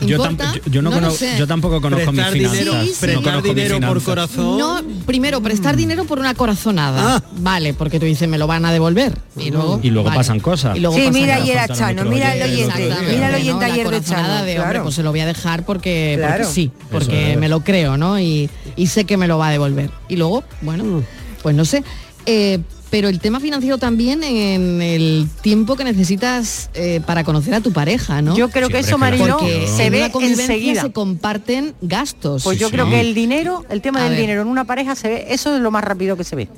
Yo, 0.00 0.16
yo- 0.16 0.26
yo 0.70 0.82
no 0.82 0.88
No 0.90 0.96
conozco- 0.96 1.24
yo 1.38 1.46
tampoco 1.46 1.80
conozco 1.82 2.10
mis 2.10 2.22
Prestar 2.22 2.32
finanzas. 2.32 2.58
dinero- 2.58 2.72
no 2.74 2.80
prestar 2.80 3.14
conozco 3.22 3.46
mis 3.48 3.54
dinero 3.54 3.80
por 3.86 4.02
corazón. 4.02 4.58
No, 4.58 4.80
primero, 5.04 5.42
prestar 5.42 5.76
dinero 5.76 6.04
por 6.06 6.18
una 6.18 6.34
corazonada. 6.34 7.16
Ah. 7.16 7.22
Vale, 7.38 7.74
porque 7.74 8.00
tú 8.00 8.06
dices, 8.06 8.26
me 8.28 8.38
lo 8.38 8.46
van 8.46 8.64
a 8.64 8.72
devolver. 8.72 9.16
Y 9.36 9.50
luego, 9.50 9.78
Y 9.82 9.90
luego 9.90 10.06
vale. 10.08 10.18
pasan 10.18 10.40
cosas. 10.40 10.74
Y 10.76 10.80
luego 10.80 10.96
Sí, 10.96 11.02
pasan 11.02 11.20
mira 11.20 11.34
ayer 11.36 11.58
a 11.58 11.68
Chano, 11.68 12.04
mira 12.06 12.34
el 12.34 12.42
oyente, 12.42 12.62
Exactamente, 12.64 13.12
mira 13.14 13.28
el 13.28 13.34
oyente 13.34 13.64
ayer 13.66 13.90
de 13.90 14.02
Chano. 14.02 14.42
de, 14.44 14.54
claro. 14.54 14.62
hombre, 14.68 14.80
pues 14.84 14.94
se 14.94 15.02
lo 15.02 15.10
voy 15.10 15.20
a 15.20 15.26
dejar 15.26 15.66
porque, 15.66 16.16
porque 16.16 16.16
Claro. 16.16 16.50
sí, 16.50 16.70
porque 16.90 17.32
es. 17.32 17.38
me 17.38 17.48
lo 17.50 17.60
creo, 17.60 17.96
¿no? 17.98 18.18
Y, 18.18 18.48
y 18.76 18.86
sé 18.86 19.04
que 19.04 19.16
me 19.18 19.28
lo 19.28 19.36
va 19.38 19.48
a 19.48 19.52
devolver. 19.52 19.90
Y 20.08 20.16
luego, 20.16 20.42
bueno, 20.62 21.02
pues 21.42 21.54
no 21.54 21.64
sé. 21.66 21.84
Eh, 22.26 22.58
pero 22.90 23.08
el 23.08 23.20
tema 23.20 23.40
financiero 23.40 23.78
también 23.78 24.22
en 24.24 24.82
el 24.82 25.28
tiempo 25.42 25.76
que 25.76 25.84
necesitas 25.84 26.70
eh, 26.74 27.00
para 27.06 27.24
conocer 27.24 27.54
a 27.54 27.60
tu 27.60 27.72
pareja, 27.72 28.20
¿no? 28.20 28.36
Yo 28.36 28.50
creo 28.50 28.68
que 28.68 28.80
eso, 28.80 28.98
Mariló, 28.98 29.38
Porque 29.38 29.68
se 29.68 29.86
en 29.86 29.92
ve 29.92 30.10
enseguida. 30.20 30.82
se 30.82 30.92
comparten 30.92 31.74
gastos. 31.80 32.42
Pues 32.44 32.58
yo 32.58 32.70
creo 32.70 32.88
que 32.90 33.00
el 33.00 33.14
dinero, 33.14 33.64
el 33.70 33.80
tema 33.80 34.00
A 34.00 34.04
del 34.04 34.12
ver. 34.12 34.20
dinero 34.20 34.42
en 34.42 34.48
una 34.48 34.64
pareja 34.64 34.94
se 34.94 35.08
ve, 35.08 35.26
eso 35.30 35.54
es 35.54 35.62
lo 35.62 35.70
más 35.70 35.84
rápido 35.84 36.16
que 36.16 36.24
se 36.24 36.36
ve. 36.36 36.48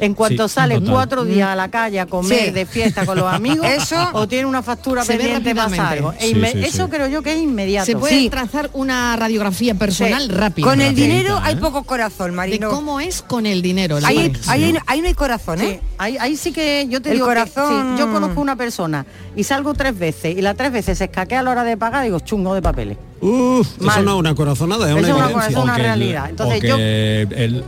En 0.00 0.14
cuanto 0.14 0.46
Sí, 0.48 0.54
sales 0.54 0.80
cuatro 0.88 1.24
días 1.24 1.48
a 1.48 1.56
la 1.56 1.68
calle 1.70 1.98
a 1.98 2.06
comer 2.06 2.46
Sí. 2.46 2.50
de 2.52 2.66
fiesta 2.66 3.04
con 3.04 3.18
los 3.18 3.26
amigos, 3.32 3.66
Eso 3.66 3.96
o 4.12 4.28
tiene 4.28 4.46
una 4.46 4.62
factura 4.62 5.04
se 5.04 5.14
pendiente 5.16 5.54
más 5.54 5.76
algo. 5.78 6.12
E 6.20 6.28
Sí, 6.28 6.40
eso 6.64 6.88
creo 6.88 7.08
yo 7.08 7.22
que 7.22 7.32
es 7.32 7.42
inmediato. 7.42 7.86
Se 7.86 7.96
puede 7.96 8.30
trazar 8.30 8.70
una 8.74 9.16
radiografía 9.16 9.74
personal 9.74 10.28
rápida. 10.28 10.66
Con 10.66 10.80
el 10.80 10.94
dinero 10.94 11.38
hay 11.42 11.56
poco 11.56 11.82
corazón, 11.84 12.30
De 12.30 12.36
Marino. 12.36 12.70
cómo 12.70 13.00
es 13.00 13.22
con 13.22 13.46
el 13.46 13.60
dinero. 13.62 13.98
la 14.00 14.08
Ahí, 14.08 14.32
ahí, 14.46 14.76
ahí 14.86 15.00
no 15.00 15.08
hay 15.08 15.14
corazón, 15.14 15.60
¿eh? 15.60 15.80
ahí, 15.98 16.16
ahí 16.18 16.36
sí 16.36 16.52
que 16.52 16.86
yo 16.88 17.02
te 17.02 17.10
El 17.10 17.16
digo 17.16 17.26
que, 17.26 17.30
corazón- 17.34 17.96
yo 17.98 18.12
conozco 18.12 18.40
una 18.40 18.56
persona 18.56 19.04
y 19.34 19.44
salgo 19.44 19.74
tres 19.74 19.98
veces 19.98 20.36
y 20.36 20.42
las 20.42 20.56
tres 20.56 20.70
veces 20.72 20.98
se 20.98 21.04
escaquea 21.04 21.40
a 21.40 21.42
la 21.42 21.50
hora 21.50 21.64
de 21.64 21.76
pagar 21.76 22.04
digo 22.04 22.20
chungo 22.20 22.54
de 22.54 22.62
papeles. 22.62 22.96
Uf, 23.20 23.66
eso 23.80 24.02
no 24.02 24.12
es 24.14 24.18
una 24.20 24.34
corazonada, 24.34 24.86
es 24.88 24.94
una 24.94 25.08
es 25.08 25.48
una 25.54 25.62
una 25.62 25.76
realidad. 25.76 26.30
Entonces 26.30 26.62
yo- 26.62 26.76
el- 26.76 27.64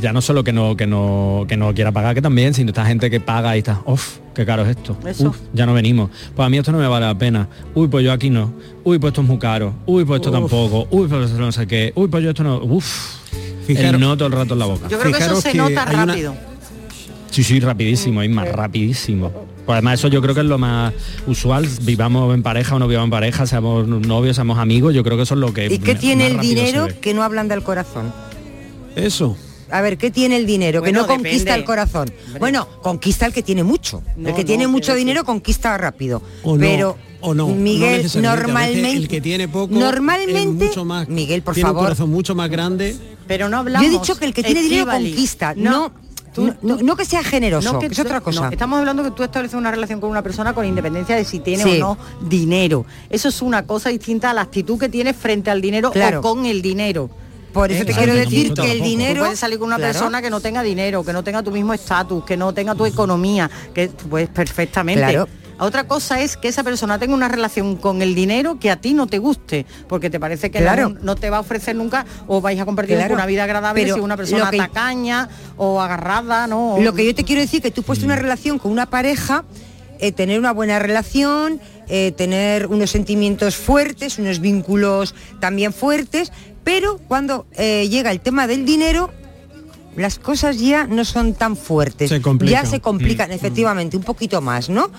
ya 0.00 0.12
no 0.12 0.20
solo 0.20 0.42
que 0.44 0.52
no 0.52 0.76
que 0.76 0.86
no 0.86 1.44
que 1.48 1.56
no 1.56 1.72
quiera 1.74 1.92
pagar 1.92 2.14
que 2.14 2.22
también 2.22 2.52
sino 2.54 2.70
esta 2.70 2.84
gente 2.84 3.10
que 3.10 3.20
paga 3.20 3.54
y 3.56 3.60
está 3.60 3.80
uff 3.86 4.18
qué 4.34 4.44
caro 4.44 4.62
es 4.62 4.76
esto 4.76 4.96
Eso. 5.06 5.28
Uf, 5.30 5.36
ya 5.52 5.66
no 5.66 5.74
venimos 5.74 6.10
pues 6.34 6.44
a 6.46 6.48
mí 6.48 6.58
esto 6.58 6.72
no 6.72 6.78
me 6.78 6.86
vale 6.88 7.06
la 7.06 7.16
pena 7.16 7.48
uy 7.74 7.86
pues 7.88 8.04
yo 8.04 8.12
aquí 8.12 8.28
no 8.30 8.52
uy 8.84 8.98
pues 8.98 9.10
esto 9.12 9.20
es 9.22 9.28
muy 9.28 9.38
caro 9.38 9.74
uy 9.86 10.04
pues 10.04 10.20
esto 10.20 10.30
Uf. 10.30 10.36
tampoco 10.36 10.88
uy 10.90 11.06
pues 11.06 11.26
esto 11.30 11.38
no 11.40 11.52
sé 11.52 11.66
qué 11.66 11.92
uy 11.94 12.08
pues 12.08 12.24
yo 12.24 12.30
esto 12.30 12.42
no 12.42 12.56
uff 12.58 13.16
Fijaros- 13.66 13.94
el 13.94 14.00
no 14.00 14.16
todo 14.16 14.26
el 14.26 14.32
rato 14.34 14.54
en 14.54 14.58
la 14.58 14.66
boca 14.66 14.88
Yo 14.88 14.98
creo 14.98 15.12
que 15.12 15.18
eso 15.18 15.36
Fijaros 15.36 15.42
se 15.42 15.52
que 15.52 15.58
nota 15.58 15.84
hay 15.88 15.94
una- 15.94 16.06
rápido. 16.06 16.34
Sí, 17.30 17.42
sí, 17.44 17.60
rapidísimo, 17.60 18.22
Isma, 18.22 18.44
rapidísimo. 18.44 19.30
Pues 19.64 19.70
además 19.76 20.00
eso 20.00 20.08
yo 20.08 20.20
creo 20.20 20.34
que 20.34 20.40
es 20.42 20.46
lo 20.46 20.58
más 20.58 20.92
usual, 21.26 21.66
vivamos 21.82 22.34
en 22.34 22.42
pareja 22.42 22.74
o 22.74 22.78
no 22.78 22.86
vivamos 22.88 23.06
en 23.06 23.10
pareja, 23.10 23.46
seamos 23.46 23.86
novios, 23.88 24.34
seamos 24.36 24.58
amigos, 24.58 24.92
yo 24.94 25.02
creo 25.02 25.16
que 25.16 25.22
eso 25.22 25.32
es 25.34 25.40
lo 25.40 25.54
que 25.54 25.64
¿Y 25.66 25.78
qué 25.78 25.92
más 25.92 26.00
tiene 26.02 26.26
el 26.26 26.34
rápido 26.34 26.54
dinero 26.62 26.88
que 27.00 27.14
no 27.14 27.22
hablan 27.22 27.48
del 27.48 27.62
corazón? 27.62 28.12
Eso. 28.96 29.36
A 29.72 29.80
ver, 29.80 29.96
¿qué 29.98 30.10
tiene 30.10 30.36
el 30.36 30.46
dinero? 30.46 30.82
que 30.82 30.92
no 30.92 31.06
conquista 31.06 31.54
el 31.54 31.64
corazón. 31.64 32.12
Bueno, 32.38 32.68
conquista 32.82 33.26
el 33.26 33.32
que 33.32 33.42
tiene 33.42 33.64
mucho. 33.64 34.02
No, 34.16 34.28
el 34.28 34.34
que 34.34 34.42
no, 34.42 34.46
tiene 34.46 34.66
mucho 34.68 34.94
dinero 34.94 35.24
conquista 35.24 35.76
rápido. 35.78 36.22
O 36.44 36.54
no, 36.54 36.60
Pero 36.60 36.96
o 37.22 37.34
no, 37.34 37.48
Miguel, 37.48 38.06
normalmente 38.20 38.90
el 38.92 39.08
que 39.08 39.20
tiene 39.20 39.48
poco 39.48 39.74
normalmente 39.74 40.66
mucho 40.66 40.84
más 40.84 41.08
Miguel, 41.08 41.42
por 41.42 41.54
tiene 41.54 41.68
un 41.70 41.74
favor. 41.74 41.84
corazón 41.88 42.10
mucho 42.10 42.34
más 42.34 42.50
grande. 42.50 42.96
Pero 43.26 43.48
no 43.48 43.58
hablamos. 43.58 43.86
Yo 43.88 43.94
he 43.96 43.98
dicho 43.98 44.14
que 44.16 44.24
el 44.26 44.34
que 44.34 44.42
tiene 44.42 44.60
dinero 44.62 44.86
conquista, 44.90 45.54
no, 45.56 45.92
no, 46.36 46.54
no- 46.62 46.76
no 46.82 46.96
que 46.96 47.04
sea 47.04 47.22
generoso, 47.22 47.78
que, 47.78 47.86
es 47.86 47.98
otra 47.98 48.20
cosa. 48.20 48.42
no, 48.42 48.50
estamos 48.50 48.78
hablando 48.78 49.02
que 49.04 49.10
tú 49.12 49.22
estableces 49.22 49.56
una 49.56 49.70
relación 49.70 50.00
con 50.00 50.10
una 50.10 50.22
persona 50.22 50.52
con 50.54 50.66
independencia 50.66 51.14
de 51.16 51.24
si 51.24 51.38
tiene 51.40 51.62
Sí. 51.62 51.76
o 51.76 51.78
no 51.78 51.98
dinero. 52.28 52.84
Eso 53.08 53.28
es 53.28 53.40
una 53.40 53.66
cosa 53.66 53.88
distinta 53.90 54.30
a 54.30 54.34
la 54.34 54.40
actitud 54.42 54.78
que 54.78 54.88
tienes 54.88 55.16
frente 55.16 55.50
al 55.50 55.60
dinero 55.62 55.92
Claro. 55.92 56.18
o 56.18 56.22
con 56.22 56.44
el 56.44 56.60
dinero. 56.60 57.08
Por 57.52 57.70
eso 57.70 57.84
te 57.84 57.92
quiero 57.92 58.14
decir 58.14 58.54
que 58.54 58.72
el 58.72 58.80
dinero 58.82 59.20
Tú 59.20 59.24
puedes 59.26 59.38
salir 59.38 59.58
con 59.58 59.68
una 59.68 59.76
Claro. 59.76 59.92
persona 59.92 60.22
que 60.22 60.30
no 60.30 60.40
tenga 60.40 60.62
dinero, 60.62 61.04
que 61.04 61.12
no 61.12 61.22
tenga 61.22 61.42
tu 61.42 61.50
mismo 61.50 61.74
estatus, 61.74 62.24
que 62.24 62.36
no 62.36 62.52
tenga 62.54 62.74
tu 62.74 62.86
economía, 62.86 63.50
que 63.74 63.88
tú 63.88 64.08
puedes 64.08 64.28
perfectamente. 64.28 65.00
Claro. 65.02 65.28
Otra 65.58 65.86
cosa 65.86 66.20
es 66.20 66.36
que 66.36 66.48
esa 66.48 66.64
persona 66.64 66.98
tenga 66.98 67.14
una 67.14 67.28
relación 67.28 67.76
con 67.76 68.02
el 68.02 68.14
dinero 68.16 68.58
que 68.58 68.70
a 68.70 68.76
ti 68.80 68.94
no 68.94 69.06
te 69.06 69.18
guste, 69.18 69.64
porque 69.86 70.10
te 70.10 70.18
parece 70.18 70.50
que 70.50 70.58
Claro. 70.58 70.88
no, 70.88 70.98
no 71.02 71.14
te 71.16 71.30
va 71.30 71.36
a 71.36 71.40
ofrecer 71.40 71.76
nunca 71.76 72.04
o 72.26 72.40
vais 72.40 72.58
a 72.60 72.64
compartir 72.64 72.96
Claro. 72.96 73.14
una 73.14 73.26
vida 73.26 73.44
agradable 73.44 73.82
Pero 73.82 73.94
si 73.94 74.00
una 74.00 74.16
persona 74.16 74.50
que- 74.50 74.56
tacaña 74.56 75.28
o 75.56 75.80
agarrada, 75.80 76.46
¿no? 76.48 76.78
Lo 76.80 76.94
que 76.94 77.04
yo 77.06 77.14
te 77.14 77.22
quiero 77.22 77.42
decir 77.42 77.62
que 77.62 77.70
tú 77.70 77.82
puesto 77.84 78.04
una 78.06 78.16
relación 78.16 78.58
con 78.58 78.72
una 78.72 78.86
pareja, 78.86 79.44
eh, 80.00 80.10
tener 80.10 80.40
una 80.40 80.52
buena 80.52 80.80
relación, 80.80 81.60
eh, 81.88 82.12
tener 82.16 82.66
unos 82.66 82.90
sentimientos 82.90 83.54
fuertes, 83.54 84.18
unos 84.18 84.40
vínculos 84.40 85.14
también 85.38 85.72
fuertes, 85.72 86.32
pero 86.64 86.98
cuando 87.08 87.46
eh, 87.52 87.88
llega 87.88 88.10
el 88.10 88.20
tema 88.20 88.46
del 88.46 88.64
dinero, 88.64 89.10
las 89.96 90.18
cosas 90.18 90.58
ya 90.58 90.86
no 90.86 91.04
son 91.04 91.34
tan 91.34 91.56
fuertes. 91.56 92.08
Se. 92.08 92.20
Ya 92.20 92.64
se 92.64 92.80
complican, 92.80 93.30
Mm. 93.30 93.32
efectivamente, 93.34 93.96
un 93.96 94.02
poquito 94.04 94.40
más, 94.40 94.68
¿no? 94.68 94.90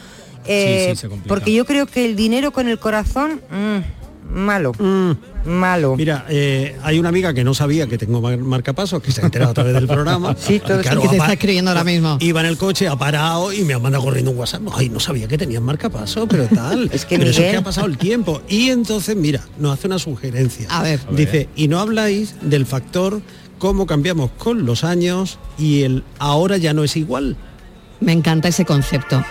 Eh, 0.45 0.89
sí, 0.91 0.95
se 0.97 1.07
complica. 1.09 1.29
porque 1.29 1.53
yo 1.53 1.65
creo 1.65 1.85
que 1.85 2.05
el 2.05 2.15
dinero 2.15 2.51
con 2.51 2.67
el 2.67 2.77
corazón, 2.77 3.41
mm, 3.49 4.02
malo, 4.29 4.71
malo. 5.45 5.95
Mira, 5.95 6.25
eh, 6.29 6.75
hay 6.83 6.99
una 6.99 7.09
amiga 7.09 7.33
que 7.33 7.43
no 7.43 7.53
sabía 7.53 7.87
que 7.87 7.97
tengo 7.97 8.21
mar- 8.21 8.37
marcapasos, 8.37 9.01
que 9.01 9.11
se 9.11 9.21
ha 9.21 9.25
enterado 9.25 9.51
a 9.51 9.53
través 9.53 9.73
del 9.73 9.87
programa. 9.87 10.35
Sí, 10.39 10.59
todo 10.59 10.77
Y 10.77 10.81
eso 10.81 11.01
que 11.01 11.07
te 11.07 11.15
ha 11.15 11.17
está 11.19 11.33
escribiendo 11.33 11.71
ahora 11.71 11.83
mismo. 11.83 12.17
Iba 12.19 12.39
en 12.41 12.47
el 12.47 12.57
coche, 12.57 12.87
ha 12.87 12.95
parado 12.95 13.51
y 13.53 13.63
me 13.63 13.73
ha 13.73 13.79
mandado 13.79 14.03
corriendo 14.03 14.31
un 14.31 14.37
WhatsApp. 14.37 14.61
Ay, 14.75 14.89
no 14.89 14.99
sabía 14.99 15.27
que 15.27 15.37
tenían 15.37 15.63
marcapasos, 15.63 16.25
pero 16.29 16.45
tal. 16.47 16.89
Es 16.93 17.05
que, 17.05 17.17
pero 17.17 17.29
eso 17.31 17.41
es 17.41 17.51
que 17.51 17.57
ha 17.57 17.63
pasado 17.63 17.87
el 17.87 17.97
tiempo. 17.97 18.41
Y 18.49 18.69
entonces, 18.69 19.15
mira, 19.15 19.41
nos 19.59 19.73
hace 19.73 19.87
una 19.87 19.99
sugerencia. 19.99 20.67
A 20.69 20.83
ver. 20.83 20.99
Dice, 21.11 21.49
y 21.55 21.67
no 21.67 21.79
habláis 21.79 22.35
del 22.41 22.65
factor 22.65 23.21
cómo 23.59 23.85
cambiamos 23.85 24.31
con 24.37 24.65
los 24.65 24.83
años 24.83 25.39
y 25.57 25.83
el 25.83 26.03
ahora 26.19 26.57
ya 26.57 26.73
no 26.73 26.83
es 26.83 26.95
igual. 26.97 27.37
Me 28.01 28.11
encanta 28.11 28.49
ese 28.49 28.65
concepto. 28.65 29.23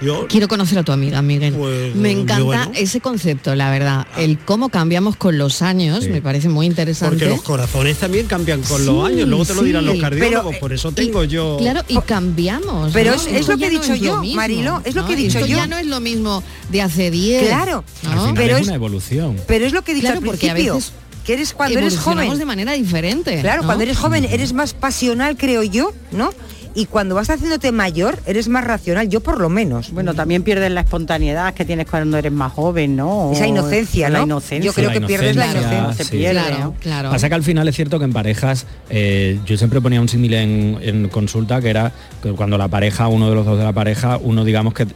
Yo 0.00 0.26
Quiero 0.28 0.48
conocer 0.48 0.78
a 0.78 0.82
tu 0.82 0.92
amiga, 0.92 1.20
Miguel. 1.20 1.52
Pues, 1.54 1.94
me 1.94 2.10
encanta 2.10 2.42
bueno. 2.42 2.72
ese 2.74 3.00
concepto, 3.00 3.54
la 3.54 3.70
verdad. 3.70 4.06
El 4.16 4.38
cómo 4.38 4.70
cambiamos 4.70 5.16
con 5.16 5.36
los 5.36 5.60
años, 5.62 6.06
me 6.08 6.22
parece 6.22 6.48
muy 6.48 6.64
interesante. 6.66 7.16
Porque 7.16 7.28
los 7.34 7.42
corazones 7.42 7.98
también 7.98 8.26
cambian 8.26 8.62
con 8.62 8.84
los 8.86 9.06
años, 9.06 9.28
luego 9.28 9.44
te 9.44 9.54
lo 9.54 9.62
dirán 9.62 9.84
los 9.84 9.98
cardiólogos, 9.98 10.52
pero, 10.52 10.60
por 10.60 10.72
eso 10.72 10.92
tengo 10.92 11.24
yo... 11.24 11.58
Claro, 11.58 11.82
y 11.88 11.98
cambiamos. 12.00 12.92
Pero 12.92 13.10
¿no? 13.10 13.16
es- 13.16 13.26
es 13.26 13.46
lo 13.48 13.58
que 13.58 13.66
he 13.66 13.72
no 13.72 13.80
dicho 13.80 13.90
lo 13.92 13.96
yo, 13.96 14.20
mismo, 14.20 14.36
Marilo, 14.36 14.82
es 14.84 14.94
lo 14.94 15.06
que 15.06 15.12
he 15.12 15.16
dicho 15.16 15.38
Esto 15.38 15.50
yo. 15.50 15.56
ya 15.56 15.66
no 15.66 15.76
es 15.76 15.86
lo 15.86 16.00
mismo 16.00 16.42
de 16.70 16.82
hace 16.82 17.10
10. 17.10 17.46
Claro, 17.46 17.84
Al 18.04 18.14
¿no? 18.16 18.20
final 18.22 18.34
Pero 18.36 18.56
es 18.56 18.66
una 18.66 18.74
evolución. 18.76 19.36
Pero 19.46 19.66
es 19.66 19.72
lo 19.72 19.82
que 19.82 19.92
he 19.92 19.94
dicho 19.94 20.06
Claro, 20.06 20.20
al 20.20 20.24
porque 20.24 20.50
a 20.50 20.54
principio, 20.54 20.74
veces 20.76 20.92
que 21.26 21.34
eres 21.34 21.52
cuando 21.52 21.78
eres 21.78 21.98
joven. 21.98 22.38
de 22.38 22.44
manera 22.46 22.72
diferente. 22.72 23.38
Claro, 23.42 23.60
¿no? 23.62 23.66
cuando 23.68 23.84
eres 23.84 23.98
joven 23.98 24.24
eres 24.24 24.54
más 24.54 24.72
pasional, 24.72 25.36
creo 25.36 25.62
yo, 25.62 25.92
¿no? 26.12 26.30
Y 26.74 26.86
cuando 26.86 27.14
vas 27.16 27.28
haciéndote 27.30 27.72
mayor, 27.72 28.18
eres 28.26 28.48
más 28.48 28.64
racional, 28.64 29.08
yo 29.08 29.20
por 29.20 29.40
lo 29.40 29.48
menos. 29.48 29.90
Bueno, 29.92 30.14
también 30.14 30.42
pierdes 30.44 30.70
la 30.70 30.82
espontaneidad 30.82 31.52
que 31.54 31.64
tienes 31.64 31.88
cuando 31.90 32.16
eres 32.16 32.30
más 32.30 32.52
joven, 32.52 32.94
¿no? 32.96 33.32
Esa 33.32 33.46
inocencia, 33.46 34.08
La 34.08 34.18
¿no? 34.20 34.24
inocencia. 34.26 34.70
Yo 34.70 34.72
creo 34.72 34.88
La 34.88 34.94
que 34.94 35.00
pierdes 35.00 35.34
la 35.36 35.46
inocencia. 35.50 35.92
Se 35.92 36.04
pierde, 36.10 36.40
Claro, 36.40 36.58
¿no? 36.58 36.74
claro. 36.80 37.10
Pasa 37.10 37.28
que 37.28 37.34
al 37.34 37.42
final 37.42 37.66
es 37.66 37.74
cierto 37.74 37.98
que 37.98 38.04
en 38.04 38.12
parejas, 38.12 38.66
eh, 38.88 39.40
yo 39.46 39.56
siempre 39.56 39.80
ponía 39.80 40.00
un 40.00 40.08
símil 40.08 40.34
en, 40.34 40.78
en 40.80 41.08
consulta 41.08 41.60
que 41.60 41.70
era 41.70 41.92
que 42.22 42.30
cuando 42.32 42.56
la 42.56 42.68
pareja, 42.68 43.08
uno 43.08 43.28
de 43.28 43.34
los 43.34 43.44
dos 43.46 43.58
de 43.58 43.64
la 43.64 43.72
pareja, 43.72 44.18
uno 44.22 44.44
digamos 44.44 44.72
que 44.74 44.86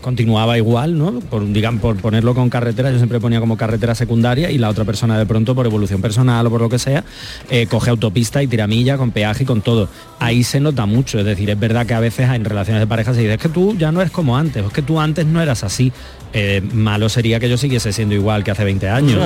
continuaba 0.00 0.56
igual, 0.56 0.96
¿no? 0.98 1.20
Por, 1.20 1.50
digamos, 1.52 1.80
por 1.80 1.96
ponerlo 1.96 2.34
con 2.34 2.48
carretera, 2.50 2.90
yo 2.90 2.98
siempre 2.98 3.18
ponía 3.20 3.40
como 3.40 3.56
carretera 3.56 3.94
secundaria 3.94 4.50
y 4.50 4.58
la 4.58 4.68
otra 4.68 4.84
persona 4.84 5.18
de 5.18 5.26
pronto 5.26 5.54
por 5.54 5.66
evolución 5.66 6.00
personal 6.00 6.46
o 6.46 6.50
por 6.50 6.60
lo 6.60 6.68
que 6.68 6.78
sea, 6.78 7.04
eh, 7.50 7.66
coge 7.66 7.90
autopista 7.90 8.42
y 8.42 8.46
tiramilla 8.46 8.96
con 8.98 9.10
peaje 9.10 9.42
y 9.42 9.46
con 9.46 9.62
todo. 9.62 9.88
Ahí 10.18 10.44
se 10.44 10.60
nota 10.60 10.86
mucho, 10.86 11.18
es 11.18 11.24
decir, 11.24 11.50
es 11.50 11.58
verdad 11.58 11.86
que 11.86 11.94
a 11.94 12.00
veces 12.00 12.28
en 12.30 12.44
relaciones 12.44 12.80
de 12.80 12.86
pareja 12.86 13.14
se 13.14 13.20
dice, 13.20 13.34
es 13.34 13.40
que 13.40 13.48
tú 13.48 13.76
ya 13.76 13.90
no 13.90 14.00
eres 14.00 14.12
como 14.12 14.36
antes, 14.36 14.62
o 14.62 14.66
es 14.68 14.72
que 14.72 14.82
tú 14.82 15.00
antes 15.00 15.26
no 15.26 15.40
eras 15.40 15.64
así. 15.64 15.92
Eh, 16.32 16.62
malo 16.72 17.08
sería 17.08 17.40
que 17.40 17.48
yo 17.48 17.56
siguiese 17.58 17.92
siendo 17.92 18.14
igual 18.14 18.44
que 18.44 18.52
hace 18.52 18.62
20 18.62 18.88
años. 18.88 19.18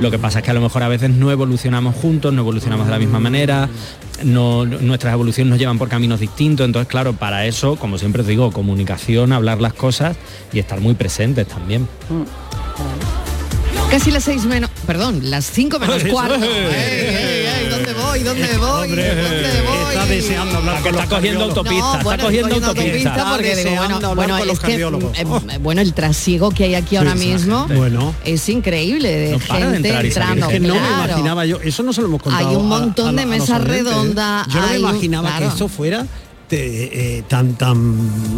Lo 0.00 0.10
que 0.12 0.18
pasa 0.20 0.38
es 0.38 0.44
que 0.44 0.52
a 0.52 0.54
lo 0.54 0.60
mejor 0.60 0.84
a 0.84 0.88
veces 0.88 1.10
no 1.10 1.32
evolucionamos 1.32 1.96
juntos, 1.96 2.32
no 2.32 2.42
evolucionamos 2.42 2.86
de 2.86 2.92
la 2.92 3.00
misma 3.00 3.18
manera, 3.18 3.68
no- 4.22 4.64
nuestras 4.64 5.12
evoluciones 5.12 5.50
nos 5.50 5.58
llevan 5.58 5.78
por 5.78 5.88
caminos 5.88 6.20
distintos. 6.20 6.64
Entonces, 6.64 6.88
claro, 6.88 7.14
para 7.14 7.46
eso, 7.46 7.74
como 7.74 7.98
siempre 7.98 8.22
os 8.22 8.28
digo, 8.28 8.52
comunicación, 8.52 9.32
hablar 9.32 9.60
las 9.60 9.72
cosas 9.72 10.01
y 10.52 10.58
estar 10.58 10.80
muy 10.80 10.94
presentes 10.94 11.46
también. 11.48 11.88
Casi 13.90 14.10
las 14.10 14.24
seis 14.24 14.44
menos, 14.46 14.70
perdón, 14.86 15.20
las 15.30 15.44
cinco 15.44 15.78
menos 15.78 16.02
cuarto. 16.04 16.36
ay, 16.36 16.42
Ey, 16.44 17.14
ey, 17.14 17.46
ey, 17.46 17.68
¿Dónde 17.68 17.92
voy? 17.92 18.20
¿Dónde 18.22 18.56
voy? 18.56 18.88
Hombre, 18.88 19.14
¿Dónde 19.14 19.62
voy? 19.68 19.88
está 19.90 20.06
deseando 20.06 20.56
hablar 20.58 20.76
Que 20.76 20.82
con 20.82 20.90
está 20.94 21.02
los 21.04 21.14
cogiendo 21.14 21.38
cardiólogos. 21.40 21.56
autopista, 21.58 21.90
está 21.92 22.02
bueno, 22.04 22.24
cogiendo 22.24 22.48
estoy 22.56 22.68
autopista. 22.68 23.30
porque 23.30 23.42
digo, 23.56 23.56
deseando 23.70 24.14
bueno, 24.14 24.38
es 24.38 24.60
que, 24.60 24.74
eh, 24.80 25.58
bueno, 25.60 25.80
el 25.82 25.92
trasiego 25.92 26.50
que 26.52 26.64
hay 26.64 26.74
aquí 26.74 26.96
ahora 26.96 27.14
mismo. 27.14 27.66
Bueno. 27.68 28.14
es 28.24 28.48
increíble 28.48 29.08
de 29.14 29.32
No 29.32 29.38
para 29.40 29.66
de 29.66 29.72
gente 29.74 29.88
entrando. 30.06 30.46
Es 30.46 30.52
que 30.52 30.60
no 30.60 30.74
me 30.74 30.80
claro. 30.80 31.04
imaginaba 31.04 31.44
yo, 31.44 31.60
eso 31.62 31.82
no 31.82 31.92
se 31.92 32.00
lo 32.00 32.06
hemos 32.06 32.22
contado. 32.22 32.48
Hay 32.48 32.56
un 32.56 32.68
montón 32.68 33.08
a- 33.10 33.12
de 33.20 33.22
a 33.22 33.26
mesas 33.26 33.60
¿eh? 33.60 33.64
redondas, 33.64 34.46
Yo 34.48 34.58
no 34.58 34.66
me 34.68 34.72
un- 34.72 34.78
imaginaba 34.80 35.28
claro. 35.28 35.48
que 35.50 35.54
eso 35.54 35.68
fuera 35.68 36.06
te- 36.52 37.16
eh, 37.18 37.22
tan 37.28 37.54
tan 37.54 37.78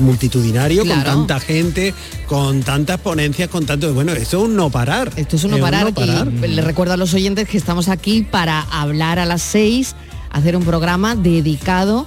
multitudinario, 0.05 0.85
Claro. 0.85 1.03
con 1.03 1.27
tanta 1.27 1.41
gente, 1.41 1.93
con 2.29 2.62
tantas 2.62 3.01
ponencias, 3.01 3.49
con 3.49 3.67
tanto. 3.67 3.93
Bueno, 3.93 4.12
eso 4.12 4.39
es 4.39 4.45
un 4.45 4.55
no 4.55 4.71
parar. 4.71 5.11
Esto 5.17 5.35
es 5.35 5.43
un 5.43 5.51
no 5.51 5.59
parar, 5.59 5.93
y 5.97 6.47
le 6.47 6.62
recuerdo 6.62 6.93
a 6.95 6.97
los 6.97 7.12
oyentes 7.12 7.49
que 7.49 7.57
estamos 7.57 7.89
aquí 7.89 8.23
para 8.23 8.61
hablar 8.61 9.19
a 9.19 9.25
las 9.27 9.43
seis, 9.43 9.97
hacer 10.31 10.55
un 10.55 10.62
programa 10.62 11.17
dedicado 11.17 12.07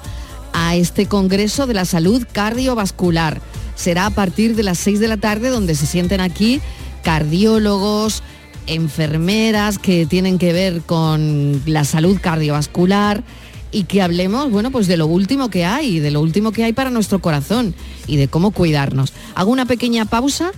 a 0.54 0.78
este 0.78 1.08
Congreso 1.08 1.68
de 1.68 1.74
la 1.74 1.84
Salud 1.84 2.26
Cardiovascular. 2.32 3.42
Será 3.76 4.06
a 4.06 4.10
partir 4.10 4.56
de 4.56 4.64
las 4.64 4.78
seis 4.78 5.02
de 5.02 5.10
la 5.10 5.18
tarde 5.18 5.50
donde 5.50 5.76
se 5.76 5.86
sienten 5.86 6.22
aquí 6.22 6.62
cardiólogos, 7.04 8.24
enfermeras 8.66 9.78
que 9.78 10.06
tienen 10.06 10.38
que 10.38 10.54
ver 10.54 10.84
con 10.86 11.62
la 11.66 11.84
salud 11.84 12.18
cardiovascular, 12.22 13.24
y 13.72 13.84
que 13.84 14.02
hablemos, 14.02 14.50
bueno, 14.52 14.72
pues 14.72 14.88
de 14.88 14.98
lo 14.98 15.08
último 15.08 15.50
que 15.50 15.66
hay, 15.66 16.00
de 16.00 16.12
lo 16.12 16.22
último 16.22 16.52
que 16.52 16.64
hay 16.64 16.74
para 16.74 16.90
nuestro 16.90 17.20
corazón 17.20 17.76
y 18.08 18.18
de 18.18 18.28
cómo 18.28 18.52
cuidarnos. 18.52 19.14
Hago 19.36 19.52
una 19.52 19.66
pequeña 19.66 20.06
pausa 20.06 20.52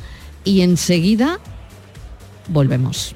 y 0.43 0.62
enseguida 0.62 1.39
volvemos. 2.47 3.16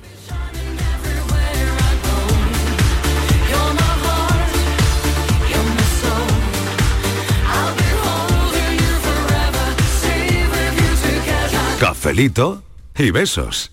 Cafelito 11.79 12.63
y 12.97 13.11
besos. 13.11 13.72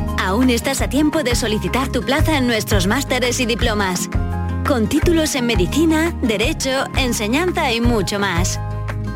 Aún 0.23 0.51
estás 0.51 0.81
a 0.81 0.87
tiempo 0.87 1.23
de 1.23 1.33
solicitar 1.33 1.91
tu 1.91 2.03
plaza 2.03 2.37
en 2.37 2.45
nuestros 2.45 2.85
másteres 2.85 3.39
y 3.39 3.47
diplomas. 3.47 4.07
Con 4.67 4.87
títulos 4.87 5.33
en 5.33 5.47
medicina, 5.47 6.15
derecho, 6.21 6.69
enseñanza 6.95 7.73
y 7.73 7.81
mucho 7.81 8.19
más. 8.19 8.59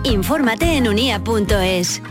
Infórmate 0.04 0.78
en 0.78 0.88
unia.es. 0.88 2.02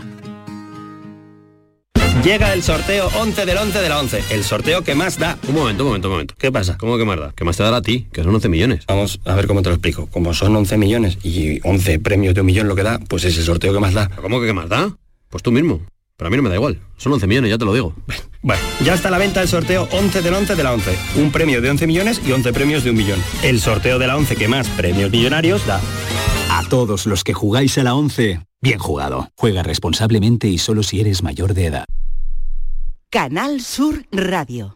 Llega 2.23 2.53
el 2.53 2.63
sorteo 2.63 3.09
11 3.19 3.45
del 3.45 3.57
11 3.57 3.81
de 3.81 3.89
la 3.89 3.99
11, 3.99 4.23
el 4.31 4.45
sorteo 4.45 4.81
que 4.81 4.95
más 4.95 5.19
da. 5.19 5.37
Un 5.49 5.55
momento, 5.55 5.83
un 5.83 5.89
momento, 5.89 6.07
un 6.07 6.13
momento. 6.13 6.35
¿Qué 6.37 6.53
pasa? 6.53 6.77
¿Cómo 6.77 6.97
que 6.97 7.03
más 7.03 7.19
da? 7.19 7.33
¿Qué 7.35 7.43
más 7.43 7.57
te 7.57 7.63
dará 7.63 7.77
a 7.77 7.81
ti? 7.81 8.07
Que 8.13 8.23
son 8.23 8.33
11 8.33 8.47
millones. 8.47 8.85
Vamos 8.87 9.19
a 9.25 9.35
ver 9.35 9.45
cómo 9.47 9.61
te 9.61 9.67
lo 9.67 9.75
explico. 9.75 10.07
Como 10.07 10.33
son 10.33 10.55
11 10.55 10.77
millones 10.77 11.17
y 11.21 11.59
11 11.67 11.99
premios 11.99 12.33
de 12.33 12.39
un 12.39 12.47
millón 12.47 12.69
lo 12.69 12.77
que 12.77 12.83
da, 12.83 12.99
pues 13.09 13.25
es 13.25 13.37
el 13.37 13.43
sorteo 13.43 13.73
que 13.73 13.79
más 13.81 13.93
da. 13.93 14.07
¿Cómo 14.21 14.39
que 14.39 14.47
qué 14.47 14.53
más 14.53 14.69
da? 14.69 14.95
Pues 15.29 15.43
tú 15.43 15.51
mismo. 15.51 15.81
Pero 16.15 16.29
a 16.29 16.31
mí 16.31 16.37
no 16.37 16.43
me 16.43 16.49
da 16.49 16.55
igual. 16.55 16.79
Son 16.95 17.11
11 17.11 17.27
millones, 17.27 17.49
ya 17.49 17.57
te 17.57 17.65
lo 17.65 17.73
digo. 17.73 17.93
Bueno, 18.45 18.61
ya 18.83 18.93
está 18.93 19.07
a 19.07 19.11
la 19.11 19.17
venta 19.17 19.41
el 19.41 19.47
sorteo 19.47 19.87
11 19.91 20.21
del 20.21 20.35
11 20.35 20.55
de 20.55 20.63
la 20.63 20.71
11. 20.71 20.95
Un 21.15 21.31
premio 21.31 21.61
de 21.61 21.71
11 21.71 21.87
millones 21.87 22.21
y 22.23 22.31
11 22.31 22.53
premios 22.53 22.83
de 22.83 22.91
un 22.91 22.95
millón. 22.95 23.19
El 23.41 23.59
sorteo 23.59 23.97
de 23.97 24.05
la 24.05 24.15
11 24.15 24.35
que 24.35 24.47
más 24.47 24.69
premios 24.69 25.09
millonarios 25.09 25.65
da. 25.65 25.81
A 26.51 26.61
todos 26.69 27.07
los 27.07 27.23
que 27.23 27.33
jugáis 27.33 27.75
a 27.79 27.83
la 27.83 27.95
11, 27.95 28.41
bien 28.61 28.77
jugado. 28.77 29.29
Juega 29.35 29.63
responsablemente 29.63 30.47
y 30.47 30.59
solo 30.59 30.83
si 30.83 30.99
eres 31.01 31.23
mayor 31.23 31.55
de 31.55 31.65
edad. 31.65 31.85
Canal 33.09 33.61
Sur 33.61 34.05
Radio. 34.11 34.75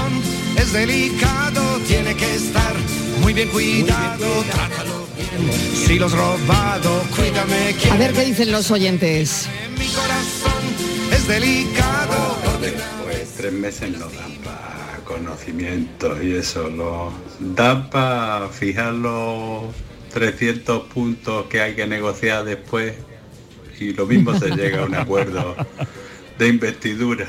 es 0.61 0.73
delicado, 0.73 1.79
tiene 1.87 2.15
que 2.15 2.35
estar 2.35 2.75
muy 3.19 3.33
bien 3.33 3.49
cuidado, 3.49 4.43
trátalo 4.51 5.07
bien. 5.15 5.51
Si 5.73 5.97
los 5.97 6.11
robado, 6.11 7.01
cuídame. 7.15 7.75
A 7.91 7.97
ver 7.97 8.13
qué 8.13 8.25
dicen 8.25 8.51
los 8.51 8.69
oyentes. 8.69 9.47
Mi 9.79 9.87
corazón 9.87 10.63
es 11.11 11.27
delicado. 11.27 12.37
Pues 13.03 13.33
tres 13.37 13.53
meses 13.53 13.97
no 13.97 14.05
dan 14.09 14.35
para 14.43 14.99
conocimiento 15.03 16.21
y 16.21 16.35
eso, 16.35 16.69
lo 16.69 17.11
dan 17.39 17.89
para 17.89 18.47
fijar 18.49 18.93
los 18.93 19.63
300 20.13 20.83
puntos 20.93 21.47
que 21.47 21.61
hay 21.61 21.73
que 21.73 21.87
negociar 21.87 22.45
después 22.45 22.93
y 23.79 23.93
lo 23.93 24.05
mismo 24.05 24.37
se 24.37 24.51
llega 24.51 24.83
a 24.83 24.85
un 24.85 24.93
acuerdo 24.93 25.55
de 26.37 26.47
investidura, 26.47 27.25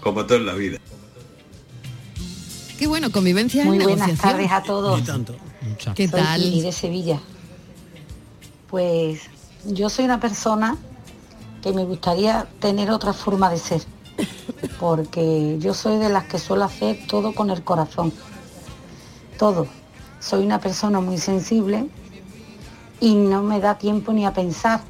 como 0.00 0.24
todo 0.24 0.38
en 0.38 0.46
la 0.46 0.54
vida. 0.54 0.78
Qué 2.80 2.86
bueno, 2.86 3.12
convivencia 3.12 3.62
Muy 3.66 3.76
en 3.76 3.82
buenas 3.82 4.06
negociación. 4.08 4.32
tardes 4.32 4.52
a 4.52 4.62
todos. 4.62 5.02
¿Qué 5.94 6.08
Soy 6.08 6.18
tal? 6.18 6.40
Pili 6.40 6.62
de 6.62 6.72
Sevilla. 6.72 7.20
Pues 8.70 9.20
yo 9.66 9.90
soy 9.90 10.06
una 10.06 10.18
persona 10.18 10.78
que 11.60 11.74
me 11.74 11.84
gustaría 11.84 12.48
tener 12.58 12.90
otra 12.90 13.12
forma 13.12 13.50
de 13.50 13.58
ser, 13.58 13.82
porque 14.80 15.58
yo 15.58 15.74
soy 15.74 15.98
de 15.98 16.08
las 16.08 16.24
que 16.24 16.38
suelo 16.38 16.64
hacer 16.64 17.06
todo 17.06 17.34
con 17.34 17.50
el 17.50 17.62
corazón, 17.62 18.14
todo. 19.38 19.66
Soy 20.18 20.46
una 20.46 20.58
persona 20.58 21.00
muy 21.00 21.18
sensible 21.18 21.86
y 22.98 23.14
no 23.14 23.42
me 23.42 23.60
da 23.60 23.76
tiempo 23.76 24.14
ni 24.14 24.24
a 24.24 24.32
pensar. 24.32 24.80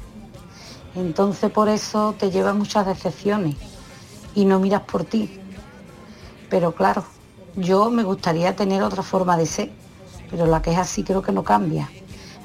Entonces 0.95 1.51
por 1.51 1.67
eso 1.67 2.15
te 2.17 2.31
lleva 2.31 2.53
muchas 2.53 2.85
decepciones 2.85 3.57
y 4.33 4.45
no 4.45 4.61
miras 4.61 4.83
por 4.83 5.03
ti. 5.03 5.29
Pero 6.49 6.73
claro, 6.73 7.03
yo 7.55 7.89
me 7.89 8.03
gustaría 8.03 8.55
tener 8.55 8.83
otra 8.83 9.03
forma 9.03 9.37
de 9.37 9.45
ser, 9.45 9.71
pero 10.29 10.45
la 10.45 10.61
que 10.61 10.71
es 10.71 10.77
así 10.77 11.03
creo 11.03 11.21
que 11.21 11.31
no 11.31 11.43
cambia. 11.43 11.89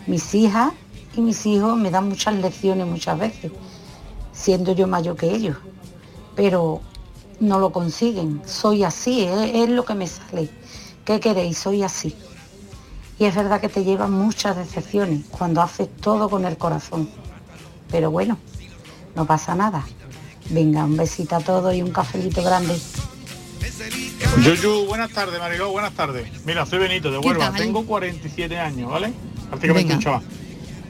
Mis 0.07 0.35
hijas 0.35 0.73
y 1.17 1.21
mis 1.21 1.47
hijos 1.47 1.77
me 1.77 1.91
dan 1.91 2.09
muchas 2.09 2.35
lecciones 2.35 2.87
muchas 2.87 3.19
veces, 3.19 3.53
siendo 4.33 4.73
yo 4.73 4.87
mayor 4.87 5.17
que 5.17 5.35
ellos, 5.35 5.57
pero 6.35 6.81
no 7.41 7.59
lo 7.59 7.71
consiguen. 7.71 8.43
Soy 8.47 8.85
así, 8.85 9.25
es, 9.25 9.69
lo 9.69 9.85
que 9.85 9.95
me 9.95 10.07
sale. 10.07 10.49
¿Qué 11.05 11.21
queréis? 11.21 11.59
Soy 11.59 11.83
así. 11.83 12.15
Y 13.19 13.25
es 13.25 13.35
verdad 13.35 13.61
que 13.61 13.69
te 13.69 13.85
llevan 13.85 14.13
muchas 14.13 14.57
decepciones 14.57 15.25
cuando 15.31 15.63
haces 15.63 15.89
todo 15.97 16.29
con 16.29 16.45
el 16.45 16.59
corazón. 16.59 17.09
Pero 17.91 18.11
bueno, 18.11 18.37
no 19.15 19.25
pasa 19.25 19.55
nada. 19.55 19.87
Venga, 20.51 20.85
un 20.85 20.97
besito 20.97 21.37
a 21.37 21.41
todos 21.41 21.75
y 21.75 21.83
un 21.83 21.91
cafelito 21.91 22.43
grande. 22.43 22.79
Yuyu, 24.43 24.87
buenas 24.87 25.11
tardes, 25.11 25.39
Mariló, 25.41 25.71
buenas 25.71 25.93
tardes. 25.95 26.29
Mira, 26.45 26.67
soy 26.67 26.79
Benito 26.79 27.11
de 27.11 27.21
¿Qué 27.21 27.27
Huelva, 27.27 27.53
tengo 27.53 27.85
47 27.85 28.59
años, 28.59 28.91
¿vale? 28.91 29.13
Prácticamente 29.49 29.95
un 29.95 30.01
chaval. 30.01 30.23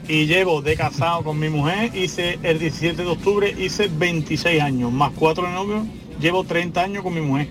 Y 0.07 0.25
llevo 0.25 0.61
de 0.61 0.75
casado 0.75 1.23
con 1.23 1.39
mi 1.39 1.49
mujer, 1.49 1.95
hice 1.95 2.39
el 2.43 2.59
17 2.59 3.03
de 3.03 3.09
octubre, 3.09 3.55
hice 3.57 3.87
26 3.87 4.61
años, 4.61 4.91
más 4.91 5.11
cuatro 5.15 5.45
de 5.45 5.53
novio, 5.53 5.85
llevo 6.19 6.43
30 6.43 6.81
años 6.81 7.03
con 7.03 7.13
mi 7.13 7.21
mujer. 7.21 7.47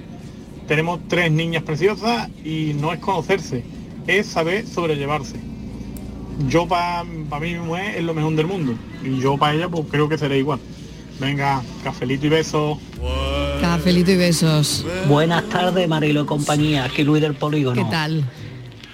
Tenemos 0.69 1.01
tres 1.09 1.31
niñas 1.31 1.63
preciosas 1.63 2.29
y 2.45 2.73
no 2.75 2.93
es 2.93 3.01
conocerse, 3.01 3.65
es 4.07 4.27
saber 4.27 4.67
sobrellevarse. 4.67 5.37
Yo 6.49 6.67
para 6.69 7.05
mí 7.05 7.55
mi 7.55 7.59
mujer 7.59 7.97
es 7.97 8.05
lo 8.05 8.13
mejor 8.13 8.35
del 8.35 8.47
mundo 8.47 8.75
y 9.03 9.19
yo 9.19 9.39
para 9.39 9.55
ella 9.55 9.69
pues 9.69 9.87
creo 9.91 10.09
que 10.09 10.19
seré 10.19 10.39
igual. 10.39 10.61
Venga, 11.19 11.63
cafelito 11.83 12.27
y 12.27 12.29
besos. 12.29 12.79
Cafelito 13.61 14.11
y 14.11 14.17
besos. 14.17 14.85
Buenas 15.09 15.45
tardes, 15.49 15.89
Marilo 15.89 16.23
y 16.23 16.27
compañía. 16.27 16.85
Aquí 16.85 17.03
Luis 17.05 17.23
del 17.23 17.35
Polígono. 17.35 17.85
¿Qué 17.85 17.91
tal? 17.91 18.25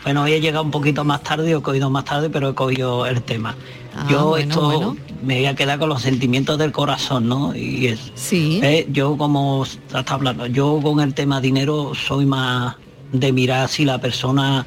Bueno, 0.05 0.23
hoy 0.23 0.33
he 0.33 0.41
llegado 0.41 0.65
un 0.65 0.71
poquito 0.71 1.05
más 1.05 1.23
tarde, 1.23 1.53
he 1.53 1.61
cogido 1.63 1.89
más 1.89 2.05
tarde, 2.05 2.29
pero 2.31 2.49
he 2.51 2.55
cogido 2.55 3.07
el 3.07 3.23
tema. 3.23 3.55
Ah, 3.95 4.07
yo 4.11 4.29
bueno, 4.31 4.49
esto 4.51 4.65
bueno. 4.65 4.97
me 5.23 5.37
voy 5.37 5.47
a 5.47 5.55
quedar 5.55 5.79
con 5.79 5.89
los 5.89 6.03
sentimientos 6.03 6.59
del 6.59 6.73
corazón, 6.73 7.29
¿no? 7.29 7.55
Y 7.55 7.87
es, 7.87 8.11
Sí. 8.15 8.61
eh, 8.63 8.89
yo 8.91 9.17
como 9.17 9.65
está 9.65 10.01
está 10.01 10.15
hablando, 10.15 10.47
yo 10.47 10.81
con 10.83 11.01
el 11.01 11.15
tema 11.15 11.41
dinero 11.41 11.93
soy 11.95 12.27
más 12.27 12.77
de 13.13 13.33
mirar 13.33 13.69
si 13.69 13.85
la 13.85 14.01
persona 14.01 14.67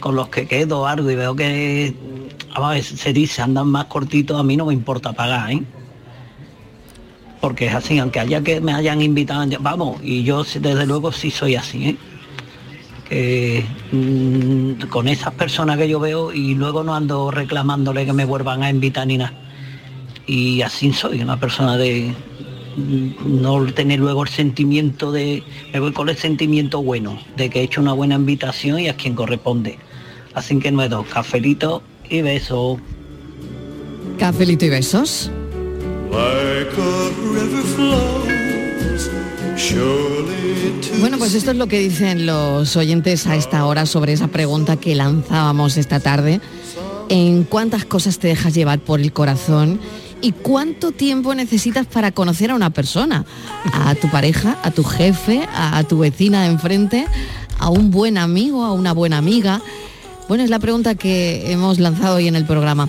con 0.00 0.14
los 0.14 0.28
que 0.28 0.46
quedo 0.46 0.86
algo 0.86 1.10
y 1.10 1.14
veo 1.16 1.34
que 1.34 1.94
a 2.54 2.82
se 2.82 3.12
dice 3.12 3.40
andan 3.42 3.68
más 3.68 3.86
cortitos, 3.86 4.38
a 4.38 4.42
mí 4.42 4.56
no 4.56 4.66
me 4.66 4.74
importa 4.74 5.12
pagar, 5.12 5.52
¿eh? 5.52 5.62
Porque 7.46 7.66
es 7.66 7.74
así, 7.76 7.96
aunque 8.00 8.18
haya 8.18 8.40
que 8.40 8.60
me 8.60 8.72
hayan 8.72 9.00
invitado, 9.00 9.46
vamos, 9.60 10.00
y 10.02 10.24
yo 10.24 10.42
desde 10.42 10.84
luego 10.84 11.12
sí 11.12 11.30
soy 11.30 11.54
así, 11.54 11.90
¿eh? 11.90 11.96
que 13.08 13.64
mm, 13.92 14.88
con 14.88 15.06
esas 15.06 15.32
personas 15.32 15.78
que 15.78 15.88
yo 15.88 16.00
veo 16.00 16.32
y 16.32 16.56
luego 16.56 16.82
no 16.82 16.92
ando 16.92 17.30
reclamándole 17.30 18.04
que 18.04 18.12
me 18.12 18.24
vuelvan 18.24 18.64
a 18.64 18.70
invitar 18.70 19.06
ni 19.06 19.18
nada. 19.18 19.32
Y 20.26 20.62
así 20.62 20.92
soy, 20.92 21.22
una 21.22 21.38
persona 21.38 21.76
de 21.76 22.12
mm, 22.76 23.40
no 23.40 23.64
tener 23.66 24.00
luego 24.00 24.24
el 24.24 24.28
sentimiento 24.28 25.12
de, 25.12 25.44
me 25.72 25.78
voy 25.78 25.92
con 25.92 26.08
el 26.08 26.16
sentimiento 26.16 26.82
bueno, 26.82 27.16
de 27.36 27.48
que 27.48 27.60
he 27.60 27.62
hecho 27.62 27.80
una 27.80 27.92
buena 27.92 28.16
invitación 28.16 28.80
y 28.80 28.88
a 28.88 28.96
quien 28.96 29.14
corresponde. 29.14 29.78
Así 30.34 30.58
que 30.58 30.72
dos, 30.72 31.06
cafelito 31.06 31.80
y 32.10 32.22
beso. 32.22 32.80
Cafelito 34.18 34.64
y 34.64 34.70
besos. 34.70 35.30
Bueno, 41.00 41.18
pues 41.18 41.34
esto 41.34 41.50
es 41.50 41.56
lo 41.56 41.66
que 41.66 41.78
dicen 41.80 42.24
los 42.24 42.76
oyentes 42.76 43.26
a 43.26 43.36
esta 43.36 43.66
hora 43.66 43.84
sobre 43.84 44.14
esa 44.14 44.28
pregunta 44.28 44.76
que 44.76 44.94
lanzábamos 44.94 45.76
esta 45.76 46.00
tarde. 46.00 46.40
¿En 47.08 47.44
cuántas 47.44 47.84
cosas 47.84 48.18
te 48.18 48.28
dejas 48.28 48.54
llevar 48.54 48.78
por 48.78 49.00
el 49.00 49.12
corazón? 49.12 49.78
¿Y 50.22 50.32
cuánto 50.32 50.92
tiempo 50.92 51.34
necesitas 51.34 51.86
para 51.86 52.12
conocer 52.12 52.50
a 52.50 52.54
una 52.54 52.70
persona? 52.70 53.26
A 53.72 53.94
tu 53.94 54.10
pareja, 54.10 54.58
a 54.62 54.70
tu 54.70 54.82
jefe, 54.82 55.46
a 55.52 55.84
tu 55.84 55.98
vecina 55.98 56.42
de 56.42 56.48
enfrente, 56.48 57.06
a 57.58 57.68
un 57.68 57.90
buen 57.90 58.16
amigo, 58.16 58.64
a 58.64 58.72
una 58.72 58.92
buena 58.92 59.18
amiga. 59.18 59.60
Bueno, 60.28 60.42
es 60.42 60.50
la 60.50 60.58
pregunta 60.58 60.94
que 60.94 61.52
hemos 61.52 61.78
lanzado 61.78 62.16
hoy 62.16 62.28
en 62.28 62.34
el 62.34 62.46
programa. 62.46 62.88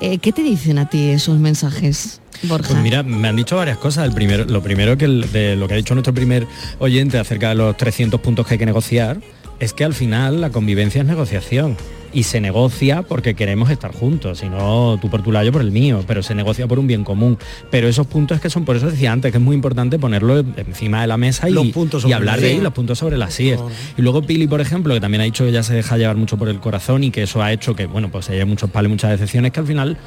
Eh, 0.00 0.18
¿Qué 0.18 0.32
te 0.32 0.42
dicen 0.42 0.78
a 0.78 0.88
ti 0.88 1.08
esos 1.08 1.38
mensajes, 1.38 2.20
Borja? 2.44 2.68
Pues 2.68 2.82
mira, 2.82 3.02
me 3.02 3.28
han 3.28 3.36
dicho 3.36 3.56
varias 3.56 3.78
cosas. 3.78 4.04
El 4.06 4.12
primero, 4.12 4.44
lo 4.44 4.62
primero 4.62 4.96
que 4.96 5.04
el- 5.06 5.30
de 5.32 5.56
lo 5.56 5.66
que 5.68 5.74
ha 5.74 5.76
dicho 5.76 5.94
nuestro 5.94 6.14
primer 6.14 6.46
oyente 6.78 7.18
acerca 7.18 7.48
de 7.50 7.54
los 7.56 7.76
300 7.76 8.20
puntos 8.20 8.46
que 8.46 8.54
hay 8.54 8.58
que 8.58 8.66
negociar 8.66 9.18
es 9.60 9.72
que 9.72 9.84
al 9.84 9.94
final 9.94 10.40
la 10.40 10.50
convivencia 10.50 11.00
es 11.00 11.06
negociación 11.06 11.76
y 12.10 12.22
se 12.22 12.40
negocia 12.40 13.02
porque 13.02 13.34
queremos 13.34 13.70
estar 13.70 13.92
juntos, 13.92 14.38
si 14.38 14.48
no 14.48 14.98
tú 15.02 15.10
por 15.10 15.22
tu 15.22 15.30
lado 15.30 15.44
yo 15.44 15.52
por 15.52 15.60
el 15.60 15.70
mío, 15.72 16.04
pero 16.06 16.22
se 16.22 16.34
negocia 16.34 16.66
por 16.66 16.78
un 16.78 16.86
bien 16.86 17.04
común. 17.04 17.36
Pero 17.70 17.86
esos 17.86 18.06
puntos 18.06 18.40
que 18.40 18.48
son, 18.48 18.64
por 18.64 18.76
eso 18.76 18.90
decía 18.90 19.12
antes, 19.12 19.30
que 19.30 19.36
es 19.36 19.44
muy 19.44 19.54
importante 19.54 19.98
ponerlo 19.98 20.38
encima 20.38 21.02
de 21.02 21.06
la 21.06 21.18
mesa 21.18 21.50
y, 21.50 21.52
Los 21.52 21.66
puntos 21.66 22.06
y 22.06 22.12
hablar 22.14 22.40
de 22.40 22.52
ellos, 22.52 22.62
los 22.62 22.72
puntos 22.72 22.98
sobre 22.98 23.18
las 23.18 23.38
IES. 23.38 23.60
Y 23.98 24.02
luego 24.02 24.22
Pili, 24.22 24.46
por 24.46 24.62
ejemplo, 24.62 24.94
que 24.94 25.00
también 25.00 25.20
ha 25.20 25.24
dicho 25.24 25.44
que 25.44 25.52
ya 25.52 25.62
se 25.62 25.74
deja 25.74 25.98
llevar 25.98 26.16
mucho 26.16 26.38
por 26.38 26.48
el 26.48 26.60
corazón 26.60 27.04
y 27.04 27.10
que 27.10 27.24
eso 27.24 27.42
ha 27.42 27.52
hecho 27.52 27.76
que, 27.76 27.84
bueno, 27.84 28.10
pues 28.10 28.30
haya 28.30 28.46
muchos 28.46 28.70
palos, 28.70 28.88
muchas 28.90 29.10
decepciones, 29.10 29.52
que 29.52 29.60
al 29.60 29.66
final 29.66 29.98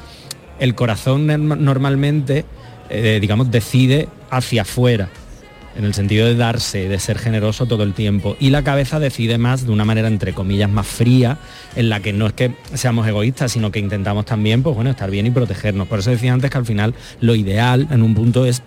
el 0.58 0.74
corazón 0.74 1.26
norm- 1.26 1.58
normalmente, 1.58 2.44
eh, 2.90 3.18
digamos, 3.20 3.50
decide 3.50 4.08
hacia 4.30 4.62
afuera, 4.62 5.08
en 5.74 5.84
el 5.84 5.94
sentido 5.94 6.26
de 6.26 6.34
darse, 6.36 6.86
de 6.88 6.98
ser 6.98 7.18
generoso 7.18 7.64
todo 7.64 7.82
el 7.82 7.94
tiempo. 7.94 8.36
Y 8.38 8.50
la 8.50 8.62
cabeza 8.62 9.00
decide 9.00 9.38
más 9.38 9.64
de 9.64 9.72
una 9.72 9.86
manera, 9.86 10.08
entre 10.08 10.34
comillas, 10.34 10.68
más 10.70 10.86
fría, 10.86 11.38
en 11.76 11.88
la 11.88 12.00
que 12.00 12.12
no 12.12 12.26
es 12.26 12.34
que 12.34 12.52
seamos 12.74 13.08
egoístas, 13.08 13.52
sino 13.52 13.70
que 13.72 13.78
intentamos 13.78 14.26
también, 14.26 14.62
pues 14.62 14.74
bueno, 14.74 14.90
estar 14.90 15.10
bien 15.10 15.26
y 15.26 15.30
protegernos. 15.30 15.88
Por 15.88 16.00
eso 16.00 16.10
decía 16.10 16.34
antes 16.34 16.50
que 16.50 16.58
al 16.58 16.66
final 16.66 16.94
lo 17.20 17.34
ideal 17.34 17.88
en 17.90 18.02
un 18.02 18.14
punto 18.14 18.44
es 18.44 18.62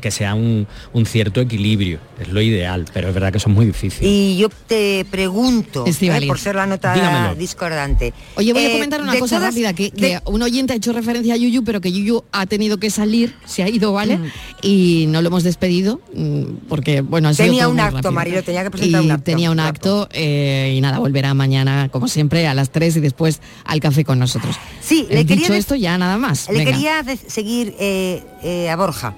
que 0.00 0.10
sea 0.10 0.34
un, 0.34 0.66
un 0.92 1.06
cierto 1.06 1.40
equilibrio, 1.40 1.98
es 2.20 2.28
lo 2.28 2.40
ideal, 2.42 2.84
pero 2.92 3.08
es 3.08 3.14
verdad 3.14 3.30
que 3.32 3.38
eso 3.38 3.48
es 3.48 3.54
muy 3.54 3.66
difícil. 3.66 4.06
Y 4.06 4.36
yo 4.36 4.48
te 4.66 5.04
pregunto. 5.10 5.84
¿eh? 5.86 6.26
por 6.26 6.38
ser 6.38 6.56
la 6.56 6.66
nota 6.66 6.92
Dígamelo. 6.94 7.34
discordante. 7.36 8.12
Oye, 8.36 8.52
voy 8.52 8.64
a 8.64 8.68
eh, 8.68 8.72
comentar 8.72 9.00
una 9.02 9.16
cosa 9.18 9.36
todas- 9.36 9.50
rápida, 9.54 9.72
que, 9.72 9.90
de- 9.90 10.20
un 10.26 10.42
oyente 10.42 10.72
ha 10.72 10.76
hecho 10.76 10.92
referencia 10.92 11.34
a 11.34 11.36
Yuyu, 11.36 11.62
pero 11.64 11.80
que 11.80 11.92
Yuyu 11.92 12.24
ha 12.32 12.46
tenido 12.46 12.78
que 12.78 12.90
salir, 12.90 13.34
se 13.44 13.62
ha 13.62 13.68
ido, 13.68 13.92
¿vale? 13.92 14.18
Y 14.62 15.06
no 15.08 15.22
lo 15.22 15.28
hemos 15.28 15.42
despedido, 15.44 16.00
mm, 16.14 16.42
porque, 16.68 17.00
bueno, 17.00 17.28
ha 17.28 17.34
sido 17.34 17.46
Tenía 17.46 17.62
todo 17.62 17.70
un 17.70 17.76
muy 17.76 17.84
acto. 17.84 18.12
Marilo, 18.12 18.42
tenía 18.42 18.62
que 18.64 18.70
presentar 18.70 19.02
Y 19.02 19.04
un 19.06 19.10
acto. 19.12 19.24
Tenía 19.24 19.50
un 19.50 19.60
acto 19.60 20.08
eh, 20.12 20.74
y 20.76 20.80
nada, 20.80 20.98
volverá 20.98 21.34
mañana, 21.34 21.88
como 21.90 22.08
siempre, 22.08 22.46
a 22.46 22.54
las 22.54 22.70
3 22.70 22.96
y 22.96 23.00
después 23.00 23.40
al 23.64 23.80
café 23.80 24.04
con 24.04 24.18
nosotros. 24.18 24.56
Sí, 24.80 25.06
Eh, 25.10 25.14
le 25.16 25.24
Dicho 25.24 25.52
esto, 25.54 25.74
ya 25.74 25.98
nada 25.98 26.16
más. 26.16 26.48
Le 26.48 26.58
Venga. 26.58 26.70
quería 26.72 27.04
seguir 27.26 27.74
eh, 27.78 28.22
eh, 28.42 28.70
a 28.70 28.76
Borja, 28.76 29.14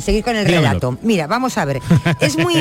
seguir 0.00 0.22
con 0.24 0.36
el 0.36 0.44
Dígamelo. 0.46 0.68
relato. 0.68 0.98
Mira, 1.02 1.26
vamos 1.26 1.56
a 1.58 1.64
ver. 1.64 1.80
Es 2.20 2.36
muy, 2.36 2.54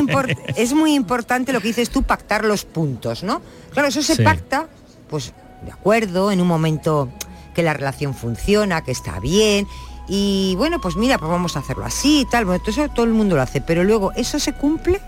es 0.56 0.74
muy 0.74 0.94
importante 0.96 1.54
lo 1.54 1.62
que 1.62 1.68
dices 1.70 1.90
tú, 1.90 2.04
pactar 2.04 2.46
los 2.46 2.66
puntos, 2.66 3.24
¿no? 3.24 3.42
Claro, 3.72 3.88
eso 3.88 4.02
se 4.02 4.16
Sí. 4.16 4.24
pacta, 4.24 4.68
pues 5.10 5.34
de 5.66 5.72
acuerdo, 5.72 6.32
en 6.32 6.42
un 6.42 6.48
momento 6.48 7.10
que 7.54 7.64
la 7.64 7.74
relación 7.74 8.14
funciona, 8.14 8.84
que 8.84 8.92
está 8.92 9.20
bien. 9.20 9.68
Y 10.08 10.56
bueno, 10.58 10.80
pues 10.82 10.96
mira, 10.96 11.18
pues 11.20 11.30
vamos 11.30 11.56
a 11.56 11.60
hacerlo 11.60 11.86
así 11.86 12.22
y 12.22 12.26
tal. 12.26 12.46
Bueno, 12.46 12.60
todo 12.64 12.72
eso 12.72 12.90
todo 12.94 13.06
el 13.06 13.12
mundo 13.14 13.36
lo 13.36 13.42
hace, 13.42 13.62
pero 13.62 13.84
luego, 13.84 14.12
¿eso 14.14 14.40
se 14.40 14.54
cumple? 14.54 15.00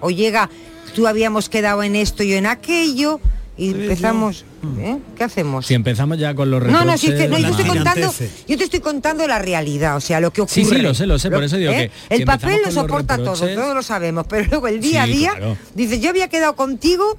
O 0.00 0.10
llega, 0.10 0.48
tú 0.94 1.06
habíamos 1.06 1.48
quedado 1.48 1.82
en 1.82 1.94
esto 1.96 2.22
y 2.22 2.32
en 2.34 2.46
aquello, 2.46 3.20
y 3.58 3.70
empezamos. 3.70 4.44
¿eh? 4.78 4.98
¿Qué 5.16 5.24
hacemos? 5.24 5.66
Si 5.66 5.74
empezamos 5.74 6.16
ya 6.18 6.32
con 6.34 6.50
los 6.50 6.62
No, 6.64 6.84
no, 6.84 6.96
si 6.96 7.08
es 7.08 7.14
que 7.14 7.28
no, 7.28 7.36
yo 7.38 7.48
estoy 7.48 7.66
contando, 7.66 8.14
yo 8.46 8.56
te 8.56 8.64
estoy 8.64 8.80
contando 8.80 9.26
la 9.26 9.38
realidad, 9.40 9.96
o 9.96 10.00
sea, 10.00 10.20
lo 10.20 10.32
que 10.32 10.42
ocurre. 10.42 10.54
Sí, 10.54 10.64
sí, 10.64 10.78
lo 10.78 10.94
sé, 10.94 11.06
lo 11.06 11.18
sé, 11.18 11.30
por 11.30 11.42
eso 11.42 11.56
digo 11.56 11.72
que 11.72 11.90
El 12.08 12.18
si 12.18 12.24
papel 12.24 12.60
lo 12.64 12.70
soporta 12.70 13.16
todo, 13.18 13.34
todos 13.34 13.74
lo 13.74 13.82
sabemos, 13.82 14.26
pero 14.28 14.46
luego 14.48 14.68
el 14.68 14.80
día 14.80 15.04
Sí, 15.04 15.10
a 15.12 15.14
día, 15.14 15.30
claro. 15.36 15.56
dice, 15.74 16.00
yo 16.00 16.08
había 16.10 16.28
quedado 16.28 16.54
contigo 16.56 17.18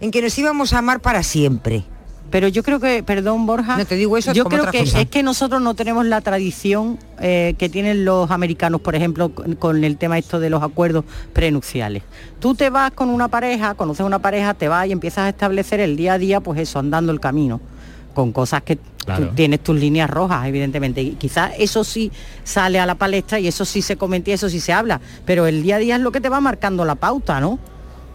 en 0.00 0.10
que 0.12 0.22
nos 0.22 0.38
íbamos 0.38 0.72
a 0.72 0.78
amar 0.78 1.00
para 1.00 1.22
siempre. 1.22 1.84
Pero 2.30 2.46
yo 2.48 2.62
creo 2.62 2.78
que, 2.78 3.02
perdón 3.02 3.44
Borja, 3.46 3.76
No 3.76 3.84
te 3.84 3.96
digo 3.96 4.16
eso 4.16 4.32
yo 4.32 4.44
creo 4.44 4.70
que 4.70 4.80
cosa. 4.80 5.00
es 5.00 5.08
que 5.08 5.22
nosotros 5.22 5.60
no 5.60 5.74
tenemos 5.74 6.06
la 6.06 6.20
tradición 6.20 6.98
eh, 7.20 7.54
que 7.58 7.68
tienen 7.68 8.04
los 8.04 8.30
americanos, 8.30 8.80
por 8.80 8.94
ejemplo, 8.94 9.30
con, 9.30 9.56
con 9.56 9.82
el 9.84 9.96
tema 9.96 10.16
esto 10.16 10.38
de 10.38 10.48
los 10.48 10.62
acuerdos 10.62 11.04
prenupciales. 11.32 12.02
Tú 12.38 12.54
te 12.54 12.70
vas 12.70 12.92
con 12.92 13.08
una 13.10 13.28
pareja, 13.28 13.74
conoces 13.74 14.06
una 14.06 14.20
pareja, 14.20 14.54
te 14.54 14.68
vas 14.68 14.86
y 14.86 14.92
empiezas 14.92 15.24
a 15.24 15.28
establecer 15.30 15.80
el 15.80 15.96
día 15.96 16.12
a 16.14 16.18
día, 16.18 16.40
pues 16.40 16.60
eso, 16.60 16.78
andando 16.78 17.10
el 17.12 17.18
camino, 17.20 17.60
con 18.14 18.32
cosas 18.32 18.62
que 18.62 18.78
Claro. 19.04 19.28
tú 19.28 19.34
tienes 19.34 19.60
tus 19.60 19.76
líneas 19.80 20.10
rojas, 20.10 20.46
evidentemente. 20.46 21.00
Y 21.02 21.12
quizás 21.12 21.52
eso 21.58 21.84
sí 21.84 22.12
sale 22.44 22.78
a 22.78 22.84
la 22.84 22.94
palestra 22.96 23.40
y 23.40 23.48
eso 23.48 23.64
sí 23.64 23.80
se 23.80 23.96
comenta 23.96 24.28
y 24.30 24.34
eso 24.34 24.50
sí 24.50 24.60
se 24.60 24.74
habla, 24.74 25.00
pero 25.24 25.46
el 25.46 25.62
día 25.62 25.76
a 25.76 25.78
día 25.78 25.96
es 25.96 26.02
lo 26.02 26.12
que 26.12 26.20
te 26.20 26.28
va 26.28 26.38
marcando 26.40 26.84
la 26.84 26.96
pauta, 26.96 27.40
¿no? 27.40 27.58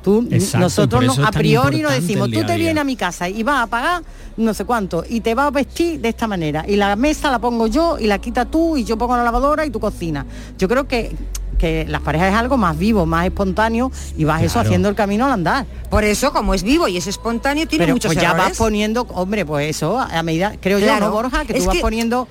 Tú, 0.05 0.25
Exacto, 0.29 0.59
nosotros 0.59 1.17
no- 1.17 1.25
a 1.25 1.31
priori 1.31 1.81
nos 1.81 1.91
decimos, 1.91 2.29
tú 2.29 2.35
te 2.35 2.43
a 2.43 2.55
día". 2.55 2.57
vienes 2.57 2.81
a 2.81 2.83
mi 2.85 2.95
casa 2.95 3.27
y 3.27 3.41
vas 3.41 3.63
a 3.63 3.67
pagar 3.67 4.03
no 4.37 4.53
sé 4.53 4.63
cuánto 4.63 5.03
y 5.09 5.21
te 5.21 5.33
vas 5.33 5.47
a 5.47 5.49
vestir 5.49 5.99
de 5.99 6.09
esta 6.09 6.27
manera 6.27 6.63
y 6.67 6.75
la 6.75 6.95
mesa 6.95 7.31
la 7.31 7.39
pongo 7.39 7.65
yo 7.65 7.97
y 7.99 8.05
la 8.05 8.19
quita 8.19 8.45
tú 8.45 8.77
y 8.77 8.83
yo 8.83 8.97
pongo 8.99 9.17
la 9.17 9.23
lavadora 9.23 9.65
y 9.65 9.71
tú 9.71 9.79
cocinas. 9.79 10.25
Yo 10.59 10.67
creo 10.67 10.87
que, 10.87 11.15
que 11.57 11.85
las 11.89 12.01
parejas 12.01 12.29
es 12.33 12.35
algo 12.35 12.55
más 12.55 12.77
vivo, 12.77 13.07
más 13.07 13.25
espontáneo 13.25 13.91
y 14.15 14.25
vas 14.25 14.43
eso 14.43 14.59
haciendo 14.59 14.89
el 14.89 14.95
camino 14.95 15.25
al 15.25 15.31
andar. 15.31 15.65
Por 15.89 16.03
eso, 16.03 16.31
como 16.31 16.53
es 16.53 16.61
vivo 16.61 16.87
y 16.87 16.97
es 16.97 17.07
espontáneo, 17.07 17.67
tiene 17.67 17.85
Pero 17.85 17.95
muchos 17.95 18.09
pues 18.13 18.21
ya 18.21 18.29
errores. 18.29 18.49
vas 18.49 18.57
poniendo, 18.59 19.07
hombre, 19.13 19.43
pues 19.43 19.69
eso, 19.75 19.97
a 19.99 20.21
medida, 20.21 20.53
creo 20.61 20.77
yo, 20.77 20.85
Claro. 20.85 21.07
¿no, 21.07 21.13
Borja? 21.13 21.45
Que 21.45 21.53
Es 21.53 21.59
tú 21.63 21.65
vas 21.65 21.75
que- 21.77 21.81
poniendo 21.81 22.27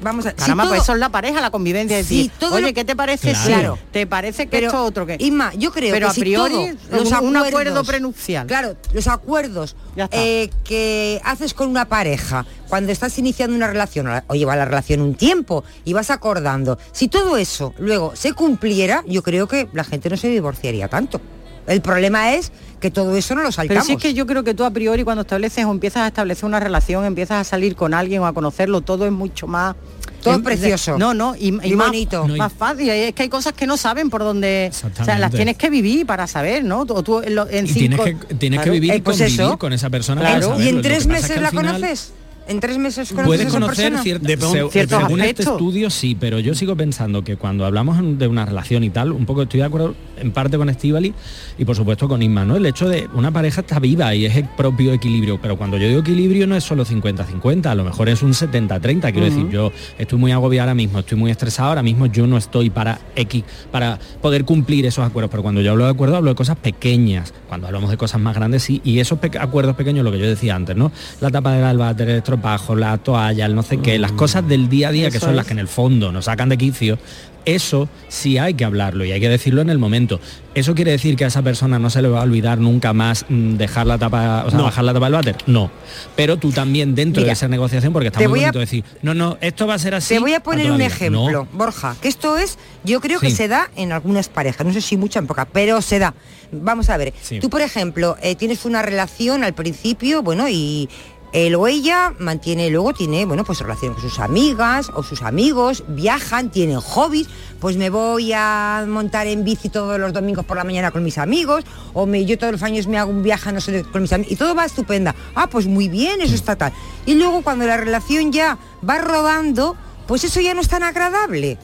Vamos 0.00 0.26
a 0.26 0.30
si 0.30 0.36
Caramba, 0.36 0.64
pues 0.64 0.70
todo- 0.78 0.82
eso 0.84 0.92
es 0.94 0.98
la 1.00 1.08
pareja, 1.10 1.40
la 1.40 1.50
convivencia. 1.50 1.98
Es 1.98 2.06
Si 2.06 2.16
decir, 2.16 2.32
todo 2.38 2.54
oye, 2.56 2.68
lo- 2.68 2.74
¿qué 2.74 2.84
te 2.84 2.96
parece 2.96 3.34
si 3.34 3.46
Claro. 3.48 3.78
te 3.90 4.06
parece 4.06 4.44
que 4.46 4.50
Pero, 4.50 4.66
esto 4.68 4.84
otro 4.84 5.06
que 5.06 5.16
Isma, 5.18 5.52
yo 5.54 5.70
creo 5.72 5.92
Pero 5.92 6.06
que 6.06 6.10
a 6.10 6.14
si 6.14 6.20
priori, 6.20 6.54
todo, 6.90 6.98
los 7.00 7.12
un- 7.20 7.36
acuerdo 7.36 7.84
prenupcial. 7.84 8.46
Claro, 8.46 8.76
los 8.92 9.06
acuerdos 9.08 9.76
eh, 10.10 10.50
que 10.64 11.20
haces 11.24 11.52
con 11.54 11.68
una 11.68 11.84
pareja 11.86 12.46
cuando 12.68 12.90
estás 12.92 13.18
iniciando 13.18 13.54
una 13.54 13.66
relación 13.66 14.08
o 14.26 14.34
lleva 14.34 14.56
la 14.56 14.64
relación 14.64 15.00
un 15.02 15.14
tiempo 15.14 15.64
y 15.84 15.92
vas 15.92 16.10
acordando, 16.10 16.78
si 16.92 17.08
todo 17.08 17.36
eso 17.36 17.74
luego 17.78 18.16
se 18.16 18.32
cumpliera, 18.32 19.04
yo 19.06 19.22
creo 19.22 19.46
que 19.46 19.68
la 19.72 19.84
gente 19.84 20.08
no 20.08 20.16
se 20.16 20.28
divorciaría 20.28 20.88
tanto. 20.88 21.20
El 21.66 21.80
problema 21.80 22.34
es 22.34 22.50
que 22.80 22.90
todo 22.90 23.14
eso 23.16 23.34
no 23.34 23.42
lo 23.42 23.48
Pero 23.48 23.52
saltamos. 23.52 23.86
si 23.86 23.92
es 23.92 23.98
que 23.98 24.14
yo 24.14 24.26
creo 24.26 24.42
que 24.42 24.54
tú 24.54 24.64
a 24.64 24.70
priori 24.70 25.04
cuando 25.04 25.22
estableces 25.22 25.64
o 25.64 25.70
empiezas 25.70 26.02
a 26.02 26.06
establecer 26.08 26.44
una 26.44 26.58
relación, 26.60 27.04
empiezas 27.04 27.38
a 27.40 27.44
salir 27.48 27.76
con 27.76 27.94
alguien 27.94 28.20
o 28.22 28.26
a 28.26 28.32
conocerlo, 28.32 28.80
todo 28.80 29.06
es 29.06 29.12
mucho 29.12 29.46
más... 29.46 29.76
Todo 30.22 30.34
em- 30.34 30.42
precioso. 30.42 30.98
No, 30.98 31.14
no, 31.14 31.34
y, 31.36 31.48
y 31.64 31.72
Y 31.72 31.76
más, 31.76 31.88
bonito. 31.88 32.26
No, 32.28 32.34
y- 32.36 32.38
más 32.38 32.52
fácil. 32.52 32.88
Es 32.90 33.12
que 33.14 33.24
hay 33.24 33.28
cosas 33.28 33.52
que 33.54 33.66
no 33.66 33.76
saben 33.76 34.08
por 34.10 34.22
dónde... 34.22 34.70
O 35.00 35.04
sea, 35.04 35.18
las 35.18 35.30
tienes 35.32 35.56
que 35.56 35.68
vivir 35.70 36.06
para 36.06 36.26
saber, 36.28 36.64
¿no? 36.64 36.80
O 36.88 37.02
tú 37.02 37.20
en, 37.22 37.66
Y 37.66 37.72
tienes 37.72 38.00
cinco- 38.00 38.04
que, 38.28 38.34
tienes 38.36 38.60
que 38.60 38.70
vivir 38.70 38.92
Eh, 38.92 38.96
y 38.96 39.00
pues 39.00 39.16
convivir 39.18 39.40
eso. 39.40 39.58
con 39.58 39.72
esa 39.72 39.90
persona. 39.90 40.20
Claro. 40.20 40.50
para 40.50 40.64
¿Y 40.64 40.68
en 40.68 40.82
tres 40.82 40.98
es 40.98 41.06
meses 41.06 41.40
la 41.40 41.50
final 41.50 41.74
conoces? 41.74 42.12
¿En 42.48 42.58
tres 42.58 42.76
meses 42.76 43.08
conoces 43.10 43.26
Puede 43.26 43.44
a 43.44 43.46
esa 43.48 43.60
conocer 43.60 43.92
persona? 43.92 44.02
cier- 44.04 44.20
De- 44.20 44.36
se- 44.36 44.86
según 44.88 45.20
este 45.20 45.42
estudio 45.44 45.90
sí, 45.90 46.16
pero 46.18 46.40
yo 46.40 46.54
sigo 46.54 46.74
pensando 46.76 47.22
que 47.22 47.36
cuando 47.36 47.64
hablamos 47.64 47.98
de 48.18 48.26
una 48.26 48.44
relación 48.44 48.82
y 48.82 48.90
tal, 48.90 49.12
un 49.12 49.26
poco 49.26 49.42
estoy 49.42 49.60
de 49.60 49.66
acuerdo 49.66 49.94
en 50.18 50.32
parte 50.32 50.56
con 50.58 50.68
Estivali 50.68 51.14
y 51.56 51.64
por 51.64 51.76
supuesto 51.76 52.08
con 52.08 52.20
Isma, 52.20 52.44
¿no? 52.44 52.56
El 52.56 52.66
hecho 52.66 52.88
de 52.88 53.08
una 53.14 53.30
pareja 53.30 53.60
está 53.60 53.78
viva 53.78 54.12
y 54.14 54.26
es 54.26 54.36
el 54.36 54.44
propio 54.56 54.92
equilibrio, 54.92 55.40
pero 55.40 55.56
cuando 55.56 55.76
yo 55.78 55.86
digo 55.86 56.00
equilibrio 56.00 56.46
no 56.48 56.56
es 56.56 56.64
solo 56.64 56.84
50-50, 56.84 57.66
a 57.66 57.74
lo 57.76 57.84
mejor 57.84 58.08
es 58.08 58.22
un 58.22 58.32
70-30, 58.32 59.12
quiero 59.12 59.24
decir, 59.26 59.48
yo 59.48 59.70
estoy 59.98 60.18
muy 60.18 60.32
agobiado 60.32 60.64
ahora 60.68 60.74
mismo, 60.74 60.98
estoy 60.98 61.18
muy 61.18 61.30
estresado 61.30 61.68
ahora 61.68 61.82
mismo, 61.82 62.06
yo 62.06 62.26
no 62.26 62.36
estoy 62.36 62.70
para 62.70 62.98
X, 63.16 63.44
para 63.70 63.98
poder 64.20 64.44
cumplir 64.44 64.84
esos 64.86 65.04
acuerdos, 65.06 65.30
pero 65.30 65.42
cuando 65.44 65.60
yo 65.60 65.70
hablo 65.70 65.84
de 65.84 65.90
acuerdos 65.90 66.18
hablo 66.18 66.30
de 66.30 66.36
cosas 66.36 66.56
pequeñas, 66.56 67.32
cuando 67.48 67.68
hablamos 67.68 67.90
de 67.90 67.96
cosas 67.96 68.20
más 68.20 68.34
grandes 68.34 68.64
sí, 68.64 68.80
y 68.84 68.98
esos 68.98 69.18
pe- 69.18 69.30
acuerdos 69.38 69.76
pequeños, 69.76 70.04
lo 70.04 70.10
que 70.10 70.18
yo 70.18 70.26
decía 70.26 70.54
antes, 70.56 70.74
¿no? 70.76 70.90
La 71.20 71.30
tapa 71.30 71.52
del 71.52 71.64
albater, 71.64 72.22
el 72.32 72.38
estropajo, 72.38 72.74
la 72.76 72.98
toalla, 72.98 73.46
el 73.46 73.54
no 73.54 73.62
sé 73.62 73.78
qué, 73.78 73.98
las 73.98 74.12
cosas 74.12 74.46
del 74.48 74.68
día 74.68 74.88
a 74.88 74.92
día 74.92 75.10
que 75.10 75.20
son 75.20 75.36
las 75.36 75.46
que 75.46 75.52
en 75.52 75.58
el 75.58 75.68
fondo 75.68 76.12
nos 76.12 76.24
sacan 76.26 76.48
de 76.48 76.56
quicio, 76.56 76.98
eso 77.44 77.88
sí 78.08 78.38
hay 78.38 78.54
que 78.54 78.64
hablarlo 78.64 79.04
y 79.04 79.10
hay 79.10 79.20
que 79.20 79.28
decirlo 79.28 79.62
en 79.62 79.68
el 79.70 79.78
momento. 79.78 80.20
¿Eso 80.54 80.74
quiere 80.74 80.92
decir 80.92 81.16
que 81.16 81.24
a 81.24 81.26
esa 81.28 81.42
persona 81.42 81.78
no 81.78 81.90
se 81.90 82.00
le 82.02 82.08
va 82.08 82.20
a 82.20 82.22
olvidar 82.22 82.58
nunca 82.58 82.92
más 82.92 83.24
mm, 83.28 83.54
dejar 83.56 83.86
la 83.86 83.98
tapa, 83.98 84.44
o 84.46 84.50
sea, 84.50 84.58
No. 84.58 84.64
bajar 84.64 84.84
la 84.84 84.92
tapa 84.92 85.06
del 85.06 85.14
váter? 85.14 85.36
No. 85.46 85.70
Pero 86.14 86.36
tú 86.36 86.52
también 86.52 86.94
dentro 86.94 87.20
Mira, 87.22 87.30
de 87.30 87.32
esa 87.32 87.48
negociación, 87.48 87.92
porque 87.92 88.08
está 88.08 88.20
muy 88.20 88.28
voy 88.28 88.40
a- 88.40 88.42
bonito 88.44 88.58
decir, 88.60 88.84
no, 89.02 89.12
no, 89.14 89.38
esto 89.40 89.66
va 89.66 89.74
a 89.74 89.78
ser 89.78 89.94
así. 89.94 90.14
Te 90.14 90.20
voy 90.20 90.34
a 90.34 90.40
poner 90.40 90.66
un 90.66 90.72
la 90.72 90.76
vida". 90.84 90.86
ejemplo, 90.86 91.30
No. 91.32 91.48
Borja, 91.52 91.96
que 92.00 92.06
esto 92.08 92.38
es, 92.38 92.58
yo 92.84 93.00
creo 93.00 93.18
que 93.18 93.30
se 93.30 93.48
da 93.48 93.70
en 93.76 93.90
algunas 93.92 94.28
parejas, 94.28 94.64
no 94.66 94.72
sé 94.72 94.80
si 94.80 94.96
mucha 94.96 95.18
en 95.18 95.26
poca, 95.26 95.46
pero 95.46 95.82
se 95.82 95.98
da. 95.98 96.14
Vamos 96.52 96.90
a 96.90 96.96
ver, 96.98 97.12
Sí. 97.22 97.40
tú 97.40 97.48
por 97.50 97.62
ejemplo, 97.62 98.16
eh, 98.22 98.36
tienes 98.36 98.64
una 98.66 98.82
relación 98.82 99.42
al 99.42 99.54
principio, 99.54 100.22
bueno, 100.22 100.48
y 100.50 100.88
él 101.32 101.54
o 101.54 101.66
ella 101.66 102.14
mantiene, 102.18 102.70
luego 102.70 102.92
tiene, 102.92 103.24
bueno, 103.24 103.44
pues 103.44 103.60
relación 103.60 103.94
con 103.94 104.02
sus 104.02 104.18
amigas 104.18 104.90
o 104.94 105.02
sus 105.02 105.22
amigos, 105.22 105.82
viajan, 105.88 106.50
tienen 106.50 106.80
hobbies, 106.80 107.28
pues 107.58 107.76
me 107.76 107.90
voy 107.90 108.32
a 108.34 108.84
montar 108.86 109.26
en 109.26 109.44
bici 109.44 109.68
todos 109.68 109.98
los 109.98 110.12
domingos 110.12 110.44
por 110.44 110.56
la 110.56 110.64
mañana 110.64 110.90
con 110.90 111.02
mis 111.02 111.18
amigos, 111.18 111.64
o 111.94 112.06
me, 112.06 112.24
yo 112.26 112.38
todos 112.38 112.52
los 112.52 112.62
años 112.62 112.86
me 112.86 112.98
hago 112.98 113.10
un 113.10 113.22
viaje, 113.22 113.50
no 113.52 113.60
sé, 113.60 113.84
con 113.84 114.02
mis 114.02 114.12
amigos, 114.12 114.32
y 114.32 114.36
todo 114.36 114.54
va 114.54 114.64
estupenda. 114.64 115.14
Ah, 115.34 115.48
pues 115.48 115.66
muy 115.66 115.88
bien, 115.88 116.20
eso 116.20 116.34
está 116.34 116.56
tal. 116.56 116.72
Y 117.06 117.14
luego 117.14 117.42
cuando 117.42 117.66
la 117.66 117.76
relación 117.76 118.30
ya 118.30 118.58
va 118.88 118.98
rodando, 118.98 119.76
pues 120.06 120.24
eso 120.24 120.40
ya 120.40 120.54
no 120.54 120.60
es 120.60 120.68
tan 120.68 120.82
agradable. 120.82 121.58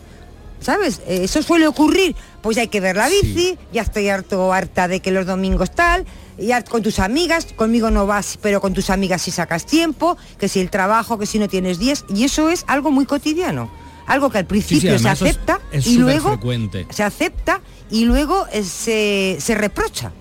¿Sabes? 0.60 1.00
Eh, 1.06 1.20
Eso 1.24 1.42
suele 1.42 1.66
ocurrir. 1.66 2.14
Pues 2.42 2.56
hay 2.58 2.68
que 2.68 2.80
ver 2.80 2.96
la 2.96 3.08
bici, 3.08 3.56
ya 3.72 3.82
estoy 3.82 4.08
harto 4.08 4.52
harta 4.52 4.88
de 4.88 5.00
que 5.00 5.10
los 5.10 5.26
domingos 5.26 5.72
tal, 5.72 6.04
ya 6.38 6.62
con 6.64 6.82
tus 6.82 6.98
amigas, 7.00 7.46
conmigo 7.56 7.90
no 7.90 8.06
vas, 8.06 8.38
pero 8.40 8.60
con 8.60 8.74
tus 8.74 8.90
amigas 8.90 9.22
sí 9.22 9.30
sacas 9.30 9.66
tiempo, 9.66 10.16
que 10.38 10.48
si 10.48 10.60
el 10.60 10.70
trabajo, 10.70 11.18
que 11.18 11.26
si 11.26 11.38
no 11.38 11.48
tienes 11.48 11.78
días, 11.78 12.04
y 12.08 12.24
eso 12.24 12.48
es 12.50 12.64
algo 12.68 12.90
muy 12.90 13.06
cotidiano. 13.06 13.70
Algo 14.06 14.30
que 14.30 14.38
al 14.38 14.44
sí, 14.44 14.48
principio 14.48 14.90
se 14.98 15.08
eso 15.10 15.26
es- 15.26 15.32
acepta 15.36 15.60
es 15.72 15.86
y 15.86 15.98
luego 15.98 16.28
frecuente. 16.30 16.86
se 16.90 17.02
acepta 17.02 17.60
y 17.90 18.04
luego 18.06 18.46
eh, 18.52 18.62
se, 18.64 19.36
se 19.40 19.54
reprocha. 19.54 20.12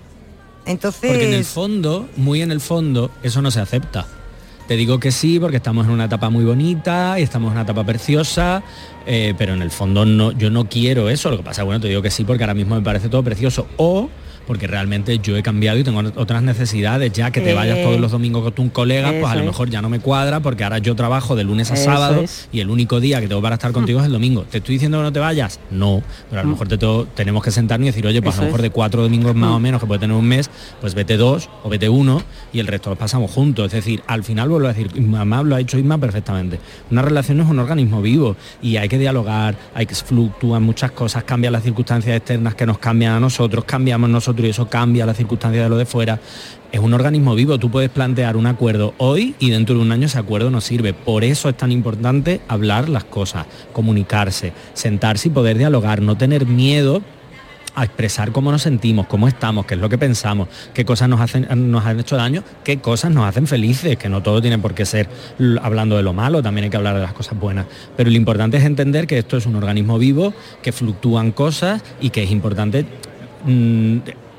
Entonces, 0.66 1.10
Porque 1.10 1.28
en 1.28 1.34
el 1.34 1.44
fondo, 1.46 2.08
muy 2.16 2.42
en 2.42 2.50
el 2.50 2.60
fondo, 2.60 3.10
eso 3.22 3.40
no 3.40 3.50
se 3.50 3.60
acepta. 3.60 4.06
Te 4.66 4.76
digo 4.76 5.00
que 5.00 5.12
sí 5.12 5.40
porque 5.40 5.56
estamos 5.56 5.86
en 5.86 5.92
una 5.92 6.04
etapa 6.04 6.28
muy 6.28 6.44
bonita 6.44 7.18
y 7.18 7.22
estamos 7.22 7.48
en 7.48 7.52
una 7.52 7.62
etapa 7.62 7.84
preciosa, 7.84 8.62
eh, 9.10 9.34
pero 9.38 9.54
en 9.54 9.62
el 9.62 9.70
fondo 9.70 10.04
no, 10.04 10.32
yo 10.32 10.50
no 10.50 10.68
quiero 10.68 11.08
eso. 11.08 11.30
Lo 11.30 11.38
que 11.38 11.42
pasa, 11.42 11.62
bueno, 11.62 11.80
te 11.80 11.88
digo 11.88 12.02
que 12.02 12.10
sí 12.10 12.24
porque 12.24 12.44
ahora 12.44 12.52
mismo 12.52 12.74
me 12.74 12.82
parece 12.82 13.08
todo 13.08 13.22
precioso. 13.22 13.66
O 13.78 14.10
porque 14.48 14.66
realmente 14.66 15.18
yo 15.18 15.36
he 15.36 15.42
cambiado 15.42 15.78
y 15.78 15.84
tengo 15.84 16.00
otras 16.16 16.42
necesidades 16.42 17.12
ya 17.12 17.30
que 17.30 17.40
te 17.42 17.52
vayas 17.52 17.78
Eh, 17.78 17.82
todos 17.84 18.00
los 18.00 18.10
domingos 18.10 18.42
con 18.42 18.52
tus 18.54 18.70
colegas, 18.72 19.12
pues 19.20 19.30
a 19.30 19.36
lo 19.36 19.44
mejor 19.44 19.68
ya 19.68 19.82
no 19.82 19.90
me 19.90 20.00
cuadra 20.00 20.40
porque 20.40 20.64
ahora 20.64 20.78
yo 20.78 20.96
trabajo 20.96 21.36
de 21.36 21.44
lunes 21.44 21.70
a 21.70 21.76
sábado 21.76 22.22
es. 22.22 22.48
y 22.50 22.60
el 22.60 22.70
único 22.70 22.98
día 22.98 23.20
que 23.20 23.28
tengo 23.28 23.42
para 23.42 23.56
estar 23.56 23.70
contigo 23.72 24.00
es 24.00 24.06
el 24.06 24.12
domingo. 24.12 24.44
¿Te 24.50 24.58
estoy 24.58 24.76
diciendo 24.76 24.96
que 24.98 25.02
no 25.04 25.12
te 25.12 25.20
vayas? 25.20 25.60
No, 25.70 26.02
pero 26.30 26.40
a 26.40 26.44
lo 26.44 26.48
Mm. 26.48 26.52
mejor 26.52 26.68
te 26.68 26.78
to- 26.78 27.06
tenemos 27.14 27.44
que 27.44 27.50
sentarnos 27.50 27.84
y 27.84 27.90
decir, 27.90 28.06
oye, 28.06 28.22
pues 28.22 28.36
a 28.36 28.40
lo 28.40 28.44
mejor 28.46 28.60
es. 28.60 28.62
de 28.64 28.70
cuatro 28.70 29.02
domingos 29.02 29.34
más 29.34 29.50
Mm. 29.50 29.54
o 29.54 29.60
menos 29.60 29.80
que 29.82 29.86
puede 29.86 30.00
tener 30.00 30.16
un 30.16 30.24
mes, 30.26 30.48
pues 30.80 30.94
vete 30.94 31.18
dos 31.18 31.50
o 31.62 31.68
vete 31.68 31.90
uno 31.90 32.22
y 32.52 32.58
el 32.60 32.66
resto 32.66 32.88
los 32.88 32.98
pasamos 32.98 33.30
juntos. 33.30 33.66
Es 33.66 33.72
decir, 33.72 34.02
al 34.06 34.24
final 34.24 34.48
vuelvo 34.48 34.68
a 34.68 34.72
decir, 34.72 34.98
mamá 34.98 35.42
lo 35.42 35.54
ha 35.56 35.58
dicho 35.58 35.78
Isma 35.78 35.98
perfectamente. 35.98 36.58
Una 36.90 37.02
relación 37.02 37.38
es 37.40 37.46
un 37.46 37.58
organismo 37.58 38.00
vivo 38.00 38.34
y 38.62 38.78
hay 38.78 38.88
que 38.88 38.98
dialogar, 38.98 39.56
hay 39.74 39.84
que 39.84 39.94
fluctúan 39.94 40.62
muchas 40.62 40.92
cosas, 40.92 41.24
cambian 41.24 41.52
las 41.52 41.62
circunstancias 41.64 42.16
externas 42.16 42.54
que 42.54 42.64
nos 42.64 42.78
cambian 42.78 43.12
a 43.12 43.20
nosotros, 43.20 43.64
cambiamos 43.66 44.08
nosotros 44.08 44.37
y 44.46 44.50
eso 44.50 44.68
cambia 44.68 45.06
las 45.06 45.16
circunstancias 45.16 45.64
de 45.64 45.68
lo 45.68 45.76
de 45.76 45.86
fuera. 45.86 46.20
Es 46.70 46.80
un 46.80 46.92
organismo 46.92 47.34
vivo, 47.34 47.58
tú 47.58 47.70
puedes 47.70 47.90
plantear 47.90 48.36
un 48.36 48.46
acuerdo 48.46 48.94
hoy 48.98 49.34
y 49.38 49.50
dentro 49.50 49.74
de 49.74 49.80
un 49.80 49.90
año 49.90 50.06
ese 50.06 50.18
acuerdo 50.18 50.50
no 50.50 50.60
sirve. 50.60 50.92
Por 50.92 51.24
eso 51.24 51.48
es 51.48 51.56
tan 51.56 51.72
importante 51.72 52.40
hablar 52.46 52.88
las 52.88 53.04
cosas, 53.04 53.46
comunicarse, 53.72 54.52
sentarse 54.74 55.28
y 55.28 55.30
poder 55.30 55.56
dialogar, 55.56 56.02
no 56.02 56.16
tener 56.16 56.46
miedo 56.46 57.02
a 57.78 57.84
expresar 57.84 58.32
cómo 58.32 58.50
nos 58.50 58.62
sentimos, 58.62 59.06
cómo 59.06 59.28
estamos, 59.28 59.64
qué 59.64 59.74
es 59.74 59.80
lo 59.80 59.88
que 59.88 59.98
pensamos, 59.98 60.48
qué 60.74 60.84
cosas 60.84 61.08
nos 61.08 61.20
hacen, 61.20 61.46
nos 61.70 61.86
han 61.86 62.00
hecho 62.00 62.16
daño, 62.16 62.42
qué 62.64 62.78
cosas 62.78 63.12
nos 63.12 63.24
hacen 63.24 63.46
felices, 63.46 63.96
que 63.96 64.08
no 64.08 64.20
todo 64.20 64.42
tiene 64.42 64.58
por 64.58 64.74
qué 64.74 64.84
ser 64.84 65.08
hablando 65.62 65.96
de 65.96 66.02
lo 66.02 66.12
malo, 66.12 66.42
también 66.42 66.64
hay 66.64 66.70
que 66.70 66.76
hablar 66.76 66.96
de 66.96 67.02
las 67.02 67.12
cosas 67.12 67.38
buenas. 67.38 67.66
Pero 67.96 68.10
lo 68.10 68.16
importante 68.16 68.56
es 68.56 68.64
entender 68.64 69.06
que 69.06 69.18
esto 69.18 69.36
es 69.36 69.46
un 69.46 69.54
organismo 69.54 69.96
vivo, 69.96 70.34
que 70.60 70.72
fluctúan 70.72 71.30
cosas 71.30 71.82
y 72.00 72.10
que 72.10 72.24
es 72.24 72.32
importante 72.32 72.84
mm, 73.46 73.98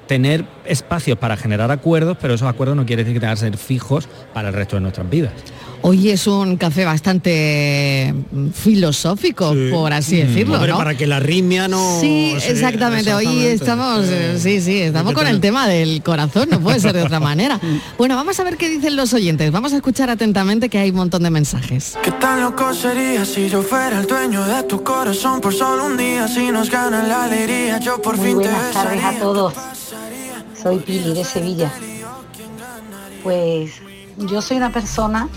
tener 0.09 0.43
espacios 0.65 1.19
para 1.19 1.37
generar 1.37 1.69
acuerdos, 1.69 2.17
pero 2.19 2.33
esos 2.33 2.49
acuerdos 2.49 2.75
no 2.75 2.83
quiere 2.83 3.03
decir 3.03 3.13
que 3.13 3.19
tengan 3.19 3.35
que 3.35 3.41
ser 3.41 3.57
fijos 3.57 4.09
para 4.33 4.47
el 4.49 4.55
resto 4.55 4.75
de 4.75 4.81
nuestras 4.81 5.07
vidas. 5.07 5.31
Hoy 5.81 6.09
es 6.09 6.27
un 6.27 6.57
café 6.57 6.83
bastante 6.83 8.13
filosófico, 8.53 9.53
por 9.71 9.93
así 9.93 10.15
Mm, 10.17 10.27
decirlo, 10.27 10.55
hombre, 10.55 10.71
¿no? 10.71 10.77
para 10.77 10.95
que 10.97 11.07
la 11.07 11.17
arritmia 11.17 11.67
no... 11.69 11.99
Sí, 12.01 12.33
exactamente. 12.47 13.13
Hoy 13.13 13.45
estamos, 13.45 14.05
eh, 14.09 14.37
sí, 14.39 14.59
sí, 14.61 14.79
estamos 14.81 15.13
con 15.13 15.27
el 15.27 15.39
tema 15.39 15.67
del 15.69 16.01
corazón, 16.03 16.49
no 16.51 16.59
puede 16.59 16.79
ser 16.81 16.91
de 16.93 17.03
otra 17.03 17.19
manera. 17.31 17.59
Bueno, 17.97 18.15
vamos 18.17 18.37
a 18.39 18.43
ver 18.43 18.57
qué 18.57 18.67
dicen 18.67 18.95
los 18.97 19.13
oyentes. 19.13 19.51
Vamos 19.51 19.71
a 19.71 19.77
escuchar 19.77 20.09
atentamente 20.09 20.67
que 20.69 20.79
hay 20.79 20.89
un 20.89 20.97
montón 20.97 21.23
de 21.23 21.29
mensajes. 21.29 21.97
¿Qué 22.03 22.11
tan 22.13 22.41
loco 22.41 22.73
sería 22.73 23.23
si 23.23 23.47
yo 23.47 23.61
fuera 23.61 24.01
el 24.01 24.07
dueño 24.07 24.43
de 24.43 24.63
tu 24.63 24.83
corazón 24.83 25.39
por 25.39 25.53
solo 25.53 25.85
un 25.85 25.95
día? 25.95 26.27
Si 26.27 26.51
nos 26.51 26.69
gana 26.69 27.03
la 27.03 27.23
alegría, 27.25 27.79
yo 27.79 28.01
por 28.01 28.17
Muy 28.17 28.25
fin 28.27 28.41
te 28.41 28.49
buenas 28.49 28.71
tardes 28.73 29.03
a 29.03 29.13
todos. 29.19 29.53
Soy 30.61 30.79
Pili 30.79 31.13
de 31.13 31.23
Sevilla. 31.23 31.71
Pues 33.23 33.71
yo 34.17 34.41
soy 34.41 34.57
una 34.57 34.71
persona 34.71 35.27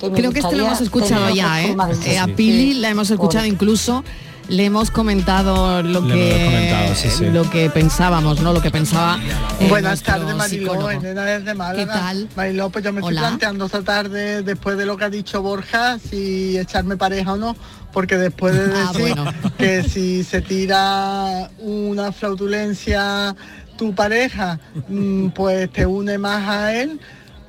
que 0.00 0.10
me 0.10 0.16
Creo 0.16 0.32
que 0.32 0.40
este 0.40 0.56
lo 0.56 0.66
hemos 0.66 0.80
escuchado 0.80 1.30
ya, 1.34 1.62
¿eh? 1.62 1.76
Eh, 2.06 2.18
A 2.18 2.26
Pili 2.26 2.74
la 2.74 2.90
hemos 2.90 3.10
escuchado 3.10 3.44
incluso. 3.46 4.04
Le 4.46 4.66
hemos 4.66 4.90
comentado 4.90 5.82
lo 5.82 6.02
Le 6.02 6.14
que 6.14 6.30
hemos 6.36 6.44
comentado, 6.44 6.94
sí, 6.94 7.08
sí. 7.10 7.24
lo 7.30 7.48
que 7.48 7.70
pensábamos, 7.70 8.42
¿no? 8.42 8.52
Lo 8.52 8.60
que 8.60 8.70
pensaba. 8.70 9.18
eh, 9.58 9.68
Buenas 9.70 10.02
tardes, 10.02 10.34
Mariló. 10.36 10.90
Elena 10.90 11.24
desde 11.24 11.54
Málaga. 11.54 11.78
¿Qué 11.78 11.86
tal? 11.86 12.28
Mariló, 12.36 12.68
pues 12.68 12.84
yo 12.84 12.92
me 12.92 13.00
Hola. 13.00 13.20
estoy 13.20 13.28
planteando 13.28 13.64
esta 13.64 13.82
tarde, 13.82 14.42
después 14.42 14.76
de 14.76 14.84
lo 14.84 14.98
que 14.98 15.04
ha 15.04 15.10
dicho 15.10 15.40
Borja, 15.40 15.98
si 15.98 16.58
echarme 16.58 16.98
pareja 16.98 17.32
o 17.32 17.36
no, 17.38 17.56
porque 17.90 18.18
después 18.18 18.54
de 18.54 18.64
Ah, 18.74 18.92
decir 18.92 19.14
bueno. 19.14 19.32
que 19.56 19.82
si 19.82 20.22
se 20.24 20.42
tira 20.42 21.48
una 21.60 22.12
flautulencia 22.12 23.34
tu 23.76 23.94
pareja, 23.94 24.58
mm, 24.88 25.28
pues 25.28 25.70
te 25.70 25.86
une 25.86 26.18
más 26.18 26.48
a 26.48 26.74
él, 26.74 27.00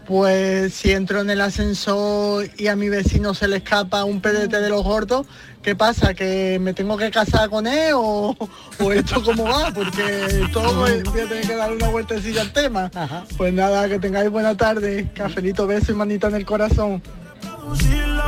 pues 0.06 0.74
si 0.74 0.92
entro 0.92 1.22
en 1.22 1.30
el 1.30 1.42
ascensor 1.42 2.48
y 2.58 2.68
a 2.68 2.76
mi 2.76 2.90
vecino 2.90 3.34
se 3.34 3.48
le 3.48 3.58
escapa 3.58 4.04
un 4.04 4.22
pedete 4.22 4.62
de 4.62 4.70
los 4.70 4.84
gordos, 4.84 5.26
¿qué 5.64 5.76
pasa? 5.76 6.14
¿Que 6.14 6.60
me 6.60 6.74
tengo 6.74 6.96
que 6.98 7.10
casar 7.10 7.50
con 7.50 7.66
él 7.66 7.94
o, 7.96 8.36
o 8.80 8.92
esto 8.92 9.24
cómo 9.24 9.46
va? 9.46 9.72
Porque 9.74 10.48
todo 10.54 10.76
voy 10.76 11.02
voy 11.04 11.22
a 11.22 11.28
tener 11.28 11.48
que 11.48 11.56
dar 11.56 11.72
una 11.72 11.90
vueltecilla 11.90 12.42
al 12.42 12.54
tema. 12.54 12.92
Pues 13.38 13.54
nada, 13.54 13.90
que 13.90 14.00
tengáis 14.00 14.30
buena 14.30 14.56
tarde, 14.56 15.10
cafelito, 15.14 15.66
beso 15.66 15.92
y 15.92 15.96
manita 15.96 16.28
en 16.28 16.36
el 16.36 16.46
corazón. 16.46 17.02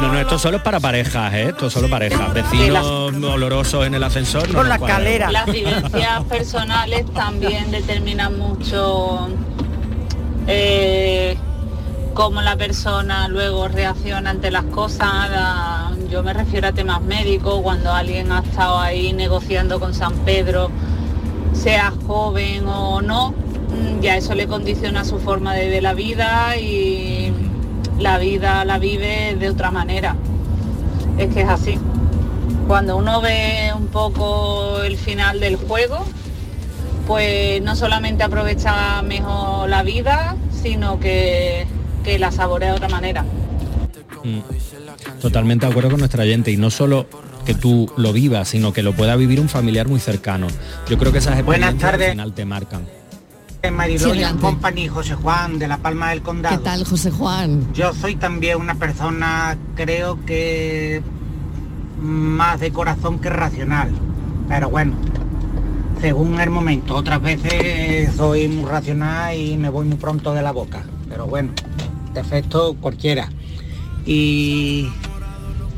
No, 0.01 0.11
no, 0.13 0.19
esto 0.19 0.37
solo 0.39 0.57
es 0.57 0.63
para 0.63 0.79
parejas, 0.79 1.33
¿eh? 1.33 1.47
Esto 1.49 1.67
es 1.67 1.73
solo 1.73 1.89
parejas. 1.89 2.33
Vecinos 2.33 2.85
olorosos 2.85 3.85
en 3.85 3.93
el 3.95 4.03
ascensor. 4.03 4.49
no 4.51 4.63
nos 4.63 4.77
cuadra. 4.77 5.31
Las 5.31 5.45
vivencias 5.47 6.23
personales 6.25 7.05
también 7.13 7.71
determinan 7.71 8.37
mucho 8.37 9.27
eh, 10.47 11.37
cómo 12.13 12.41
la 12.41 12.55
persona 12.55 13.27
luego 13.27 13.67
reacciona 13.67 14.29
ante 14.31 14.51
las 14.51 14.63
cosas. 14.65 15.29
La- 15.29 15.91
yo 16.09 16.23
me 16.23 16.33
refiero 16.33 16.67
a 16.67 16.71
temas 16.71 17.01
médicos, 17.01 17.59
cuando 17.61 17.91
alguien 17.93 18.31
ha 18.31 18.39
estado 18.39 18.79
ahí 18.79 19.11
negociando 19.13 19.79
con 19.79 19.93
San 19.93 20.13
Pedro, 20.19 20.69
sea 21.53 21.91
joven 22.05 22.65
o 22.67 23.01
no, 23.01 23.33
ya 24.01 24.15
eso 24.15 24.33
le 24.33 24.47
condiciona 24.47 25.03
su 25.03 25.19
forma 25.19 25.53
de 25.53 25.69
ver 25.69 25.83
la 25.83 25.93
vida 25.93 26.55
y 26.55 27.33
la 27.99 28.17
vida 28.17 28.63
la 28.65 28.79
vive 28.79 29.35
de 29.39 29.49
otra 29.49 29.71
manera. 29.71 30.15
Es 31.17 31.33
que 31.33 31.41
es 31.41 31.49
así. 31.49 31.77
Cuando 32.67 32.97
uno 32.97 33.21
ve 33.21 33.71
un 33.75 33.87
poco 33.87 34.81
el 34.83 34.97
final 34.97 35.39
del 35.39 35.55
juego, 35.55 36.05
pues 37.07 37.61
no 37.61 37.75
solamente 37.75 38.23
aprovecha 38.23 39.01
mejor 39.01 39.69
la 39.69 39.83
vida, 39.83 40.35
sino 40.61 40.99
que, 40.99 41.65
que 42.03 42.19
la 42.19 42.31
saborea 42.31 42.71
de 42.71 42.75
otra 42.75 42.89
manera. 42.89 43.23
Mm. 44.23 44.39
Totalmente 45.21 45.65
de 45.65 45.71
acuerdo 45.71 45.89
con 45.91 45.99
nuestra 45.99 46.25
gente 46.25 46.51
y 46.51 46.57
no 46.57 46.69
solo 46.69 47.07
que 47.45 47.53
tú 47.55 47.89
lo 47.95 48.11
vivas, 48.11 48.49
sino 48.49 48.73
que 48.73 48.83
lo 48.83 48.93
pueda 48.93 49.15
vivir 49.15 49.39
un 49.39 49.47
familiar 49.47 49.87
muy 49.87 50.01
cercano. 50.01 50.47
Yo 50.89 50.97
creo 50.97 51.13
que 51.13 51.19
esas 51.19 51.43
Buenas 51.45 51.71
experiencias 51.71 51.91
tardes. 51.91 52.07
al 52.07 52.11
final 52.11 52.33
te 52.33 52.45
marcan. 52.45 52.85
Mariló 53.71 53.99
Sí, 53.99 54.05
y 54.05 54.11
adelante. 54.11 54.41
Company, 54.41 54.87
José 54.87 55.15
Juan, 55.15 55.59
de 55.59 55.67
La 55.67 55.77
Palma 55.77 56.09
del 56.11 56.21
Condado. 56.21 56.57
¿Qué 56.57 56.63
tal, 56.63 56.85
José 56.85 57.11
Juan? 57.11 57.73
Yo 57.73 57.93
soy 57.93 58.15
también 58.15 58.59
una 58.59 58.75
persona, 58.75 59.57
creo 59.75 60.23
que 60.25 61.01
más 61.99 62.59
de 62.59 62.71
corazón 62.71 63.19
que 63.19 63.29
racional. 63.29 63.91
Pero 64.47 64.69
bueno, 64.69 64.93
según 65.99 66.39
el 66.39 66.49
momento. 66.49 66.95
Otras 66.95 67.21
veces 67.21 68.15
soy 68.15 68.47
muy 68.47 68.69
racional 68.69 69.35
y 69.35 69.57
me 69.57 69.69
voy 69.69 69.85
muy 69.87 69.97
pronto 69.97 70.33
de 70.33 70.41
la 70.41 70.51
boca. 70.51 70.83
Pero 71.09 71.27
bueno, 71.27 71.51
defecto 72.13 72.75
cualquiera. 72.79 73.29
Y 74.05 74.87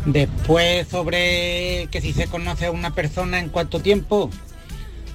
después 0.05 0.87
sobre 0.87 1.87
que 1.91 2.01
si 2.01 2.13
se 2.13 2.27
conoce 2.27 2.67
a 2.67 2.71
una 2.71 2.91
persona 2.91 3.39
en 3.39 3.49
cuánto 3.49 3.79
tiempo, 3.79 4.29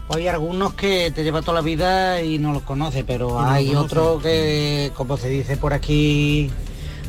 hay 0.09 0.29
algunos 0.29 0.75
que 0.75 1.11
te 1.11 1.25
lleva 1.25 1.41
toda 1.41 1.55
la 1.55 1.61
vida 1.61 2.23
y 2.23 2.39
no 2.39 2.53
los 2.53 2.63
conoce, 2.63 3.05
pero 3.05 3.31
no 3.31 3.49
hay 3.49 3.73
los 3.73 3.85
otros 3.85 4.23
que, 4.23 4.93
como 4.95 5.17
se 5.17 5.29
dice 5.29 5.57
por 5.57 5.73
aquí, 5.73 6.51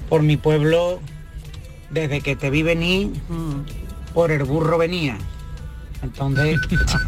por 0.10 0.22
mi 0.22 0.38
pueblo, 0.38 1.00
desde 1.90 2.22
que 2.22 2.36
te 2.36 2.50
vi 2.50 2.64
venir, 2.64 3.12
por 4.14 4.32
el 4.32 4.44
burro 4.44 4.78
venía. 4.78 5.18
Entonces, 6.02 6.60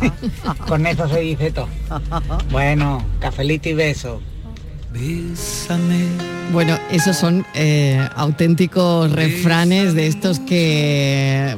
con 0.68 0.86
eso 0.88 1.08
se 1.08 1.20
dice 1.20 1.52
todo. 1.52 1.68
Bueno, 2.52 3.04
cafelito 3.20 3.70
y 3.70 3.74
beso. 3.74 4.22
Bueno, 6.52 6.78
esos 6.92 7.16
son 7.16 7.46
eh, 7.54 8.08
auténticos 8.16 9.12
refranes 9.12 9.94
de 9.94 10.08
estos 10.08 10.40
que 10.40 11.56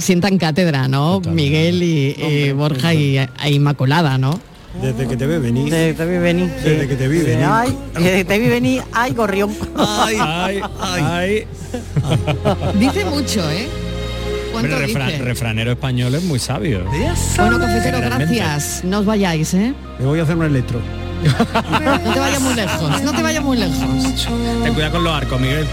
sientan 0.00 0.38
cátedra, 0.38 0.88
¿no? 0.88 1.20
Miguel 1.20 1.82
y, 1.82 2.16
y 2.18 2.52
Borja 2.52 2.94
y, 2.94 3.18
e 3.18 3.28
Inmaculada, 3.50 4.18
¿no? 4.18 4.38
Desde 4.80 5.08
que 5.08 5.16
te 5.16 5.26
ve 5.26 5.38
venir. 5.38 5.64
Desde 5.70 5.88
que 5.88 5.94
te 5.94 6.06
vi 6.06 6.18
venir. 6.18 6.50
Desde 6.62 6.88
que 6.88 6.94
te 6.96 7.08
vi 7.08 7.18
venir. 7.18 7.46
Ay, 7.48 7.76
desde 7.94 8.16
que 8.18 8.24
te 8.24 8.38
vi 8.38 8.48
venir, 8.48 8.82
ay, 8.92 9.12
gorrión. 9.12 9.50
Ay, 9.76 10.16
ay, 10.20 10.60
ay. 10.80 11.46
Dice 12.78 13.04
mucho, 13.04 13.40
¿eh? 13.50 13.68
¿Cuánto 14.52 14.76
Hombre, 14.76 14.92
refra- 14.92 15.06
dice? 15.06 15.18
refranero 15.22 15.72
español 15.72 16.14
es 16.14 16.22
muy 16.24 16.38
sabio. 16.38 16.84
Bueno, 17.36 17.58
cafetero, 17.58 18.00
gracias. 18.00 18.82
No 18.84 19.00
os 19.00 19.06
vayáis, 19.06 19.54
¿eh? 19.54 19.74
Me 19.98 20.06
voy 20.06 20.20
a 20.20 20.22
hacer 20.22 20.36
un 20.36 20.44
electro. 20.44 20.80
No 22.04 22.12
te 22.14 22.18
vayas 22.20 22.40
muy 22.40 22.54
lejos, 22.54 23.02
no 23.02 23.12
te 23.12 23.22
vayas 23.22 23.44
muy 23.44 23.56
lejos. 23.58 24.28
Ten 24.64 24.72
cuidado 24.72 24.92
con 24.92 25.04
los 25.04 25.14
arcos, 25.14 25.40
Miguel. 25.40 25.66